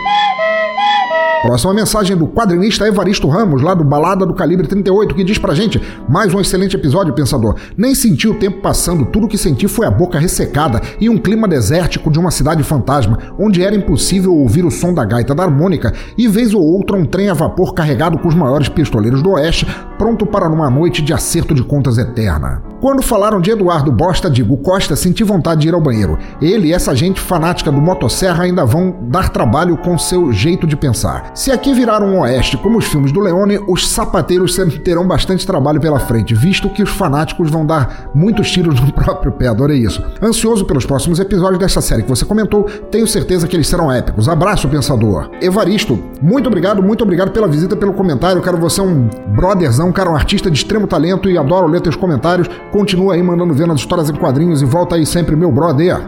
[1.43, 5.55] Próxima mensagem do quadrinista Evaristo Ramos, lá do Balada do Calibre 38, que diz pra
[5.55, 7.55] gente: mais um excelente episódio, pensador.
[7.79, 11.49] Nem senti o tempo passando, tudo que senti foi a boca ressecada e um clima
[11.49, 15.95] desértico de uma cidade fantasma, onde era impossível ouvir o som da gaita da harmônica
[16.17, 19.67] e, vez ou outra, um trem a vapor carregado com os maiores pistoleiros do oeste,
[19.97, 22.63] pronto para numa noite de acerto de contas eterna.
[22.81, 26.19] Quando falaram de Eduardo Bosta, digo, Costa, senti vontade de ir ao banheiro.
[26.41, 30.77] Ele e essa gente fanática do Motosserra ainda vão dar trabalho com seu jeito de
[30.77, 31.30] pensar.
[31.33, 35.47] Se aqui virar um oeste como os filmes do Leone, os sapateiros sempre terão bastante
[35.47, 39.79] trabalho pela frente, visto que os fanáticos vão dar muitos tiros no próprio pé, adorei
[39.79, 40.05] isso.
[40.21, 44.29] Ansioso pelos próximos episódios dessa série que você comentou, tenho certeza que eles serão épicos.
[44.29, 45.31] Abraço, pensador.
[45.41, 48.43] Evaristo, muito obrigado, muito obrigado pela visita, pelo comentário.
[48.43, 51.97] Cara, você é um brotherzão, cara, um artista de extremo talento e adoro ler teus
[51.97, 52.49] comentários.
[52.73, 56.01] Continua aí mandando ver nas histórias em quadrinhos e volta aí sempre, meu brother.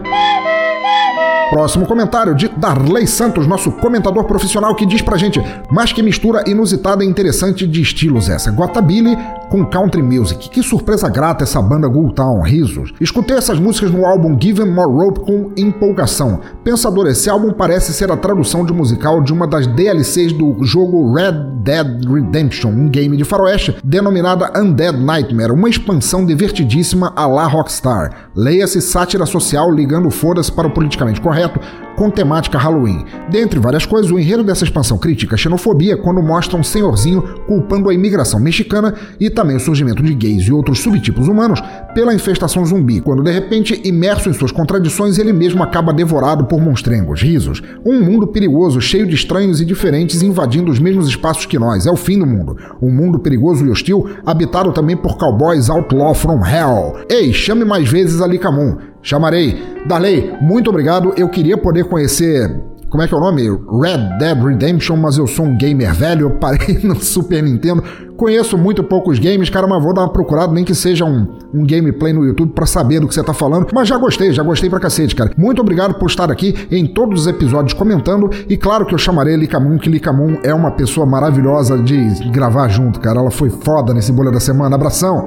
[1.53, 5.39] Próximo comentário de Darley Santos, nosso comentador profissional, que diz pra gente:
[5.69, 8.49] mas que mistura inusitada e interessante de estilos essa.
[8.49, 9.15] Guatabilly
[9.51, 10.49] com country music.
[10.49, 12.91] Que surpresa grata essa banda Town, risos.
[12.99, 16.39] Escutei essas músicas no álbum Given More Rope com empolgação.
[16.63, 21.13] Pensador, esse álbum parece ser a tradução de musical de uma das DLCs do jogo
[21.13, 27.45] Red Dead Redemption, um game de faroeste denominada Undead Nightmare, uma expansão divertidíssima a la
[27.45, 28.29] Rockstar.
[28.35, 33.05] Leia-se sátira social ligando foda-se para o politicamente correto correto com temática Halloween.
[33.29, 37.89] Dentre várias coisas, o enredo dessa expansão critica a xenofobia quando mostra um senhorzinho culpando
[37.89, 41.61] a imigração mexicana e também o surgimento de gays e outros subtipos humanos
[41.95, 46.59] pela infestação zumbi, quando de repente, imerso em suas contradições, ele mesmo acaba devorado por
[46.59, 47.61] monstrengos, risos.
[47.85, 51.85] Um mundo perigoso, cheio de estranhos e diferentes invadindo os mesmos espaços que nós.
[51.85, 52.57] É o fim do mundo.
[52.81, 56.97] Um mundo perigoso e hostil, habitado também por cowboys outlaw from hell.
[57.09, 58.91] Ei, chame mais vezes Ali Camun.
[59.03, 59.61] Chamarei.
[59.85, 61.13] Darley, muito obrigado.
[61.17, 62.49] Eu queria poder conhecer.
[62.89, 63.41] Como é que é o nome?
[63.81, 67.83] Red Dead Redemption, mas eu sou um gamer velho, eu parei no Super Nintendo.
[68.15, 71.65] Conheço muito poucos games, cara, mas vou dar uma procurada, nem que seja um, um
[71.65, 73.67] gameplay no YouTube para saber do que você tá falando.
[73.73, 75.31] Mas já gostei, já gostei pra cacete, cara.
[75.35, 78.29] Muito obrigado por estar aqui em todos os episódios comentando.
[78.47, 81.97] E claro que eu chamarei Licamun, que Licamun é uma pessoa maravilhosa de
[82.29, 83.19] gravar junto, cara.
[83.19, 84.75] Ela foi foda nesse bolha da semana.
[84.75, 85.25] Abração!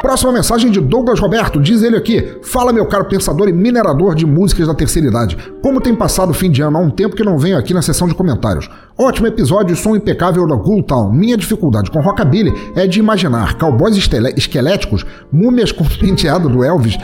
[0.00, 4.24] Próxima mensagem de Douglas Roberto, diz ele aqui: Fala, meu caro pensador e minerador de
[4.24, 5.36] músicas da terceira idade.
[5.60, 7.82] Como tem passado o fim de ano há um tempo que não venho aqui na
[7.82, 8.70] sessão de comentários.
[9.00, 11.12] Ótimo episódio e som impecável da Town.
[11.12, 16.96] Minha dificuldade com rockabilly é de imaginar cowboys esqueléticos, múmias com penteado do Elvis,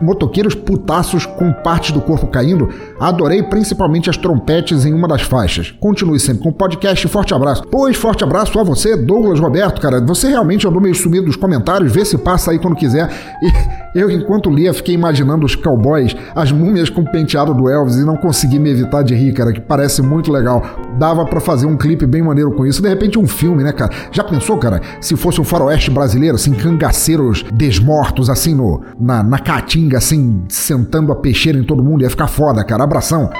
[0.00, 2.68] motoqueiros putaços com partes do corpo caindo.
[3.00, 5.74] Adorei principalmente as trompetes em uma das faixas.
[5.80, 7.08] Continue sempre com o podcast.
[7.08, 7.64] Forte abraço.
[7.70, 10.00] Pois, forte abraço a você, Douglas Roberto, cara.
[10.06, 11.92] Você realmente andou meio sumido dos comentários.
[11.92, 13.10] Vê se passa aí quando quiser.
[13.42, 18.04] E eu, enquanto lia, fiquei imaginando os cowboys, as múmias com penteado do Elvis e
[18.04, 20.62] não consegui me evitar de rir, cara, que parece muito legal.
[20.98, 22.82] Dava dava para fazer um clipe bem maneiro com isso.
[22.82, 23.90] De repente, um filme, né, cara?
[24.12, 29.38] Já pensou, cara, se fosse um faroeste brasileiro, assim, cangaceiros desmortos, assim, no, na, na
[29.38, 32.02] caatinga, assim, sentando a peixeira em todo mundo?
[32.02, 32.84] Ia ficar foda, cara.
[32.84, 33.30] Abração.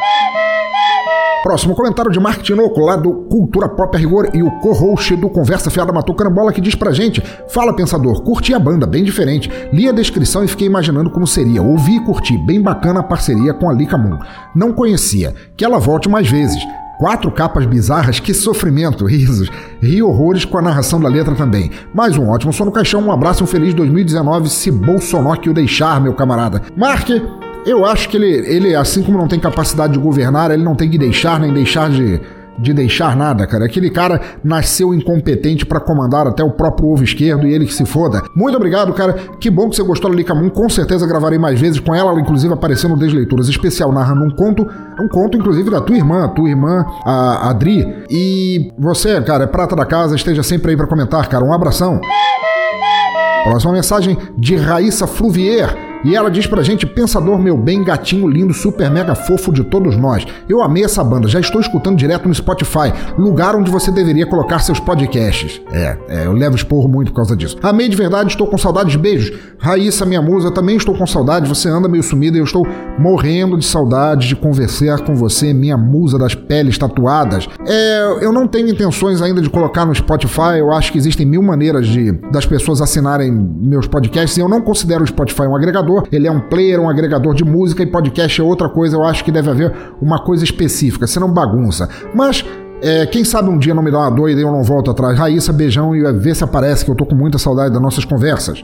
[1.42, 5.70] Próximo comentário de Mark Tinoco, lá do Cultura Pop Rigor e o co-host do Conversa
[5.70, 9.50] Fiada Matou Carambola, que diz pra gente: Fala pensador, curti a banda, bem diferente.
[9.72, 11.62] Li a descrição e fiquei imaginando como seria.
[11.62, 14.18] Ouvi e curti, bem bacana a parceria com a Lika Moon.
[14.54, 15.34] Não conhecia.
[15.56, 16.60] Que ela volte mais vezes.
[16.98, 19.50] Quatro capas bizarras, que sofrimento, risos.
[19.80, 21.70] Ri horrores com a narração da letra também.
[21.94, 25.54] Mais um ótimo som no caixão, um abraço, um feliz 2019, se Bolsonaro que o
[25.54, 26.62] deixar, meu camarada.
[26.76, 27.22] Marque,
[27.66, 30.88] eu acho que ele, ele, assim como não tem capacidade de governar, ele não tem
[30.88, 32.20] que deixar nem deixar de
[32.58, 33.66] de deixar nada, cara.
[33.66, 37.84] Aquele cara nasceu incompetente para comandar até o próprio ovo esquerdo e ele que se
[37.84, 38.22] foda.
[38.34, 39.14] Muito obrigado, cara.
[39.40, 40.50] Que bom que você gostou da Lika Moon.
[40.50, 44.66] Com certeza gravarei mais vezes com ela, inclusive aparecendo no Desleituras Especial, narrando um conto.
[45.00, 47.86] Um conto, inclusive, da tua irmã, tua irmã, a Adri.
[48.10, 51.44] E você, cara, é prata da casa, esteja sempre aí para comentar, cara.
[51.44, 52.00] Um abração.
[53.44, 55.85] Próxima mensagem de Raíssa Fluvier.
[56.04, 59.96] E ela diz pra gente: Pensador, meu bem, gatinho lindo, super mega fofo de todos
[59.96, 60.26] nós.
[60.48, 64.58] Eu amei essa banda, já estou escutando direto no Spotify, lugar onde você deveria colocar
[64.60, 65.60] seus podcasts.
[65.72, 67.56] É, é eu levo esporro muito por causa disso.
[67.62, 69.36] Amei de verdade, estou com saudades, beijos.
[69.58, 72.66] Raíssa, minha musa, também estou com saudade, você anda meio sumida e eu estou
[72.98, 77.48] morrendo de saudade de conversar com você, minha musa das peles tatuadas.
[77.66, 81.42] É, eu não tenho intenções ainda de colocar no Spotify, eu acho que existem mil
[81.42, 85.85] maneiras de das pessoas assinarem meus podcasts e eu não considero o Spotify um agregador
[85.86, 88.96] agregador, ele é um player, um agregador de música e podcast é outra coisa.
[88.96, 91.88] Eu acho que deve haver uma coisa específica, senão bagunça.
[92.14, 92.44] Mas
[92.82, 95.18] é, quem sabe um dia não me dá uma doida e eu não volto atrás.
[95.18, 98.60] Raíssa, beijão e vê se aparece que eu tô com muita saudade das nossas conversas.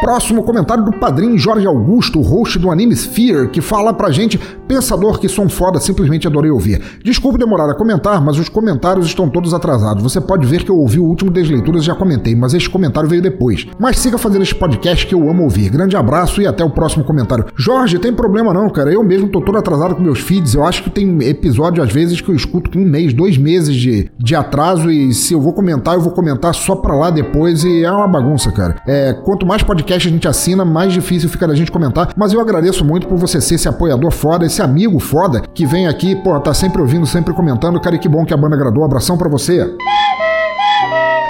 [0.00, 4.38] Próximo comentário do padrinho Jorge Augusto, host do Anime Sphere, que fala pra gente:
[4.68, 6.80] Pensador que som foda, simplesmente adorei ouvir.
[7.02, 10.02] Desculpe demorar a comentar, mas os comentários estão todos atrasados.
[10.02, 12.70] Você pode ver que eu ouvi o último das leituras e já comentei, mas este
[12.70, 13.66] comentário veio depois.
[13.78, 15.68] Mas siga fazendo este podcast que eu amo ouvir.
[15.70, 17.46] Grande abraço e até o próximo comentário.
[17.56, 18.92] Jorge, tem problema não, cara.
[18.92, 20.54] Eu mesmo tô todo atrasado com meus feeds.
[20.54, 23.74] Eu acho que tem episódio, às vezes, que eu escuto com um mês, dois meses
[23.74, 27.64] de, de atraso e se eu vou comentar, eu vou comentar só pra lá depois
[27.64, 28.76] e é uma bagunça, cara.
[28.86, 32.10] É, quanto mais podcast a gente assina, mais difícil fica da gente comentar.
[32.16, 35.86] Mas eu agradeço muito por você ser esse apoiador foda, esse amigo foda que vem
[35.86, 37.80] aqui, pô, tá sempre ouvindo, sempre comentando.
[37.80, 38.84] Cara, e que bom que a banda agradou.
[38.84, 39.74] Abração pra você.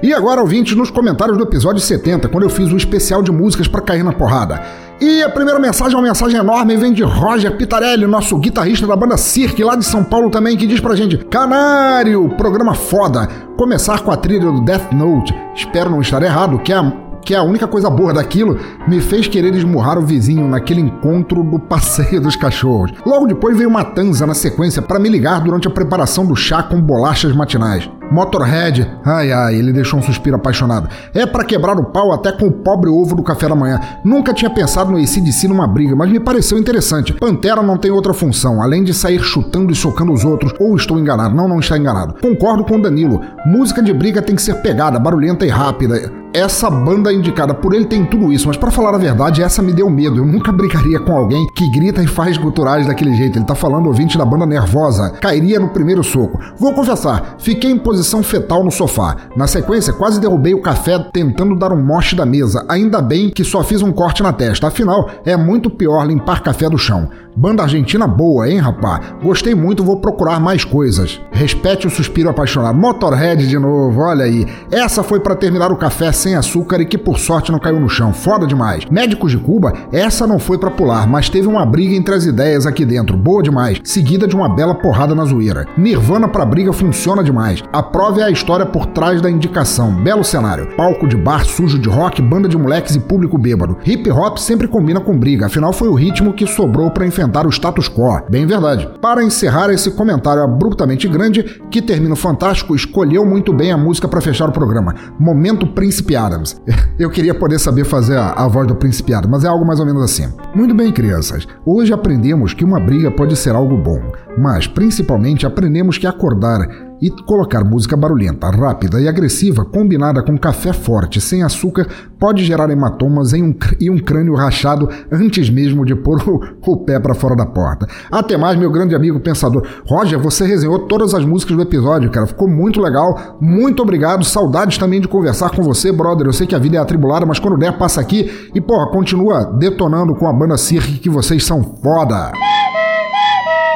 [0.00, 3.66] E agora, ouvintes, nos comentários do episódio 70, quando eu fiz um especial de músicas
[3.66, 4.62] para cair na porrada.
[5.00, 8.94] E a primeira mensagem é uma mensagem enorme, vem de Roger Pitarelli, nosso guitarrista da
[8.94, 13.28] banda Cirque, lá de São Paulo também, que diz pra gente: Canário, programa foda.
[13.56, 15.34] Começar com a trilha do Death Note.
[15.54, 19.02] Espero não estar errado, que é a que é a única coisa boa daquilo, me
[19.02, 22.90] fez querer esmurrar o vizinho naquele encontro do passeio dos cachorros.
[23.04, 26.62] Logo depois veio uma tanza na sequência para me ligar durante a preparação do chá
[26.62, 27.90] com bolachas matinais.
[28.10, 30.88] Motorhead, ai ai, ele deixou um suspiro apaixonado.
[31.14, 33.80] É para quebrar o pau até com o pobre ovo do café da manhã.
[34.04, 37.12] Nunca tinha pensado no ACDC numa briga, mas me pareceu interessante.
[37.12, 40.98] Pantera não tem outra função, além de sair chutando e socando os outros, ou estou
[40.98, 41.34] enganado?
[41.34, 42.14] Não, não está enganado.
[42.20, 43.20] Concordo com o Danilo.
[43.46, 46.18] Música de briga tem que ser pegada, barulhenta e rápida.
[46.32, 49.72] Essa banda indicada por ele tem tudo isso, mas para falar a verdade, essa me
[49.72, 50.18] deu medo.
[50.18, 53.38] Eu nunca brigaria com alguém que grita e faz guturais daquele jeito.
[53.38, 55.10] Ele tá falando ouvinte da banda nervosa.
[55.22, 56.38] Cairia no primeiro soco.
[56.58, 59.16] Vou confessar, fiquei em posição fetal no sofá.
[59.36, 62.64] Na sequência, quase derrubei o café tentando dar um moche da mesa.
[62.68, 64.68] Ainda bem que só fiz um corte na testa.
[64.68, 67.08] Afinal, é muito pior limpar café do chão.
[67.40, 69.00] Banda argentina boa, hein, rapá?
[69.22, 71.20] Gostei muito, vou procurar mais coisas.
[71.30, 72.76] Respete o suspiro apaixonado.
[72.76, 74.44] Motorhead de novo, olha aí.
[74.72, 77.88] Essa foi para terminar o café sem açúcar e que por sorte não caiu no
[77.88, 78.12] chão.
[78.12, 78.86] Foda demais.
[78.90, 82.66] Médicos de Cuba, essa não foi para pular, mas teve uma briga entre as ideias
[82.66, 83.16] aqui dentro.
[83.16, 83.78] Boa demais.
[83.84, 85.64] Seguida de uma bela porrada na zoeira.
[85.76, 87.62] Nirvana pra briga funciona demais.
[87.72, 89.92] A prova é a história por trás da indicação.
[89.92, 90.68] Belo cenário.
[90.76, 93.76] Palco de bar sujo de rock, banda de moleques e público bêbado.
[93.84, 97.50] Hip hop sempre combina com briga, afinal foi o ritmo que sobrou para enfrentar o
[97.50, 98.22] status quo.
[98.30, 98.88] Bem verdade.
[99.00, 104.20] Para encerrar esse comentário abruptamente grande, que termina fantástico, escolheu muito bem a música para
[104.20, 104.94] fechar o programa.
[105.18, 106.60] Momento Príncipe Adams.
[106.98, 109.80] Eu queria poder saber fazer a, a voz do Príncipe Adams, mas é algo mais
[109.80, 110.32] ou menos assim.
[110.54, 111.46] Muito bem, crianças.
[111.64, 114.00] Hoje aprendemos que uma briga pode ser algo bom,
[114.36, 120.72] mas principalmente aprendemos que acordar e colocar música barulhenta, rápida e agressiva, combinada com café
[120.72, 121.86] forte, sem açúcar,
[122.18, 126.76] pode gerar hematomas em um, e um crânio rachado antes mesmo de pôr o, o
[126.78, 127.86] pé para fora da porta.
[128.10, 129.66] Até mais, meu grande amigo pensador.
[129.86, 132.26] Roger, você resenhou todas as músicas do episódio, cara.
[132.26, 133.36] Ficou muito legal.
[133.40, 134.24] Muito obrigado.
[134.24, 136.26] Saudades também de conversar com você, brother.
[136.26, 139.44] Eu sei que a vida é atribulada, mas quando der, passa aqui e, porra, continua
[139.44, 142.32] detonando com a banda Cirque que vocês são foda.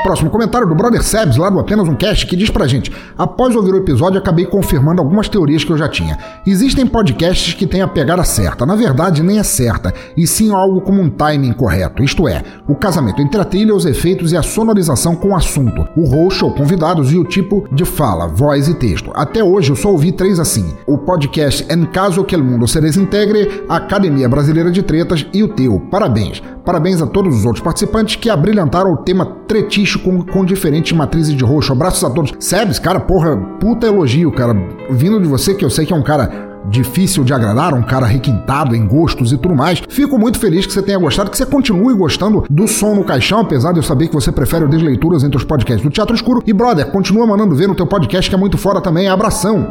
[0.02, 3.54] Próximo comentário do Brother Sebs, lá do Apenas um Cast, que diz pra gente: Após
[3.54, 6.18] ouvir o episódio, acabei confirmando algumas teorias que eu já tinha.
[6.44, 8.66] Existem podcasts que têm a pegada certa.
[8.66, 12.02] Na verdade, nem é certa, e sim algo como um timing correto.
[12.02, 15.86] Isto é, o casamento entre a trilha, os efeitos e a sonorização com o assunto,
[15.96, 19.12] o host ou convidados e o tipo de fala, voz e texto.
[19.14, 22.80] Até hoje eu só ouvi três assim: o podcast En Caso que el Mundo se
[22.80, 25.78] Desintegre, a Academia Brasileira de Tretas e o teu.
[25.78, 26.42] Parabéns.
[26.64, 31.34] Parabéns a todos os outros participantes que abrilhantaram o tema tretístico com, com diferentes matrizes
[31.34, 31.72] de roxo.
[31.72, 32.32] Abraços a todos.
[32.38, 34.54] Sebes, cara, porra, puta elogio, cara.
[34.90, 38.06] Vindo de você, que eu sei que é um cara difícil de agradar, um cara
[38.06, 39.82] requintado em gostos e tudo mais.
[39.88, 43.40] Fico muito feliz que você tenha gostado, que você continue gostando do som no caixão,
[43.40, 46.42] apesar de eu saber que você prefere o Desleituras entre os podcasts do Teatro Escuro.
[46.46, 49.08] E, brother, continua mandando ver no teu podcast, que é muito fora também.
[49.08, 49.66] Abração!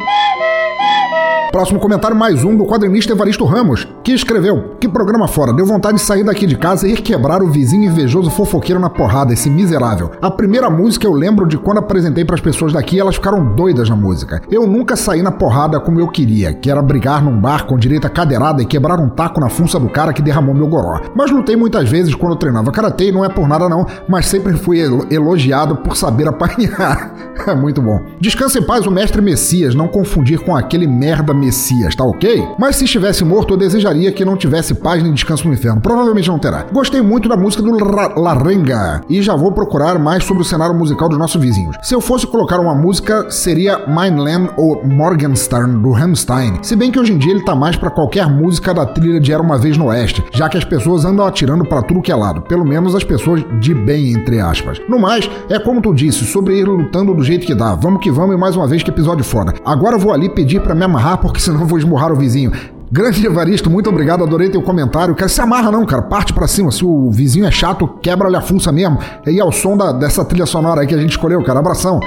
[1.52, 5.98] Próximo comentário, mais um do quadrinista Evaristo Ramos, que escreveu: Que programa fora, deu vontade
[5.98, 9.50] de sair daqui de casa e ir quebrar o vizinho invejoso fofoqueiro na porrada, esse
[9.50, 10.12] miserável.
[10.22, 13.90] A primeira música eu lembro de quando apresentei para as pessoas daqui elas ficaram doidas
[13.90, 14.40] na música.
[14.50, 18.08] Eu nunca saí na porrada como eu queria, que era brigar num bar com direita
[18.08, 21.02] cadeirada e quebrar um taco na funça do cara que derramou meu goró.
[21.14, 24.24] Mas lutei muitas vezes quando eu treinava karatê e não é por nada não, mas
[24.24, 24.78] sempre fui
[25.10, 27.12] elogiado por saber apanhar.
[27.60, 28.00] Muito bom.
[28.18, 32.46] Descansa em paz o mestre Messias, não confundir com aquele merda Messias, tá ok?
[32.58, 35.80] Mas se estivesse morto, eu desejaria que não tivesse paz nem descanso no inferno.
[35.80, 36.64] Provavelmente não terá.
[36.72, 37.72] Gostei muito da música do
[38.20, 41.76] Larenga e já vou procurar mais sobre o cenário musical dos nossos vizinhos.
[41.82, 46.58] Se eu fosse colocar uma música, seria Mindland ou Morgenstern do Hamstein.
[46.62, 49.32] Se bem que hoje em dia ele tá mais para qualquer música da trilha de
[49.32, 52.14] Era uma vez no Oeste, já que as pessoas andam atirando para tudo que é
[52.14, 52.42] lado.
[52.42, 54.80] Pelo menos as pessoas de bem, entre aspas.
[54.88, 57.74] No mais, é como tu disse, sobre ir lutando do jeito que dá.
[57.74, 59.54] Vamos que vamos e mais uma vez que episódio foda.
[59.64, 62.52] Agora eu vou ali pedir para me amarrar porque senão vou esmurrar o vizinho.
[62.90, 65.14] Grande Evaristo, muito obrigado, adorei teu comentário.
[65.14, 66.70] Cara, se amarra não, cara, parte pra cima.
[66.70, 68.98] Se o vizinho é chato, quebra-lhe a fuça mesmo.
[69.24, 71.58] E aí é o som da, dessa trilha sonora aí que a gente escolheu, cara.
[71.58, 72.00] Abração.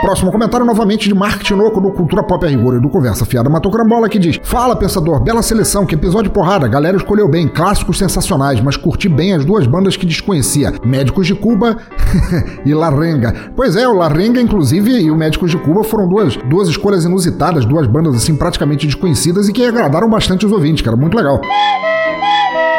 [0.00, 3.50] Próximo comentário novamente de Mark Tinoco do Cultura Pop a Rigor e do Conversa Fiada
[3.50, 7.98] Matou Crambola que diz: Fala, pensador, bela seleção, que episódio porrada, galera escolheu bem, clássicos
[7.98, 11.78] sensacionais, mas curti bem as duas bandas que desconhecia: Médicos de Cuba
[12.64, 13.34] e Larrenga.
[13.56, 17.64] Pois é, o Larrenga, inclusive, e o Médicos de Cuba foram duas, duas escolhas inusitadas,
[17.64, 21.40] duas bandas assim praticamente desconhecidas e que agradaram bastante os ouvintes, cara, muito legal.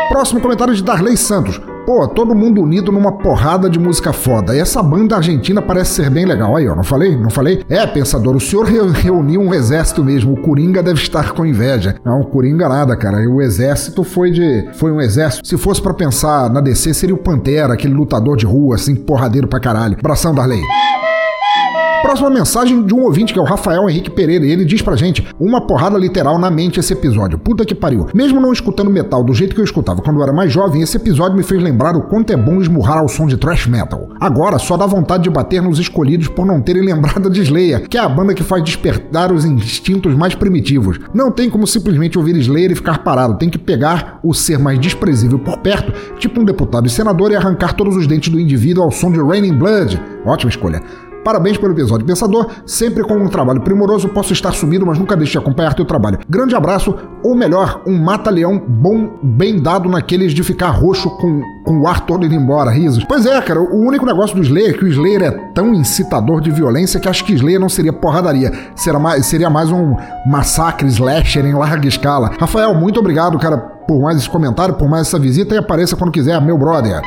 [0.08, 1.60] Próximo comentário de Darley Santos.
[1.90, 4.56] Pô, todo mundo unido numa porrada de música foda.
[4.56, 6.56] E essa banda argentina parece ser bem legal.
[6.56, 7.18] Aí, ó, não falei?
[7.18, 7.66] Não falei?
[7.68, 10.34] É, pensador, o senhor reuniu um exército mesmo.
[10.34, 11.96] O Coringa deve estar com inveja.
[12.06, 13.28] Não, o Coringa nada, cara.
[13.28, 14.70] O exército foi de.
[14.74, 15.48] Foi um exército.
[15.48, 19.48] Se fosse para pensar na DC, seria o Pantera, aquele lutador de rua, assim, porradeiro
[19.48, 19.98] pra caralho.
[19.98, 20.62] Abração, Darley.
[22.02, 24.46] Próxima mensagem de um ouvinte que é o Rafael Henrique Pereira.
[24.46, 27.38] Ele diz pra gente: uma porrada literal na mente esse episódio.
[27.38, 28.08] Puta que pariu.
[28.14, 30.96] Mesmo não escutando metal do jeito que eu escutava quando eu era mais jovem, esse
[30.96, 34.10] episódio me fez lembrar o quanto é bom esmurrar ao som de thrash metal.
[34.20, 37.98] Agora só dá vontade de bater nos escolhidos por não terem lembrado de Slayer, que
[37.98, 41.00] é a banda que faz despertar os instintos mais primitivos.
[41.14, 43.38] Não tem como simplesmente ouvir Slayer e ficar parado.
[43.38, 47.36] Tem que pegar o ser mais desprezível por perto, tipo um deputado e senador, e
[47.36, 50.02] arrancar todos os dentes do indivíduo ao som de Raining Blood.
[50.26, 50.82] Ótima escolha.
[51.24, 52.48] Parabéns pelo episódio, pensador.
[52.66, 56.20] Sempre com um trabalho primoroso, posso estar sumido, mas nunca deixe de acompanhar teu trabalho.
[56.30, 61.82] Grande abraço, ou melhor, um mata-leão bom, bem dado naqueles de ficar roxo com, com
[61.82, 63.04] o ar todo indo embora, risos.
[63.04, 66.42] Pois é, cara, o único negócio do Slayer é que o Slayer é tão incitador
[66.42, 68.52] de violência que acho que Slayer não seria porradaria.
[68.76, 72.32] Seria mais, seria mais um massacre slasher em larga escala.
[72.40, 76.12] Rafael, muito obrigado, cara, por mais esse comentário, por mais essa visita e apareça quando
[76.12, 77.02] quiser, meu brother.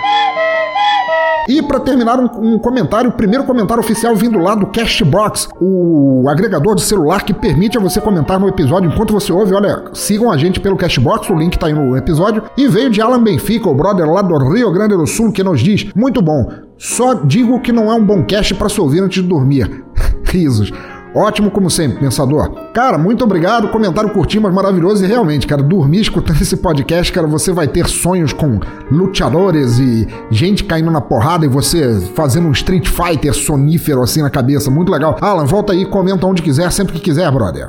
[1.49, 6.25] E para terminar, um, um, comentário, o primeiro comentário oficial vindo lá do Castbox, o
[6.29, 9.55] agregador de celular que permite a você comentar no episódio enquanto você ouve.
[9.55, 12.45] Olha, sigam a gente pelo Castbox, o link tá aí no episódio.
[12.57, 15.61] E veio de Alan Benfica, o brother lá do Rio Grande do Sul, que nos
[15.61, 16.49] diz: Muito bom,
[16.79, 19.85] só digo que não é um bom cast para se ouvir antes de dormir.
[20.25, 20.73] Risos.
[21.15, 22.51] Ótimo como sempre, pensador.
[22.73, 23.69] Cara, muito obrigado.
[23.69, 25.05] Comentário curtinho, mas maravilhoso.
[25.05, 28.61] E realmente, cara, dormir escutando esse podcast, cara, você vai ter sonhos com
[28.91, 34.31] luteadores e gente caindo na porrada e você fazendo um Street Fighter sonífero assim na
[34.31, 34.71] cabeça.
[34.71, 35.17] Muito legal.
[35.21, 37.67] Alan, volta aí, comenta onde quiser, sempre que quiser, brother.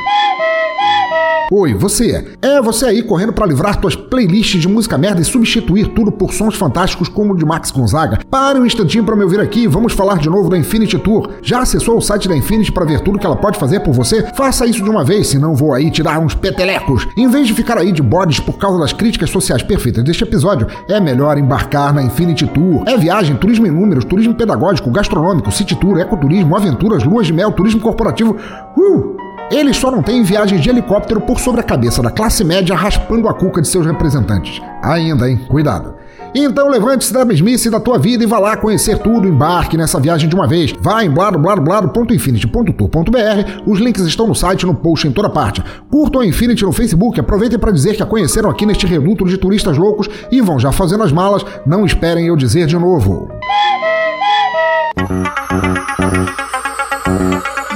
[1.51, 2.25] Oi, você.
[2.41, 6.33] É você aí correndo para livrar tuas playlists de música merda e substituir tudo por
[6.33, 8.19] sons fantásticos como o de Max Gonzaga.
[8.29, 11.29] Pare um instantinho para me ouvir aqui e vamos falar de novo da Infinity Tour.
[11.41, 14.23] Já acessou o site da Infinity para ver tudo que ela pode fazer por você?
[14.33, 17.07] Faça isso de uma vez, senão vou aí te dar uns petelecos.
[17.17, 20.67] Em vez de ficar aí de bodes por causa das críticas sociais perfeitas deste episódio,
[20.87, 22.83] é melhor embarcar na Infinity Tour.
[22.87, 27.51] É viagem, turismo em números, turismo pedagógico, gastronômico, city tour, ecoturismo, aventuras, luas de mel,
[27.51, 28.37] turismo corporativo.
[28.77, 29.32] Uh!
[29.51, 33.27] Eles só não têm viagens de helicóptero por sobre a cabeça da classe média raspando
[33.27, 34.59] a cuca de seus representantes.
[34.81, 35.39] Ainda, hein?
[35.47, 35.93] Cuidado.
[36.35, 40.27] Então levante-se da mesmice da tua vida e vá lá conhecer tudo, embarque nessa viagem
[40.27, 40.73] de uma vez.
[40.79, 45.63] Vá em bladobladoblado.infinity.com.br, os links estão no site, no post, em toda parte.
[45.91, 49.37] Curtam a Infinity no Facebook, aproveitem para dizer que a conheceram aqui neste reduto de
[49.37, 53.29] turistas loucos e vão já fazendo as malas, não esperem eu dizer de novo.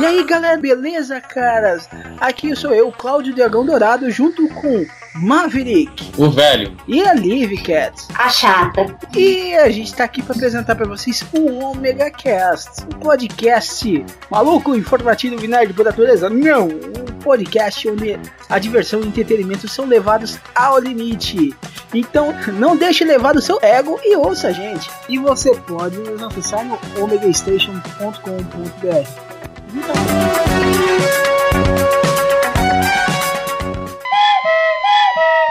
[0.08, 1.90] E aí galera, beleza, caras?
[2.22, 7.94] Aqui sou eu, Cláudio Dragão Dourado, junto com Maverick, o velho, e a Liv Cat,
[8.16, 8.86] a chata.
[9.14, 14.78] E a gente tá aqui para apresentar para vocês o Omega Cast, um podcast maluco,
[14.78, 16.30] informativo e nerd por natureza.
[16.30, 18.18] Não, um podcast onde
[18.48, 21.54] a diversão e o entretenimento são levados ao limite.
[21.94, 24.90] Então, não deixe levar o seu ego e ouça a gente.
[25.10, 29.27] E você pode nos acessar no omegastation.com.br.
[29.69, 31.27] 你怎么不去死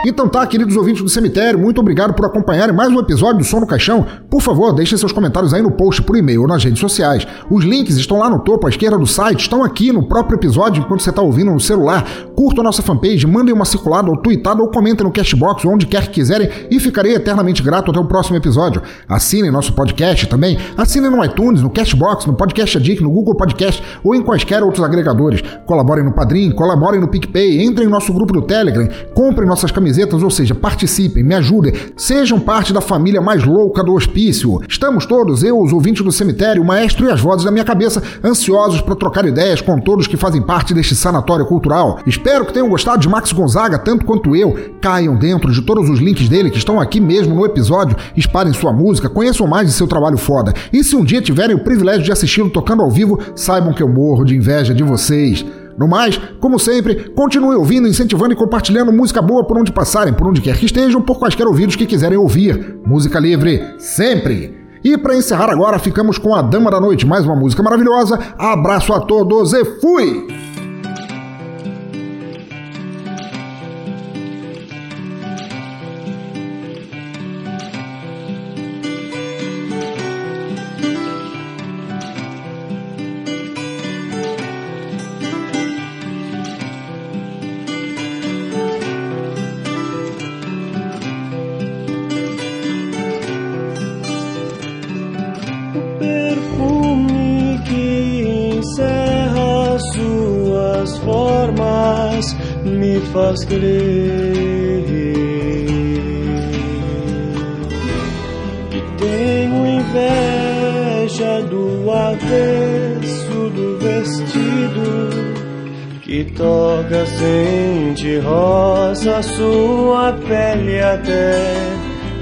[0.09, 3.59] Então tá, queridos ouvintes do cemitério, muito obrigado por acompanharem mais um episódio do Som
[3.59, 4.07] no Caixão.
[4.29, 7.27] Por favor, deixem seus comentários aí no post por e-mail ou nas redes sociais.
[7.51, 10.81] Os links estão lá no topo à esquerda do site, estão aqui no próprio episódio
[10.81, 12.07] enquanto você está ouvindo no celular.
[12.37, 15.85] Curtam a nossa fanpage, mandem uma circulada ou tweetada ou comentem no Cashbox ou onde
[15.85, 18.81] quer que quiserem e ficarei eternamente grato até o próximo episódio.
[19.09, 23.83] Assinem nosso podcast também, assinem no iTunes, no Cashbox, no Podcast Addict, no Google Podcast
[24.05, 25.41] ou em quaisquer outros agregadores.
[25.65, 29.96] Colaborem no Padrim, colaborem no PicPay, entrem em nosso grupo do Telegram, comprem nossas camisetas
[29.97, 34.61] camisetas, ou seja, participem, me ajudem, sejam parte da família mais louca do hospício.
[34.67, 38.03] Estamos todos, eu, os ouvintes do cemitério, o maestro e as vozes da minha cabeça,
[38.23, 41.99] ansiosos para trocar ideias com todos que fazem parte deste sanatório cultural.
[42.05, 44.55] Espero que tenham gostado de Max Gonzaga tanto quanto eu.
[44.79, 48.71] Caiam dentro de todos os links dele que estão aqui mesmo no episódio, espalhem sua
[48.71, 50.53] música, conheçam mais de seu trabalho foda.
[50.71, 53.89] E se um dia tiverem o privilégio de assisti-lo tocando ao vivo, saibam que eu
[53.89, 55.45] morro de inveja de vocês.
[55.77, 60.27] No mais, como sempre, continue ouvindo, incentivando e compartilhando música boa por onde passarem, por
[60.27, 62.79] onde quer que estejam, por quaisquer ouvidos que quiserem ouvir.
[62.85, 64.57] Música livre, sempre!
[64.83, 68.17] E para encerrar agora, ficamos com a Dama da Noite, mais uma música maravilhosa.
[68.37, 70.56] Abraço a todos e fui!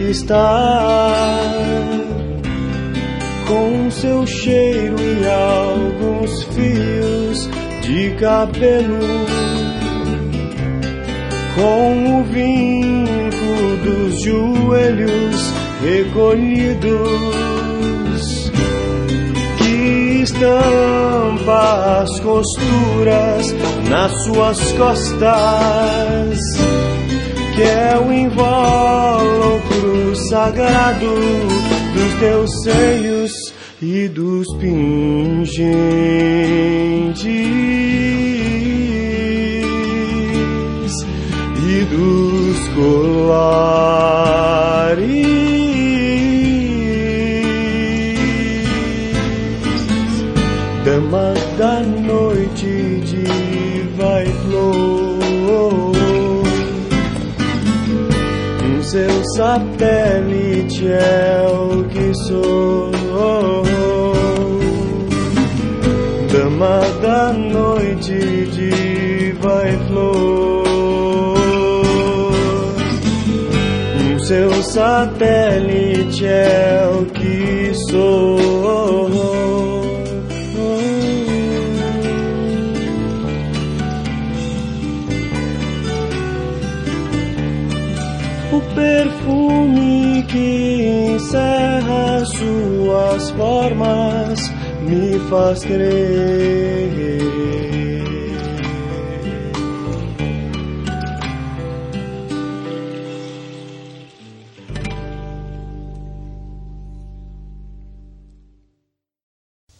[0.09, 1.49] Está
[3.47, 7.49] com seu cheiro e alguns fios
[7.81, 8.99] de cabelo,
[11.55, 16.91] com o vinco dos joelhos recolhidos,
[19.57, 23.55] que estampa as costuras
[23.89, 26.39] nas suas costas,
[27.55, 29.74] que é o invólucro
[30.29, 31.15] sagrado
[31.93, 33.31] dos teus seios
[33.81, 35.55] e dos pingentes
[41.67, 43.35] e dos colares,
[59.35, 62.91] satélite é o que sou.
[66.31, 68.17] Dama da noite,
[68.53, 70.65] diva e flor.
[74.25, 79.04] Seu satélite é o que sou.
[90.35, 94.49] Que encerra suas formas
[94.81, 97.15] me faz crer.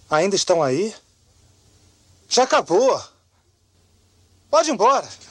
[0.10, 0.96] Ainda estão aí?
[2.30, 3.02] Já acabou.
[4.50, 5.25] Pode ir embora.